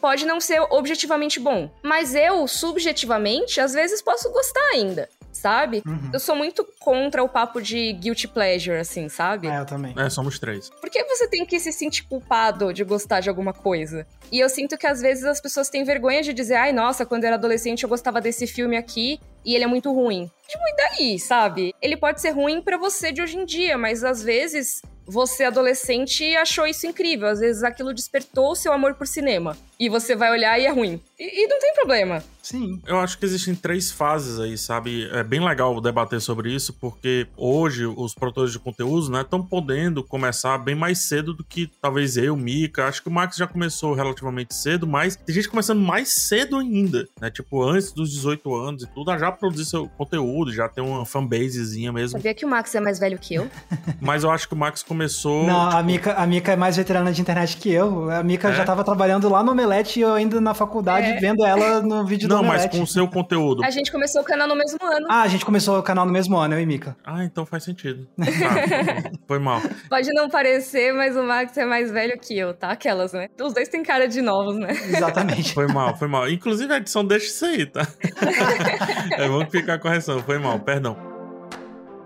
pode 0.00 0.24
não 0.24 0.40
ser 0.40 0.60
objetivamente 0.70 1.40
bom. 1.40 1.70
Mas 1.82 2.14
eu, 2.14 2.46
subjetivamente, 2.46 3.60
às 3.60 3.72
vezes 3.72 4.02
posso 4.02 4.30
gostar 4.30 4.64
ainda 4.72 5.08
sabe? 5.36 5.82
Uhum. 5.86 6.10
Eu 6.12 6.18
sou 6.18 6.34
muito 6.34 6.66
contra 6.80 7.22
o 7.22 7.28
papo 7.28 7.60
de 7.60 7.92
guilty 7.92 8.26
pleasure, 8.26 8.78
assim, 8.78 9.08
sabe? 9.08 9.46
É, 9.46 9.60
eu 9.60 9.66
também. 9.66 9.94
É, 9.96 10.10
somos 10.10 10.38
três. 10.38 10.70
Por 10.70 10.90
que 10.90 11.04
você 11.04 11.28
tem 11.28 11.44
que 11.44 11.60
se 11.60 11.72
sentir 11.72 12.04
culpado 12.04 12.72
de 12.72 12.82
gostar 12.82 13.20
de 13.20 13.28
alguma 13.28 13.52
coisa? 13.52 14.06
E 14.32 14.40
eu 14.40 14.48
sinto 14.48 14.76
que 14.76 14.86
às 14.86 15.00
vezes 15.00 15.24
as 15.24 15.40
pessoas 15.40 15.68
têm 15.68 15.84
vergonha 15.84 16.22
de 16.22 16.32
dizer, 16.32 16.54
ai, 16.54 16.72
nossa, 16.72 17.06
quando 17.06 17.24
eu 17.24 17.28
era 17.28 17.36
adolescente 17.36 17.84
eu 17.84 17.88
gostava 17.88 18.20
desse 18.20 18.46
filme 18.46 18.76
aqui 18.76 19.20
e 19.44 19.54
ele 19.54 19.64
é 19.64 19.68
muito 19.68 19.92
ruim. 19.92 20.30
Tipo, 20.48 20.64
e 20.66 20.76
daí, 20.76 21.18
sabe? 21.18 21.74
Ele 21.80 21.96
pode 21.96 22.20
ser 22.20 22.30
ruim 22.30 22.60
para 22.60 22.76
você 22.76 23.12
de 23.12 23.22
hoje 23.22 23.36
em 23.36 23.44
dia, 23.44 23.76
mas 23.78 24.02
às 24.02 24.22
vezes 24.22 24.80
você, 25.06 25.44
adolescente, 25.44 26.34
achou 26.36 26.66
isso 26.66 26.86
incrível. 26.86 27.28
Às 27.28 27.40
vezes 27.40 27.62
aquilo 27.62 27.94
despertou 27.94 28.50
o 28.50 28.56
seu 28.56 28.72
amor 28.72 28.94
por 28.94 29.06
cinema. 29.06 29.56
E 29.78 29.88
você 29.88 30.16
vai 30.16 30.30
olhar 30.30 30.58
e 30.58 30.66
é 30.66 30.70
ruim. 30.70 31.00
E, 31.18 31.44
e, 31.44 31.46
não 31.46 31.60
tem 31.60 31.74
problema. 31.74 32.24
Sim. 32.46 32.80
Eu 32.86 33.00
acho 33.00 33.18
que 33.18 33.24
existem 33.24 33.56
três 33.56 33.90
fases 33.90 34.38
aí, 34.38 34.56
sabe? 34.56 35.08
É 35.12 35.24
bem 35.24 35.44
legal 35.44 35.80
debater 35.80 36.20
sobre 36.20 36.54
isso, 36.54 36.72
porque 36.74 37.26
hoje 37.36 37.84
os 37.86 38.14
produtores 38.14 38.52
de 38.52 38.60
conteúdo, 38.60 39.10
né, 39.10 39.22
estão 39.22 39.42
podendo 39.42 40.04
começar 40.04 40.56
bem 40.58 40.76
mais 40.76 41.08
cedo 41.08 41.34
do 41.34 41.42
que 41.42 41.68
talvez 41.82 42.16
eu, 42.16 42.36
Mika. 42.36 42.86
Acho 42.86 43.02
que 43.02 43.08
o 43.08 43.10
Max 43.10 43.36
já 43.36 43.48
começou 43.48 43.94
relativamente 43.94 44.54
cedo, 44.54 44.86
mas 44.86 45.16
tem 45.16 45.34
gente 45.34 45.48
começando 45.48 45.80
mais 45.80 46.10
cedo 46.10 46.56
ainda, 46.56 47.08
né? 47.20 47.32
Tipo, 47.32 47.64
antes 47.64 47.90
dos 47.90 48.12
18 48.12 48.54
anos 48.54 48.82
e 48.84 48.86
tudo, 48.86 49.18
já 49.18 49.32
produzir 49.32 49.64
seu 49.64 49.88
conteúdo, 49.88 50.52
já 50.52 50.68
tem 50.68 50.84
uma 50.84 51.04
fanbasezinha 51.04 51.92
mesmo. 51.92 52.16
Sabia 52.16 52.32
que 52.32 52.44
o 52.44 52.48
Max 52.48 52.72
é 52.76 52.80
mais 52.80 53.00
velho 53.00 53.18
que 53.18 53.34
eu? 53.34 53.50
mas 54.00 54.22
eu 54.22 54.30
acho 54.30 54.46
que 54.46 54.54
o 54.54 54.56
Max 54.56 54.84
começou. 54.84 55.48
Não, 55.48 55.64
tipo... 55.64 55.76
a, 55.76 55.82
Mika, 55.82 56.12
a 56.12 56.26
Mika 56.28 56.52
é 56.52 56.56
mais 56.56 56.76
veterana 56.76 57.12
de 57.12 57.20
internet 57.20 57.56
que 57.56 57.72
eu. 57.72 58.08
A 58.08 58.22
Mika 58.22 58.50
é? 58.50 58.54
já 58.54 58.64
tava 58.64 58.84
trabalhando 58.84 59.28
lá 59.28 59.42
no 59.42 59.50
Omelete 59.50 59.98
e 59.98 60.02
eu 60.02 60.14
ainda 60.14 60.40
na 60.40 60.54
faculdade 60.54 61.08
é. 61.08 61.18
vendo 61.18 61.44
ela 61.44 61.82
no 61.82 62.06
vídeo 62.06 62.28
Não, 62.28 62.35
do. 62.35 62.35
Não, 62.42 62.48
mas 62.48 62.66
com 62.66 62.82
o 62.82 62.86
seu 62.86 63.08
conteúdo. 63.08 63.64
A 63.64 63.70
gente 63.70 63.90
começou 63.90 64.22
o 64.22 64.24
canal 64.24 64.48
no 64.48 64.56
mesmo 64.56 64.78
ano. 64.82 65.06
Ah, 65.10 65.22
a 65.22 65.28
gente 65.28 65.44
começou 65.44 65.78
o 65.78 65.82
canal 65.82 66.06
no 66.06 66.12
mesmo 66.12 66.36
ano, 66.36 66.54
eu 66.54 66.60
e 66.60 66.66
Mika. 66.66 66.96
Ah, 67.04 67.24
então 67.24 67.44
faz 67.46 67.64
sentido. 67.64 68.06
Tá. 68.36 69.10
Foi 69.26 69.38
mal. 69.38 69.62
Pode 69.88 70.12
não 70.12 70.28
parecer, 70.28 70.92
mas 70.92 71.16
o 71.16 71.22
Max 71.22 71.56
é 71.56 71.64
mais 71.64 71.90
velho 71.90 72.18
que 72.18 72.36
eu, 72.36 72.52
tá? 72.52 72.70
Aquelas, 72.70 73.12
né? 73.12 73.28
Os 73.40 73.54
dois 73.54 73.68
têm 73.68 73.82
cara 73.82 74.06
de 74.06 74.20
novos, 74.20 74.56
né? 74.56 74.68
Exatamente. 74.70 75.54
Foi 75.54 75.66
mal, 75.66 75.96
foi 75.96 76.06
mal. 76.06 76.28
Inclusive 76.28 76.72
a 76.72 76.76
edição 76.76 77.04
deixa 77.04 77.26
isso 77.26 77.44
aí, 77.44 77.64
tá? 77.64 77.86
é 79.16 79.28
bom 79.28 79.48
ficar 79.48 79.74
a 79.74 79.78
correção. 79.78 80.22
Foi 80.22 80.38
mal, 80.38 80.58
perdão. 80.60 80.96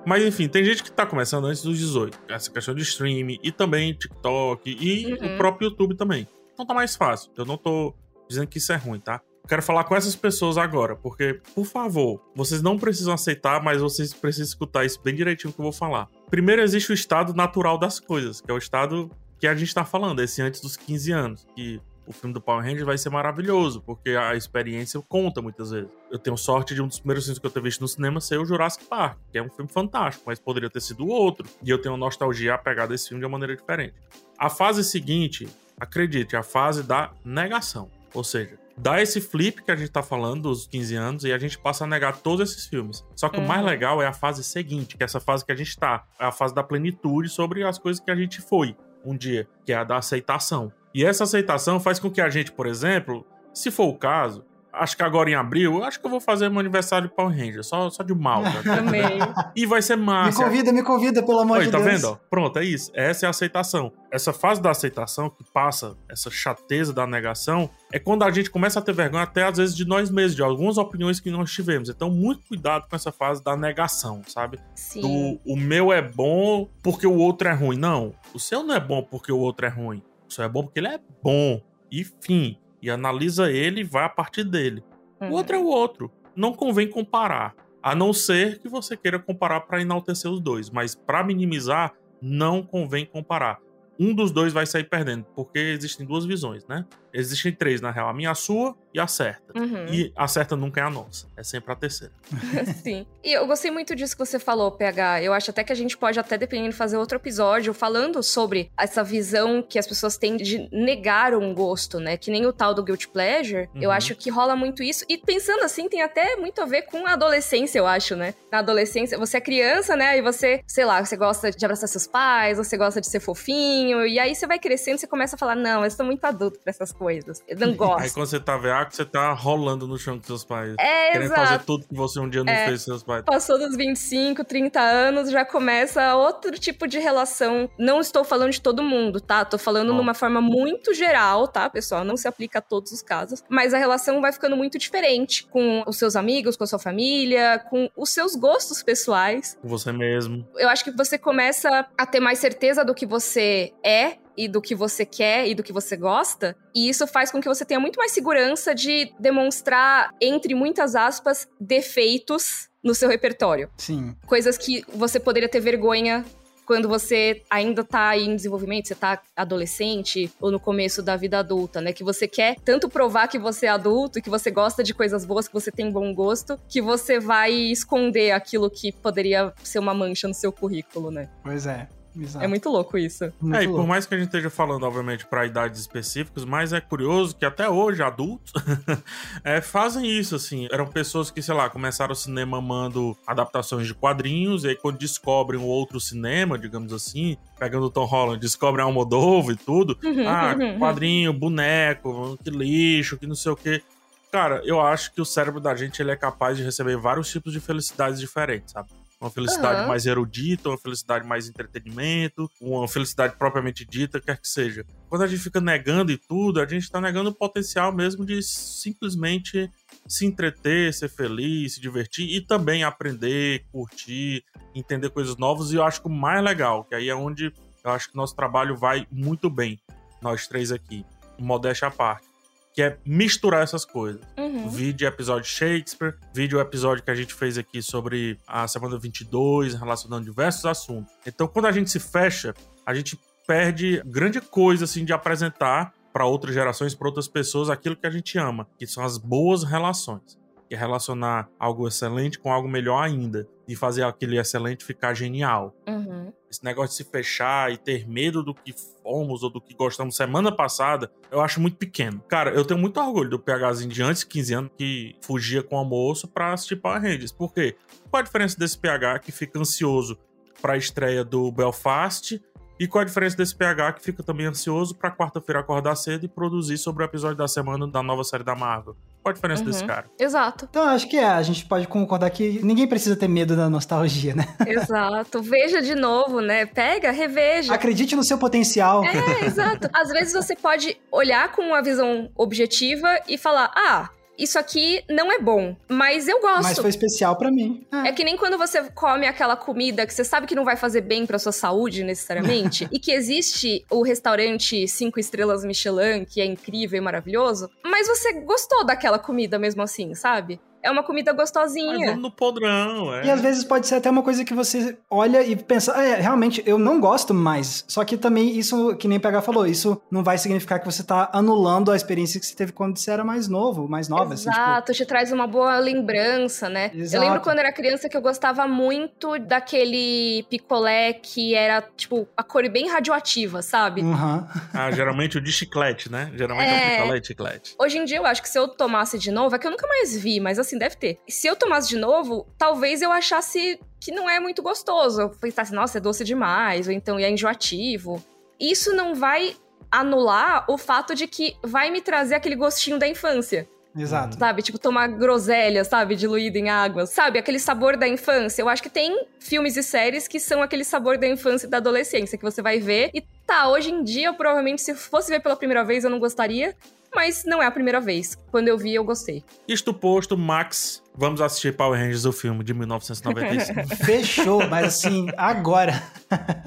Mas 0.07 0.24
enfim, 0.24 0.49
tem 0.49 0.64
gente 0.64 0.83
que 0.83 0.91
tá 0.91 1.05
começando 1.05 1.47
antes 1.47 1.62
dos 1.62 1.78
18. 1.78 2.18
Essa 2.28 2.51
questão 2.51 2.74
de 2.74 2.83
streaming 2.83 3.39
e 3.43 3.53
também 3.53 3.93
TikTok 3.93 4.76
e 4.81 5.12
uhum. 5.12 5.35
o 5.35 5.37
próprio 5.37 5.68
YouTube 5.68 5.97
também. 5.97 6.26
Então 6.53 6.64
tá 6.66 6.74
mais 6.74 6.97
fácil. 6.97 7.31
Eu 7.37 7.45
não 7.45 7.57
tô 7.57 7.95
dizendo 8.28 8.47
que 8.47 8.59
isso 8.59 8.72
é 8.72 8.76
ruim, 8.76 9.01
tá? 9.01 9.20
Quero 9.51 9.63
falar 9.65 9.83
com 9.83 9.97
essas 9.97 10.15
pessoas 10.15 10.57
agora, 10.57 10.95
porque, 10.95 11.41
por 11.57 11.65
favor, 11.65 12.23
vocês 12.37 12.63
não 12.63 12.79
precisam 12.79 13.13
aceitar, 13.13 13.61
mas 13.61 13.81
vocês 13.81 14.15
precisam 14.15 14.45
escutar 14.45 14.85
isso 14.85 15.03
bem 15.03 15.13
direitinho 15.13 15.53
que 15.53 15.59
eu 15.59 15.65
vou 15.65 15.73
falar. 15.73 16.09
Primeiro 16.31 16.63
existe 16.63 16.93
o 16.93 16.95
estado 16.95 17.35
natural 17.35 17.77
das 17.77 17.99
coisas, 17.99 18.41
que 18.41 18.49
é 18.49 18.55
o 18.55 18.59
estado 18.59 19.11
que 19.41 19.49
a 19.49 19.55
gente 19.57 19.75
tá 19.75 19.85
falando, 19.85 20.23
esse 20.23 20.41
antes 20.41 20.61
dos 20.61 20.77
15 20.77 21.11
anos, 21.11 21.47
que 21.57 21.83
o 22.07 22.13
filme 22.13 22.33
do 22.33 22.41
Power 22.41 22.63
Rangers 22.63 22.85
vai 22.85 22.97
ser 22.97 23.11
maravilhoso, 23.11 23.83
porque 23.85 24.11
a 24.11 24.37
experiência 24.37 25.03
conta 25.09 25.43
muitas 25.43 25.73
vezes. 25.73 25.91
Eu 26.13 26.19
tenho 26.21 26.37
sorte 26.37 26.73
de 26.73 26.81
um 26.81 26.87
dos 26.87 27.01
primeiros 27.01 27.25
filmes 27.25 27.41
que 27.41 27.47
eu 27.47 27.51
tenho 27.51 27.65
visto 27.65 27.81
no 27.81 27.89
cinema 27.89 28.21
ser 28.21 28.39
o 28.39 28.45
Jurassic 28.45 28.85
Park, 28.85 29.19
que 29.33 29.39
é 29.39 29.43
um 29.43 29.51
filme 29.51 29.69
fantástico, 29.69 30.23
mas 30.29 30.39
poderia 30.39 30.71
ter 30.71 30.81
sido 30.81 31.09
outro. 31.09 31.49
E 31.61 31.69
eu 31.69 31.83
tenho 31.83 31.97
nostalgia 31.97 32.55
a 32.55 32.59
pegar 32.59 32.87
desse 32.87 33.09
filme 33.09 33.21
de 33.21 33.27
uma 33.27 33.33
maneira 33.33 33.57
diferente. 33.57 33.95
A 34.39 34.49
fase 34.49 34.85
seguinte, 34.85 35.49
acredite, 35.77 36.37
é 36.37 36.39
a 36.39 36.45
fase 36.45 36.85
da 36.85 37.11
negação. 37.25 37.91
Ou 38.15 38.23
seja, 38.25 38.60
dá 38.77 39.01
esse 39.01 39.21
flip 39.21 39.62
que 39.62 39.71
a 39.71 39.77
gente 39.77 39.91
tá 39.91 40.03
falando 40.03 40.43
dos 40.43 40.66
15 40.66 40.95
anos 40.97 41.25
e 41.25 41.33
a 41.33 41.39
gente 41.39 41.59
passa 41.59 41.85
a 41.85 41.87
negar 41.87 42.16
todos 42.16 42.51
esses 42.51 42.66
filmes. 42.66 43.05
Só 43.14 43.29
que 43.29 43.39
uhum. 43.39 43.45
o 43.45 43.49
mais 43.49 43.61
uhum. 43.61 43.68
legal 43.68 44.03
é 44.03 44.07
a 44.07 44.12
fase 44.12 44.43
seguinte, 44.43 44.97
que 44.97 45.03
é 45.03 45.07
essa 45.07 45.21
fase 45.21 45.45
que 45.45 45.53
a 45.53 45.57
gente 45.57 45.77
tá. 45.79 46.05
É 46.18 46.25
a 46.25 46.33
fase 46.33 46.55
da 46.55 46.62
plenitude 46.62 47.29
sobre 47.29 47.64
as 47.64 47.79
coisas 47.79 48.03
que 48.03 48.11
a 48.11 48.16
gente 48.16 48.41
foi 48.41 48.77
um 49.05 49.16
dia, 49.16 49.49
que 49.64 49.73
é 49.73 49.77
a 49.77 49.85
da 49.85 49.97
aceitação. 49.97 50.73
E 50.95 51.05
essa 51.05 51.25
aceitação 51.25 51.79
faz 51.79 51.99
com 51.99 52.11
que 52.11 52.21
a 52.21 52.29
gente, 52.29 52.53
por 52.53 52.66
exemplo, 52.66 53.27
se 53.55 53.71
for 53.71 53.87
o 53.87 53.97
caso, 53.97 54.45
acho 54.73 54.97
que 54.97 55.03
agora 55.03 55.31
em 55.31 55.35
abril, 55.35 55.77
eu 55.77 55.85
acho 55.85 56.01
que 56.01 56.07
eu 56.07 56.11
vou 56.11 56.21
fazer 56.21 56.49
meu 56.49 56.61
aniversário 56.61 57.09
de 57.09 57.14
Power 57.14 57.37
Ranger, 57.37 57.62
só, 57.64 57.89
só 57.91 58.03
de 58.03 58.14
mal. 58.14 58.43
Né? 58.43 58.62
Também. 58.64 59.18
E 59.55 59.66
vai 59.66 59.83
ser 59.83 59.97
massa. 59.97 60.39
Me 60.39 60.45
convida, 60.45 60.73
me 60.73 60.83
convida, 60.83 61.23
pelo 61.23 61.41
amor 61.41 61.59
Oi, 61.59 61.66
de 61.66 61.71
tá 61.71 61.79
Deus. 61.79 62.03
Tá 62.03 62.09
vendo? 62.09 62.21
Pronto, 62.29 62.59
é 62.59 62.64
isso. 62.64 62.91
Essa 62.95 63.27
é 63.27 63.29
a 63.29 63.31
aceitação. 63.31 63.93
Essa 64.11 64.33
fase 64.33 64.61
da 64.61 64.71
aceitação, 64.71 65.31
que 65.31 65.45
passa 65.53 65.97
essa 66.09 66.31
chateza 66.31 66.93
da 66.93 67.07
negação, 67.07 67.71
é 67.93 67.99
quando 67.99 68.25
a 68.25 68.31
gente 68.31 68.51
começa 68.51 68.81
a 68.81 68.83
ter 68.83 68.93
vergonha 68.93 69.23
até 69.23 69.45
às 69.45 69.57
vezes 69.57 69.77
de 69.77 69.85
nós 69.85 70.11
mesmos, 70.11 70.35
de 70.35 70.43
algumas 70.43 70.79
opiniões 70.79 71.21
que 71.21 71.31
nós 71.31 71.53
tivemos. 71.53 71.89
Então, 71.89 72.11
muito 72.11 72.45
cuidado 72.47 72.89
com 72.89 72.97
essa 72.97 73.13
fase 73.13 73.43
da 73.43 73.57
negação, 73.57 74.23
sabe? 74.27 74.59
Sim. 74.75 75.01
Do 75.01 75.41
o 75.45 75.57
meu 75.57 75.93
é 75.93 76.03
bom 76.03 76.69
porque 76.83 77.07
o 77.07 77.17
outro 77.17 77.49
é 77.49 77.53
ruim. 77.53 77.79
Não, 77.79 78.13
o 78.35 78.41
seu 78.41 78.65
não 78.65 78.75
é 78.75 78.81
bom 78.81 79.03
porque 79.03 79.31
o 79.31 79.39
outro 79.39 79.65
é 79.67 79.69
ruim. 79.69 80.03
Só 80.29 80.43
é 80.43 80.49
bom 80.49 80.65
porque 80.65 80.81
ele 80.81 80.89
é 80.89 81.01
bom. 81.23 81.61
E 81.91 82.05
fim. 82.05 82.59
E 82.83 82.91
analisa 82.91 83.51
ele 83.51 83.83
e 83.83 83.85
vai 83.85 84.05
a 84.05 84.09
partir 84.09 84.45
dele. 84.45 84.83
Uhum. 85.21 85.31
O 85.31 85.33
outro 85.35 85.55
é 85.55 85.59
o 85.59 85.67
outro. 85.67 86.11
Não 86.35 86.53
convém 86.53 86.89
comparar. 86.89 87.55
A 87.83 87.95
não 87.95 88.13
ser 88.13 88.59
que 88.59 88.69
você 88.69 88.97
queira 88.97 89.19
comparar 89.19 89.61
para 89.61 89.81
enaltecer 89.81 90.31
os 90.31 90.41
dois. 90.41 90.71
Mas 90.71 90.95
para 90.95 91.23
minimizar, 91.23 91.93
não 92.21 92.63
convém 92.63 93.07
comparar. 93.07 93.59
Um 94.03 94.15
dos 94.15 94.31
dois 94.31 94.51
vai 94.51 94.65
sair 94.65 94.85
perdendo, 94.85 95.27
porque 95.37 95.59
existem 95.59 96.07
duas 96.07 96.25
visões, 96.25 96.67
né? 96.67 96.87
Existem 97.13 97.53
três, 97.53 97.83
na 97.83 97.91
real. 97.91 98.09
A 98.09 98.15
minha, 98.15 98.31
a 98.31 98.35
sua 98.35 98.75
e 98.93 99.01
a 99.01 99.07
certa. 99.07 99.59
Uhum. 99.59 99.86
E 99.86 100.12
a 100.16 100.28
certa 100.28 100.57
nunca 100.57 100.80
é 100.80 100.84
a 100.84 100.91
nossa. 100.91 101.26
É 101.36 101.43
sempre 101.43 101.72
a 101.72 101.76
terceira. 101.76 102.12
Sim. 102.82 103.07
E 103.22 103.32
eu 103.32 103.47
gostei 103.47 103.70
muito 103.70 103.95
disso 103.95 104.16
que 104.16 104.24
você 104.24 104.38
falou, 104.38 104.70
PH. 104.72 105.22
Eu 105.22 105.32
acho 105.32 105.51
até 105.51 105.62
que 105.62 105.72
a 105.72 105.76
gente 105.76 105.97
pode, 105.97 106.18
até 106.18 106.36
dependendo, 106.36 106.74
fazer 106.74 106.97
outro 106.97 107.16
episódio 107.16 107.72
falando 107.72 108.22
sobre 108.22 108.70
essa 108.78 109.03
visão 109.03 109.62
que 109.62 109.78
as 109.78 109.86
pessoas 109.86 110.16
têm 110.16 110.36
de 110.36 110.68
negar 110.72 111.34
um 111.34 111.55
gosto, 111.55 112.01
né? 112.01 112.16
Que 112.16 112.30
nem 112.30 112.47
o 112.47 112.53
tal 112.53 112.74
do 112.74 112.82
Guilty 112.82 113.09
Pleasure. 113.09 113.68
Uhum. 113.74 113.82
Eu 113.82 113.91
acho 113.91 114.14
que 114.14 114.30
rola 114.30 114.57
muito 114.57 114.82
isso. 114.82 115.05
E 115.09 115.18
pensando 115.18 115.62
assim, 115.62 115.88
tem 115.88 116.03
até 116.03 116.36
muito 116.36 116.61
a 116.61 116.66
ver 116.66 116.82
com 116.82 117.07
a 117.07 117.12
adolescência, 117.12 117.78
eu 117.78 117.86
acho, 117.86 118.16
né? 118.16 118.34
Na 118.51 118.59
adolescência, 118.59 119.18
você 119.18 119.36
é 119.36 119.41
criança, 119.41 119.97
né? 119.97 120.18
E 120.18 120.22
você, 120.22 120.62
sei 120.66 120.84
lá, 120.84 121.05
você 121.05 121.16
gosta 121.16 121.51
de 121.51 121.64
abraçar 121.64 121.88
seus 121.88 122.07
pais, 122.07 122.59
você 122.59 122.76
gosta 122.76 123.01
de 123.01 123.07
ser 123.07 123.20
fofinho. 123.20 124.07
E 124.07 124.18
aí 124.18 124.34
você 124.34 124.47
vai 124.47 124.59
crescendo, 124.59 124.99
você 124.99 125.07
começa 125.07 125.36
a 125.36 125.38
falar: 125.38 125.55
não, 125.55 125.84
eu 125.84 125.91
sou 125.91 126.05
muito 126.05 126.24
adulto 126.24 126.59
pra 126.61 126.70
essas 126.70 126.93
coisas. 126.93 127.43
Eu 127.47 127.59
não 127.59 127.74
gosto. 127.76 128.03
Aí 128.03 128.11
quando 128.11 128.26
você 128.26 128.41
tá 128.41 128.57
veaco, 128.81 128.95
você 128.95 129.05
tá 129.05 129.33
rolando 129.33 129.87
no 129.87 129.99
chão 129.99 130.18
com 130.18 130.24
seus 130.24 130.45
pais. 130.45 130.74
É, 130.78 131.12
Querendo 131.12 131.33
exato. 131.33 131.41
fazer 131.41 131.64
tudo 131.64 131.87
que 131.87 131.95
você 131.95 132.18
um 132.18 132.28
dia 132.28 132.43
não 132.43 132.53
é, 132.53 132.66
fez 132.66 132.81
com 132.81 132.91
seus 132.91 133.03
pais. 133.03 133.24
Passou 133.24 133.59
dos 133.59 133.76
25, 133.76 134.45
30 134.45 134.81
anos, 134.81 135.31
já 135.31 135.45
começa 135.45 136.14
outro 136.16 136.59
tipo 136.59 136.87
de 136.87 136.99
relação. 136.99 137.70
Não 137.78 138.01
estou 138.01 138.24
falando 138.24 138.53
de 138.53 138.61
todo 138.61 138.83
mundo, 138.83 139.20
tá? 139.20 139.45
Tô 139.45 139.59
falando 139.59 139.91
oh. 139.91 139.95
numa 139.95 140.14
forma 140.14 140.41
muito 140.41 140.95
geral, 140.95 141.47
tá, 141.47 141.68
pessoal? 141.68 142.05
Não 142.05 142.16
se 142.16 142.26
aplica 142.26 142.59
a 142.59 142.62
todos 142.62 142.93
os 142.93 143.03
casos. 143.03 143.43
Mas 143.49 143.74
a 143.74 143.78
relação 143.78 144.20
vai 144.20 144.33
ficando 144.33 144.57
muito 144.57 144.78
diferente 144.78 145.47
com 145.47 145.85
os 145.87 145.97
seus 145.97 146.16
amigos, 146.16 146.57
com 146.57 146.64
a 146.64 146.66
sua 146.66 146.78
família, 146.78 147.59
com 147.70 147.91
os 147.97 148.11
seus 148.11 148.35
gostos 148.35 148.83
pessoais. 148.83 149.59
Com 149.61 149.68
você 149.68 149.93
mesmo. 149.93 150.47
Eu 150.57 150.68
acho 150.68 150.85
que 150.85 150.91
você 150.91 151.18
começa 151.18 151.87
a 151.97 152.07
ter 152.07 152.20
mais 152.20 152.39
certeza 152.39 152.85
do 152.85 152.95
que 152.95 153.07
você 153.07 153.72
é 153.85 154.16
e 154.41 154.49
do 154.49 154.62
que 154.62 154.74
você 154.74 155.05
quer 155.05 155.47
e 155.47 155.55
do 155.55 155.62
que 155.62 155.72
você 155.72 155.97
gosta. 155.97 156.57
E 156.74 156.88
isso 156.88 157.07
faz 157.07 157.30
com 157.30 157.41
que 157.41 157.49
você 157.49 157.62
tenha 157.62 157.78
muito 157.78 157.99
mais 157.99 158.12
segurança 158.12 158.74
de 158.74 159.12
demonstrar, 159.18 160.14
entre 160.20 160.55
muitas 160.55 160.95
aspas, 160.95 161.47
defeitos 161.61 162.70
no 162.82 162.95
seu 162.95 163.09
repertório. 163.09 163.68
Sim. 163.76 164.16
Coisas 164.26 164.57
que 164.57 164.82
você 164.95 165.20
poderia 165.20 165.49
ter 165.49 165.61
vergonha 165.61 166.24
quando 166.64 166.88
você 166.88 167.43
ainda 167.51 167.82
tá 167.82 168.16
em 168.16 168.34
desenvolvimento, 168.34 168.86
você 168.86 168.95
tá 168.95 169.20
adolescente 169.36 170.30
ou 170.41 170.53
no 170.53 170.61
começo 170.61 171.03
da 171.03 171.16
vida 171.16 171.41
adulta, 171.41 171.80
né? 171.80 171.93
Que 171.93 172.05
você 172.05 172.28
quer 172.28 172.55
tanto 172.64 172.88
provar 172.88 173.26
que 173.26 173.41
você 173.41 173.66
é 173.66 173.70
adulto 173.70 174.20
e 174.20 174.22
que 174.22 174.30
você 174.30 174.53
gosta 174.53 174.82
de 174.82 174.95
coisas 174.95 175.24
boas, 175.24 175.49
que 175.49 175.53
você 175.53 175.72
tem 175.72 175.91
bom 175.91 176.14
gosto, 176.14 176.59
que 176.68 176.80
você 176.80 177.18
vai 177.18 177.53
esconder 177.53 178.30
aquilo 178.30 178.70
que 178.70 178.93
poderia 178.93 179.53
ser 179.64 179.80
uma 179.80 179.93
mancha 179.93 180.28
no 180.28 180.34
seu 180.34 180.53
currículo, 180.53 181.11
né? 181.11 181.28
Pois 181.43 181.66
é. 181.66 181.88
Exato. 182.17 182.45
É 182.45 182.49
muito 182.49 182.69
louco 182.69 182.99
isso. 182.99 183.33
Muito 183.41 183.57
é, 183.57 183.65
e 183.65 183.69
por 183.69 183.87
mais 183.87 184.07
que 184.07 184.15
a 184.15 184.19
gente 184.19 184.27
esteja 184.27 184.51
falando, 184.51 184.85
obviamente, 184.85 185.27
para 185.27 185.47
idades 185.47 185.81
específicas, 185.81 186.45
mas 186.45 186.73
é 186.73 186.81
curioso 186.81 187.37
que 187.37 187.45
até 187.45 187.69
hoje, 187.69 188.03
adultos, 188.03 188.53
é, 189.45 189.61
fazem 189.61 190.07
isso, 190.07 190.35
assim. 190.35 190.67
Eram 190.73 190.87
pessoas 190.87 191.31
que, 191.31 191.41
sei 191.41 191.55
lá, 191.55 191.71
começaram 191.71 192.13
o 192.13 192.17
cinema 192.17 192.59
amando 192.59 193.17
adaptações 193.27 193.87
de 193.87 193.95
quadrinhos, 193.95 194.65
e 194.65 194.69
aí 194.69 194.77
quando 194.77 194.99
descobrem 194.99 195.61
um 195.61 195.67
outro 195.67 196.01
cinema, 196.01 196.59
digamos 196.59 196.93
assim, 196.93 197.37
pegando 197.59 197.87
o 197.87 197.91
Tom 197.91 198.05
Holland, 198.05 198.41
descobrem 198.41 198.85
Almodóvar 198.85 199.55
e 199.55 199.57
tudo, 199.57 199.97
uhum, 200.03 200.29
ah, 200.29 200.57
uhum, 200.59 200.73
uhum. 200.73 200.79
quadrinho, 200.79 201.33
boneco, 201.33 202.39
que 202.43 202.51
lixo, 202.51 203.17
que 203.17 203.27
não 203.27 203.35
sei 203.35 203.53
o 203.53 203.57
quê. 203.57 203.83
Cara, 204.31 204.63
eu 204.65 204.81
acho 204.81 205.13
que 205.13 205.21
o 205.21 205.25
cérebro 205.25 205.61
da 205.61 205.75
gente 205.75 206.01
ele 206.01 206.13
é 206.13 206.17
capaz 206.17 206.57
de 206.57 206.63
receber 206.63 206.97
vários 206.97 207.29
tipos 207.29 207.53
de 207.53 207.59
felicidades 207.59 208.21
diferentes, 208.21 208.73
sabe? 208.73 208.89
Uma 209.21 209.31
felicidade 209.31 209.83
uhum. 209.83 209.89
mais 209.89 210.07
erudita, 210.07 210.71
uma 210.71 210.79
felicidade 210.79 211.29
mais 211.29 211.47
entretenimento, 211.47 212.51
uma 212.59 212.89
felicidade 212.89 213.37
propriamente 213.37 213.85
dita, 213.85 214.18
quer 214.18 214.41
que 214.41 214.49
seja. 214.49 214.87
Quando 215.11 215.23
a 215.23 215.27
gente 215.27 215.43
fica 215.43 215.61
negando 215.61 216.11
e 216.11 216.16
tudo, 216.16 216.59
a 216.59 216.66
gente 216.66 216.85
está 216.85 217.01
negando 217.01 217.29
o 217.29 217.35
potencial 217.35 217.93
mesmo 217.93 218.25
de 218.25 218.43
simplesmente 218.43 219.71
se 220.09 220.25
entreter, 220.25 220.95
ser 220.95 221.11
feliz, 221.11 221.75
se 221.75 221.81
divertir 221.81 222.35
e 222.35 222.41
também 222.41 222.83
aprender, 222.83 223.66
curtir, 223.71 224.43
entender 224.75 225.11
coisas 225.11 225.37
novas. 225.37 225.71
E 225.71 225.77
eu 225.77 225.85
acho 225.85 226.01
que 226.01 226.09
o 226.09 226.11
mais 226.11 226.43
legal, 226.43 226.85
que 226.85 226.95
aí 226.95 227.11
é 227.11 227.14
onde 227.14 227.53
eu 227.85 227.91
acho 227.91 228.11
que 228.11 228.16
nosso 228.16 228.35
trabalho 228.35 228.75
vai 228.75 229.07
muito 229.11 229.51
bem, 229.51 229.79
nós 230.23 230.47
três 230.47 230.73
aqui, 230.73 231.05
modéstia 231.39 231.89
à 231.89 231.91
parte 231.91 232.30
que 232.73 232.83
é 232.83 232.99
misturar 233.05 233.62
essas 233.62 233.85
coisas. 233.85 234.21
Uhum. 234.39 234.68
Vídeo 234.68 235.07
episódio 235.07 235.49
Shakespeare, 235.49 236.14
vídeo 236.35 236.61
episódio 236.61 237.03
que 237.03 237.11
a 237.11 237.14
gente 237.14 237.35
fez 237.35 237.59
aqui 237.59 237.83
sobre 237.83 238.39
a 238.47 238.66
semana 238.68 238.99
22, 238.99 239.75
relacionando 239.75 240.25
diversos 240.25 240.64
assuntos. 240.64 241.12
Então, 241.27 241.49
quando 241.49 241.66
a 241.66 241.73
gente 241.73 241.91
se 241.91 241.99
fecha, 241.99 242.55
a 242.87 242.95
gente 242.95 243.18
perde 243.47 244.03
grande 244.07 244.41
coisa 244.41 244.85
assim 244.85 245.05
de 245.05 245.12
apresentar 245.12 245.93
para 246.12 246.25
outras 246.25 246.55
gerações, 246.55 246.95
para 246.95 247.09
outras 247.09 247.29
pessoas, 247.29 247.71
aquilo 247.71 247.97
que 247.97 248.07
a 248.07 248.11
gente 248.11 248.39
ama, 248.39 248.66
que 248.79 248.87
são 248.87 249.05
as 249.05 249.16
boas 249.16 249.64
relações 249.64 250.39
relacionar 250.77 251.49
algo 251.59 251.87
excelente 251.87 252.39
com 252.39 252.53
algo 252.53 252.68
melhor 252.68 253.03
ainda. 253.03 253.47
E 253.66 253.77
fazer 253.77 254.03
aquele 254.03 254.39
excelente 254.39 254.85
ficar 254.85 255.14
genial. 255.14 255.75
Uhum. 255.87 256.33
Esse 256.51 256.64
negócio 256.64 256.91
de 256.91 257.05
se 257.05 257.11
fechar 257.11 257.73
e 257.73 257.77
ter 257.77 258.09
medo 258.09 258.43
do 258.43 258.53
que 258.53 258.75
fomos 259.03 259.45
ou 259.45 259.51
do 259.51 259.61
que 259.61 259.73
gostamos 259.75 260.16
semana 260.16 260.51
passada, 260.51 261.11
eu 261.31 261.41
acho 261.41 261.61
muito 261.61 261.77
pequeno. 261.77 262.21
Cara, 262.29 262.51
eu 262.51 262.64
tenho 262.64 262.81
muito 262.81 262.99
orgulho 262.99 263.31
do 263.31 263.39
PHzinho 263.39 263.89
de 263.89 264.03
antes 264.03 264.23
de 264.23 264.27
15 264.27 264.55
anos 264.55 264.71
que 264.77 265.14
fugia 265.21 265.62
com 265.62 265.77
almoço 265.77 266.27
pra 266.27 266.53
assistir 266.53 266.77
Power 266.77 267.01
Rangers. 267.01 267.31
Por 267.31 267.55
quê? 267.55 267.77
Qual 268.11 268.21
a 268.21 268.25
diferença 268.25 268.59
desse 268.59 268.77
PH 268.77 269.21
que 269.21 269.31
fica 269.31 269.61
ansioso 269.61 270.18
pra 270.61 270.77
estreia 270.77 271.25
do 271.25 271.53
Belfast 271.53 272.43
e 272.81 272.89
qual 272.89 273.03
a 273.03 273.05
diferença 273.05 273.37
desse 273.37 273.55
PH 273.55 273.93
que 273.93 274.03
fica 274.03 274.23
também 274.23 274.47
ansioso 274.47 274.95
para 274.95 275.14
quarta-feira 275.14 275.61
acordar 275.61 275.95
cedo 275.97 276.25
e 276.25 276.29
produzir 276.29 276.79
sobre 276.79 277.05
o 277.05 277.07
episódio 277.07 277.37
da 277.37 277.47
semana 277.47 277.87
da 277.87 278.03
nova 278.03 278.25
série 278.25 278.43
da 278.43 278.55
Marvel? 278.55 278.97
Qual 279.23 279.31
a 279.31 279.35
diferença 279.35 279.62
uhum. 279.62 279.68
desse 279.68 279.85
cara? 279.85 280.07
Exato. 280.18 280.66
Então, 280.71 280.83
acho 280.85 281.07
que 281.07 281.18
é. 281.18 281.27
A 281.27 281.43
gente 281.43 281.66
pode 281.66 281.87
concordar 281.87 282.31
que 282.31 282.61
ninguém 282.64 282.87
precisa 282.87 283.14
ter 283.14 283.29
medo 283.29 283.55
da 283.55 283.68
nostalgia, 283.68 284.35
né? 284.35 284.47
Exato. 284.66 285.43
Veja 285.43 285.83
de 285.83 285.95
novo, 285.95 286.41
né? 286.41 286.64
Pega, 286.64 287.11
reveja. 287.11 287.75
Acredite 287.75 288.16
no 288.16 288.25
seu 288.25 288.39
potencial. 288.39 289.05
É, 289.05 289.45
exato. 289.45 289.89
Às 289.93 290.09
vezes 290.09 290.33
você 290.33 290.57
pode 290.57 290.99
olhar 291.12 291.53
com 291.53 291.62
uma 291.62 291.83
visão 291.83 292.31
objetiva 292.35 293.21
e 293.29 293.37
falar: 293.37 293.71
ah, 293.77 294.09
isso 294.43 294.59
aqui 294.59 295.05
não 295.09 295.30
é 295.30 295.38
bom, 295.38 295.76
mas 295.88 296.26
eu 296.26 296.41
gosto. 296.41 296.62
Mas 296.62 296.78
foi 296.78 296.91
especial 296.91 297.36
para 297.36 297.51
mim. 297.51 297.86
É. 297.93 298.09
é. 298.09 298.12
que 298.12 298.24
nem 298.24 298.36
quando 298.36 298.57
você 298.57 298.82
come 298.95 299.26
aquela 299.26 299.57
comida 299.57 300.07
que 300.07 300.14
você 300.14 300.24
sabe 300.24 300.47
que 300.47 300.55
não 300.55 300.64
vai 300.64 300.76
fazer 300.76 301.03
bem 301.03 301.26
para 301.26 301.38
sua 301.38 301.53
saúde 301.53 302.03
necessariamente, 302.03 302.88
e 302.93 302.99
que 302.99 303.12
existe 303.12 303.84
o 303.91 304.03
restaurante 304.03 304.88
cinco 304.88 305.20
estrelas 305.20 305.64
Michelin, 305.64 306.24
que 306.24 306.41
é 306.41 306.45
incrível 306.45 306.97
e 306.97 307.01
maravilhoso, 307.01 307.70
mas 307.84 308.09
você 308.09 308.32
gostou 308.41 308.84
daquela 308.84 309.18
comida 309.18 309.59
mesmo 309.59 309.82
assim, 309.82 310.14
sabe? 310.14 310.61
É 310.83 310.91
uma 310.91 311.03
comida 311.03 311.33
gostosinha. 311.33 311.99
Mas 311.99 312.07
vamos 312.07 312.22
no 312.22 312.31
podrão, 312.31 313.14
é. 313.14 313.26
E 313.26 313.31
às 313.31 313.41
vezes 313.41 313.64
pode 313.64 313.87
ser 313.87 313.97
até 313.97 314.11
uma 314.11 314.22
coisa 314.22 314.45
que 314.45 314.55
você 314.55 314.99
olha 315.11 315.43
e 315.43 315.57
pensa, 315.57 315.93
é, 316.03 316.20
realmente, 316.20 316.62
eu 316.66 316.78
não 316.78 317.01
gosto 317.01 317.35
mais. 317.35 317.85
Só 317.87 318.05
que 318.05 318.16
também 318.16 318.59
isso, 318.59 318.97
que 318.97 319.09
nem 319.09 319.18
o 319.18 319.20
PH 319.20 319.43
falou, 319.43 319.66
isso 319.66 320.01
não 320.11 320.22
vai 320.22 320.39
significar 320.39 320.78
que 320.81 320.87
você 320.87 321.03
tá 321.03 321.31
anulando 321.33 321.91
a 321.91 321.97
experiência 321.97 322.41
que 322.41 322.47
você 322.47 322.55
teve 322.55 322.72
quando 322.72 322.99
você 322.99 323.11
era 323.11 323.24
mais 323.24 323.49
novo, 323.49 323.89
mais 323.89 324.09
nova. 324.09 324.35
Exato, 324.35 324.59
assim, 324.59 324.93
tipo... 324.93 324.93
te 324.93 325.07
traz 325.07 325.33
uma 325.33 325.47
boa 325.47 325.78
lembrança, 325.78 326.68
né? 326.68 326.91
Exato. 326.95 327.16
Eu 327.16 327.28
lembro 327.28 327.41
quando 327.43 327.59
era 327.59 327.72
criança 327.72 328.09
que 328.09 328.16
eu 328.16 328.22
gostava 328.22 328.66
muito 328.66 329.39
daquele 329.39 330.45
picolé 330.49 331.12
que 331.12 331.55
era, 331.55 331.83
tipo, 331.97 332.28
a 332.37 332.43
cor 332.43 332.68
bem 332.68 332.89
radioativa, 332.89 333.62
sabe? 333.62 334.03
Uhum. 334.03 334.47
Ah, 334.74 334.91
geralmente 334.91 335.39
o 335.39 335.41
de 335.41 335.51
chiclete, 335.51 336.11
né? 336.11 336.31
Geralmente 336.35 336.68
é, 336.68 336.74
é 336.74 336.99
o 336.99 337.03
picolé 337.03 337.20
de 337.20 337.26
chiclete. 337.26 337.74
Hoje 337.78 337.99
em 337.99 338.05
dia 338.05 338.18
eu 338.18 338.26
acho 338.26 338.43
que 338.43 338.49
se 338.49 338.59
eu 338.59 338.68
tomasse 338.68 339.18
de 339.18 339.31
novo, 339.31 339.55
é 339.55 339.59
que 339.59 339.66
eu 339.66 339.70
nunca 339.70 339.87
mais 339.87 340.16
vi, 340.16 340.41
mas 340.41 340.59
assim, 340.59 340.70
deve 340.79 340.97
ter. 340.97 341.18
Se 341.29 341.47
eu 341.47 341.57
tomasse 341.57 341.89
de 341.89 341.97
novo, 341.97 342.47
talvez 342.59 343.03
eu 343.03 343.12
achasse 343.12 343.79
que 344.01 344.12
não 344.12 344.29
é 344.29 344.41
muito 344.41 344.62
gostoso. 344.62 345.21
Eu 345.23 345.31
pensasse, 345.31 345.73
nossa, 345.73 345.99
é 345.99 346.01
doce 346.01 346.25
demais, 346.25 346.87
ou 346.87 346.93
então 346.93 347.18
é 347.18 347.31
enjoativo. 347.31 348.23
Isso 348.59 348.95
não 348.95 349.14
vai 349.14 349.57
anular 349.91 350.64
o 350.68 350.79
fato 350.79 351.14
de 351.14 351.27
que 351.27 351.57
vai 351.62 351.91
me 351.91 352.01
trazer 352.01 352.35
aquele 352.35 352.57
gostinho 352.57 352.99
da 352.99 353.09
infância. 353.09 353.68
Exato. 353.97 354.39
Sabe? 354.39 354.62
Tipo, 354.62 354.79
tomar 354.79 355.09
groselha, 355.09 355.85
sabe? 355.85 356.14
Diluída 356.14 356.59
em 356.59 356.68
água. 356.71 357.07
Sabe? 357.07 357.39
Aquele 357.39 357.59
sabor 357.59 357.97
da 357.97 358.07
infância. 358.07 358.62
Eu 358.62 358.68
acho 358.68 358.83
que 358.83 358.89
tem 358.89 359.27
filmes 359.41 359.77
e 359.77 359.83
séries 359.83 360.29
que 360.29 360.39
são 360.39 360.62
aquele 360.62 360.85
sabor 360.85 361.18
da 361.18 361.27
infância 361.27 361.66
e 361.66 361.71
da 361.71 361.79
adolescência, 361.79 362.39
que 362.39 362.45
você 362.45 362.62
vai 362.62 362.79
ver. 362.79 363.11
E 363.12 363.21
tá, 363.45 363.68
hoje 363.68 363.91
em 363.91 364.05
dia, 364.05 364.33
provavelmente, 364.33 364.81
se 364.81 364.95
fosse 364.95 365.31
ver 365.31 365.41
pela 365.41 365.57
primeira 365.57 365.83
vez, 365.83 366.05
eu 366.05 366.11
não 366.11 366.21
gostaria 366.21 366.77
mas 367.15 367.45
não 367.45 367.63
é 367.63 367.67
a 367.67 367.71
primeira 367.71 368.01
vez. 368.01 368.37
Quando 368.51 368.69
eu 368.69 368.79
vi, 368.79 368.95
eu 368.95 369.05
gostei. 369.05 369.45
Isto 369.67 369.93
posto, 369.93 370.37
Max, 370.37 371.03
vamos 371.15 371.41
assistir 371.41 371.77
Power 371.77 371.99
Rangers, 371.99 372.25
o 372.25 372.33
filme 372.33 372.65
de 372.65 372.73
1995. 372.75 373.97
Fechou, 373.97 374.67
mas 374.69 374.87
assim, 374.87 375.27
agora. 375.37 376.03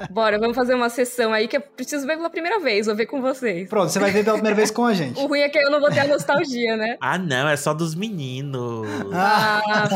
Bora, 0.09 0.37
vamos 0.37 0.55
fazer 0.55 0.73
uma 0.75 0.89
sessão 0.89 1.33
aí 1.33 1.47
que 1.47 1.57
eu 1.57 1.61
preciso 1.61 2.05
ver 2.05 2.17
pela 2.17 2.29
primeira 2.29 2.59
vez, 2.59 2.85
vou 2.85 2.95
ver 2.95 3.05
com 3.05 3.21
vocês. 3.21 3.67
Pronto, 3.69 3.89
você 3.89 3.99
vai 3.99 4.11
ver 4.11 4.23
pela 4.23 4.35
primeira 4.35 4.55
vez 4.55 4.71
com 4.71 4.85
a 4.85 4.93
gente. 4.93 5.19
O 5.19 5.27
ruim 5.27 5.39
é 5.41 5.49
que 5.49 5.57
eu 5.57 5.71
não 5.71 5.79
vou 5.79 5.89
ter 5.89 6.01
a 6.01 6.07
nostalgia, 6.07 6.75
né? 6.75 6.97
ah, 6.99 7.17
não, 7.17 7.47
é 7.47 7.55
só 7.55 7.73
dos 7.73 7.95
meninos. 7.95 8.87
Ah, 9.13 9.61
ah 9.67 9.89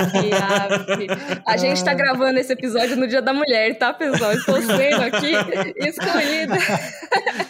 A 1.45 1.57
gente 1.57 1.83
tá 1.83 1.93
gravando 1.93 2.39
esse 2.39 2.53
episódio 2.53 2.95
no 2.95 3.07
Dia 3.07 3.21
da 3.21 3.33
Mulher, 3.33 3.77
tá, 3.77 3.93
pessoal? 3.93 4.31
Estou 4.33 4.61
sendo 4.61 5.01
aqui 5.01 5.33
excluída. 5.77 6.55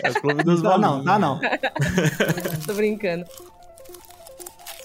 É 0.04 0.10
o 0.10 0.22
clube 0.22 0.44
dos 0.44 0.62
Não, 0.62 0.78
não, 0.78 1.04
não, 1.04 1.20
não. 1.20 1.40
Tô 2.66 2.74
brincando. 2.74 3.26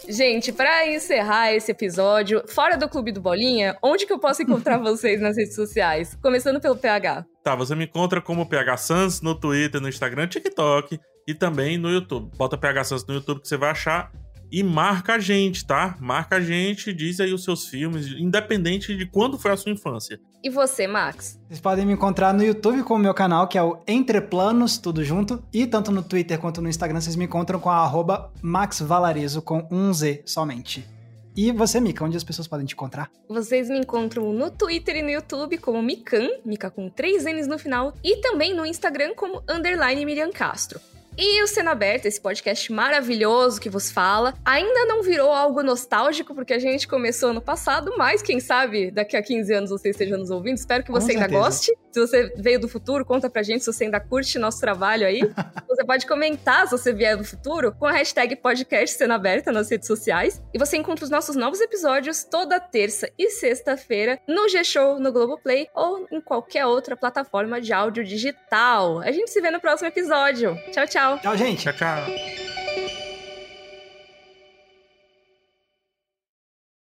Gente, 0.09 0.53
para 0.53 0.89
encerrar 0.89 1.53
esse 1.53 1.71
episódio, 1.71 2.43
fora 2.49 2.77
do 2.77 2.89
Clube 2.89 3.13
do 3.13 3.21
Bolinha, 3.21 3.77
onde 3.83 4.07
que 4.07 4.13
eu 4.13 4.19
posso 4.19 4.43
encontrar 4.43 4.79
vocês 4.83 5.21
nas 5.21 5.37
redes 5.37 5.55
sociais? 5.55 6.19
Começando 6.21 6.61
pelo 6.61 6.77
PH. 6.77 7.25
Tá, 7.43 7.55
você 7.55 7.75
me 7.75 7.85
encontra 7.85 8.21
como 8.21 8.49
PH 8.49 8.77
Sans 8.79 9.21
no 9.21 9.35
Twitter, 9.35 9.81
no 9.81 9.89
Instagram, 9.89 10.27
TikTok 10.27 10.99
e 11.27 11.35
também 11.35 11.79
no 11.79 11.89
YouTube. 11.89 12.31
Bota 12.37 12.59
PH 12.59 12.85
Sans 12.85 13.07
no 13.07 13.15
YouTube 13.15 13.43
que 13.43 13.49
você 13.49 13.57
vai 13.57 13.71
achar 13.71 14.11
e 14.53 14.63
marca 14.63 15.15
a 15.15 15.19
gente, 15.19 15.65
tá? 15.65 15.97
Marca 15.99 16.37
a 16.37 16.41
gente, 16.41 16.93
diz 16.93 17.19
aí 17.19 17.33
os 17.33 17.43
seus 17.43 17.67
filmes, 17.67 18.07
independente 18.09 18.95
de 18.95 19.07
quando 19.07 19.39
foi 19.39 19.51
a 19.51 19.57
sua 19.57 19.73
infância. 19.73 20.21
E 20.45 20.51
você, 20.51 20.87
Max? 20.87 21.41
Vocês 21.49 21.61
podem 21.61 21.87
me 21.87 21.95
encontrar 21.95 22.35
no 22.35 22.45
YouTube 22.45 22.83
com 22.83 22.95
o 22.95 22.99
meu 22.99 23.15
canal, 23.15 23.49
que 23.49 23.57
é 23.57 23.63
o 23.63 23.79
Entre 23.89 24.21
Planos, 24.21 24.77
tudo 24.77 25.03
junto. 25.03 25.43
E 25.53 25.67
tanto 25.67 25.91
no 25.91 26.03
Twitter 26.03 26.39
quanto 26.39 26.61
no 26.61 26.69
Instagram, 26.69 27.01
vocês 27.01 27.17
me 27.17 27.25
encontram 27.25 27.59
com 27.59 27.71
a 27.71 27.77
arroba 27.77 28.31
maxvalarezo, 28.43 29.41
com 29.41 29.67
um 29.71 29.91
Z 29.95 30.23
somente. 30.27 30.87
E 31.35 31.51
você, 31.51 31.81
Mika, 31.81 32.05
onde 32.05 32.17
as 32.19 32.25
pessoas 32.25 32.47
podem 32.47 32.67
te 32.67 32.75
encontrar? 32.75 33.11
Vocês 33.27 33.71
me 33.71 33.79
encontram 33.79 34.35
no 34.35 34.51
Twitter 34.51 34.97
e 34.97 35.03
no 35.03 35.09
YouTube 35.09 35.57
como 35.57 35.83
Mikan, 35.83 36.29
Mika 36.45 36.71
com 36.71 36.91
três 36.91 37.25
N's 37.25 37.47
no 37.47 37.59
final, 37.59 37.95
e 38.05 38.19
também 38.19 38.55
no 38.55 38.67
Instagram 38.67 39.15
como 39.15 39.43
underline 39.49 40.05
Miriam 40.05 40.31
Castro. 40.31 40.79
E 41.17 41.43
o 41.43 41.47
Cena 41.47 41.73
Aberta, 41.73 42.09
esse 42.09 42.21
podcast 42.21 42.73
maravilhoso 42.73 43.61
que 43.61 43.69
vos 43.69 43.91
fala, 43.91 44.35
ainda 44.45 44.87
não 44.87 45.03
virou 45.03 45.31
algo 45.31 45.63
nostálgico, 45.63 46.35
porque 46.35 46.55
a 46.55 46.59
gente 46.59 46.89
começou 46.89 47.31
ano 47.31 47.41
passado, 47.43 47.93
mas 47.99 48.23
quem 48.23 48.41
sabe 48.41 48.91
daqui 48.91 49.17
a 49.17 49.23
15 49.23 49.53
anos 49.53 49.71
você 49.71 49.91
esteja 49.91 50.17
nos 50.17 50.31
ouvindo. 50.31 50.57
Espero 50.57 50.83
que 50.83 50.91
você 50.91 51.13
Com 51.13 51.21
ainda 51.21 51.29
certeza. 51.29 51.43
goste. 51.43 51.79
Se 51.93 52.01
você 52.01 52.33
veio 52.37 52.59
do 52.59 52.69
futuro, 52.69 53.05
conta 53.05 53.29
pra 53.29 53.43
gente 53.43 53.63
se 53.63 53.71
você 53.71 53.85
ainda 53.85 54.01
curte 54.01 54.39
nosso 54.39 54.59
trabalho 54.59 55.07
aí. 55.07 55.21
você 55.69 55.85
pode 55.85 56.07
comentar 56.07 56.67
se 56.67 56.73
você 56.73 56.93
vier 56.95 57.17
do 57.17 57.25
futuro 57.25 57.73
com 57.73 57.85
a 57.85 57.93
hashtag 57.93 58.35
podcast 58.37 58.97
Cena 58.97 59.17
Aberta 59.17 59.53
nas 59.53 59.71
redes 59.71 59.87
sociais. 59.87 60.43
E 60.55 60.59
você 60.59 60.79
encontra 60.79 61.05
os 61.05 61.11
nossos 61.11 61.37
novos 61.37 61.61
episódios 61.61 62.25
toda 62.25 62.59
terça 62.59 63.11
e 63.19 63.29
sexta-feira 63.29 64.19
no 64.27 64.49
G-Show, 64.49 64.99
no 64.99 65.13
Globoplay 65.13 65.69
ou 65.75 66.07
em 66.11 66.23
qualquer 66.23 66.65
outra 66.65 66.97
plataforma 66.97 67.61
de 67.61 67.75
áudio 67.75 68.03
digital. 68.03 69.01
A 69.01 69.13
gente 69.13 69.31
se 69.31 69.41
vê 69.43 69.51
no 69.51 69.61
próximo 69.61 69.89
episódio. 69.89 70.57
Tchau, 70.73 70.87
tchau. 71.03 71.19
Tchau, 71.19 71.37
gente. 71.37 71.63
Tchau, 71.63 71.73
tchau. 71.73 72.62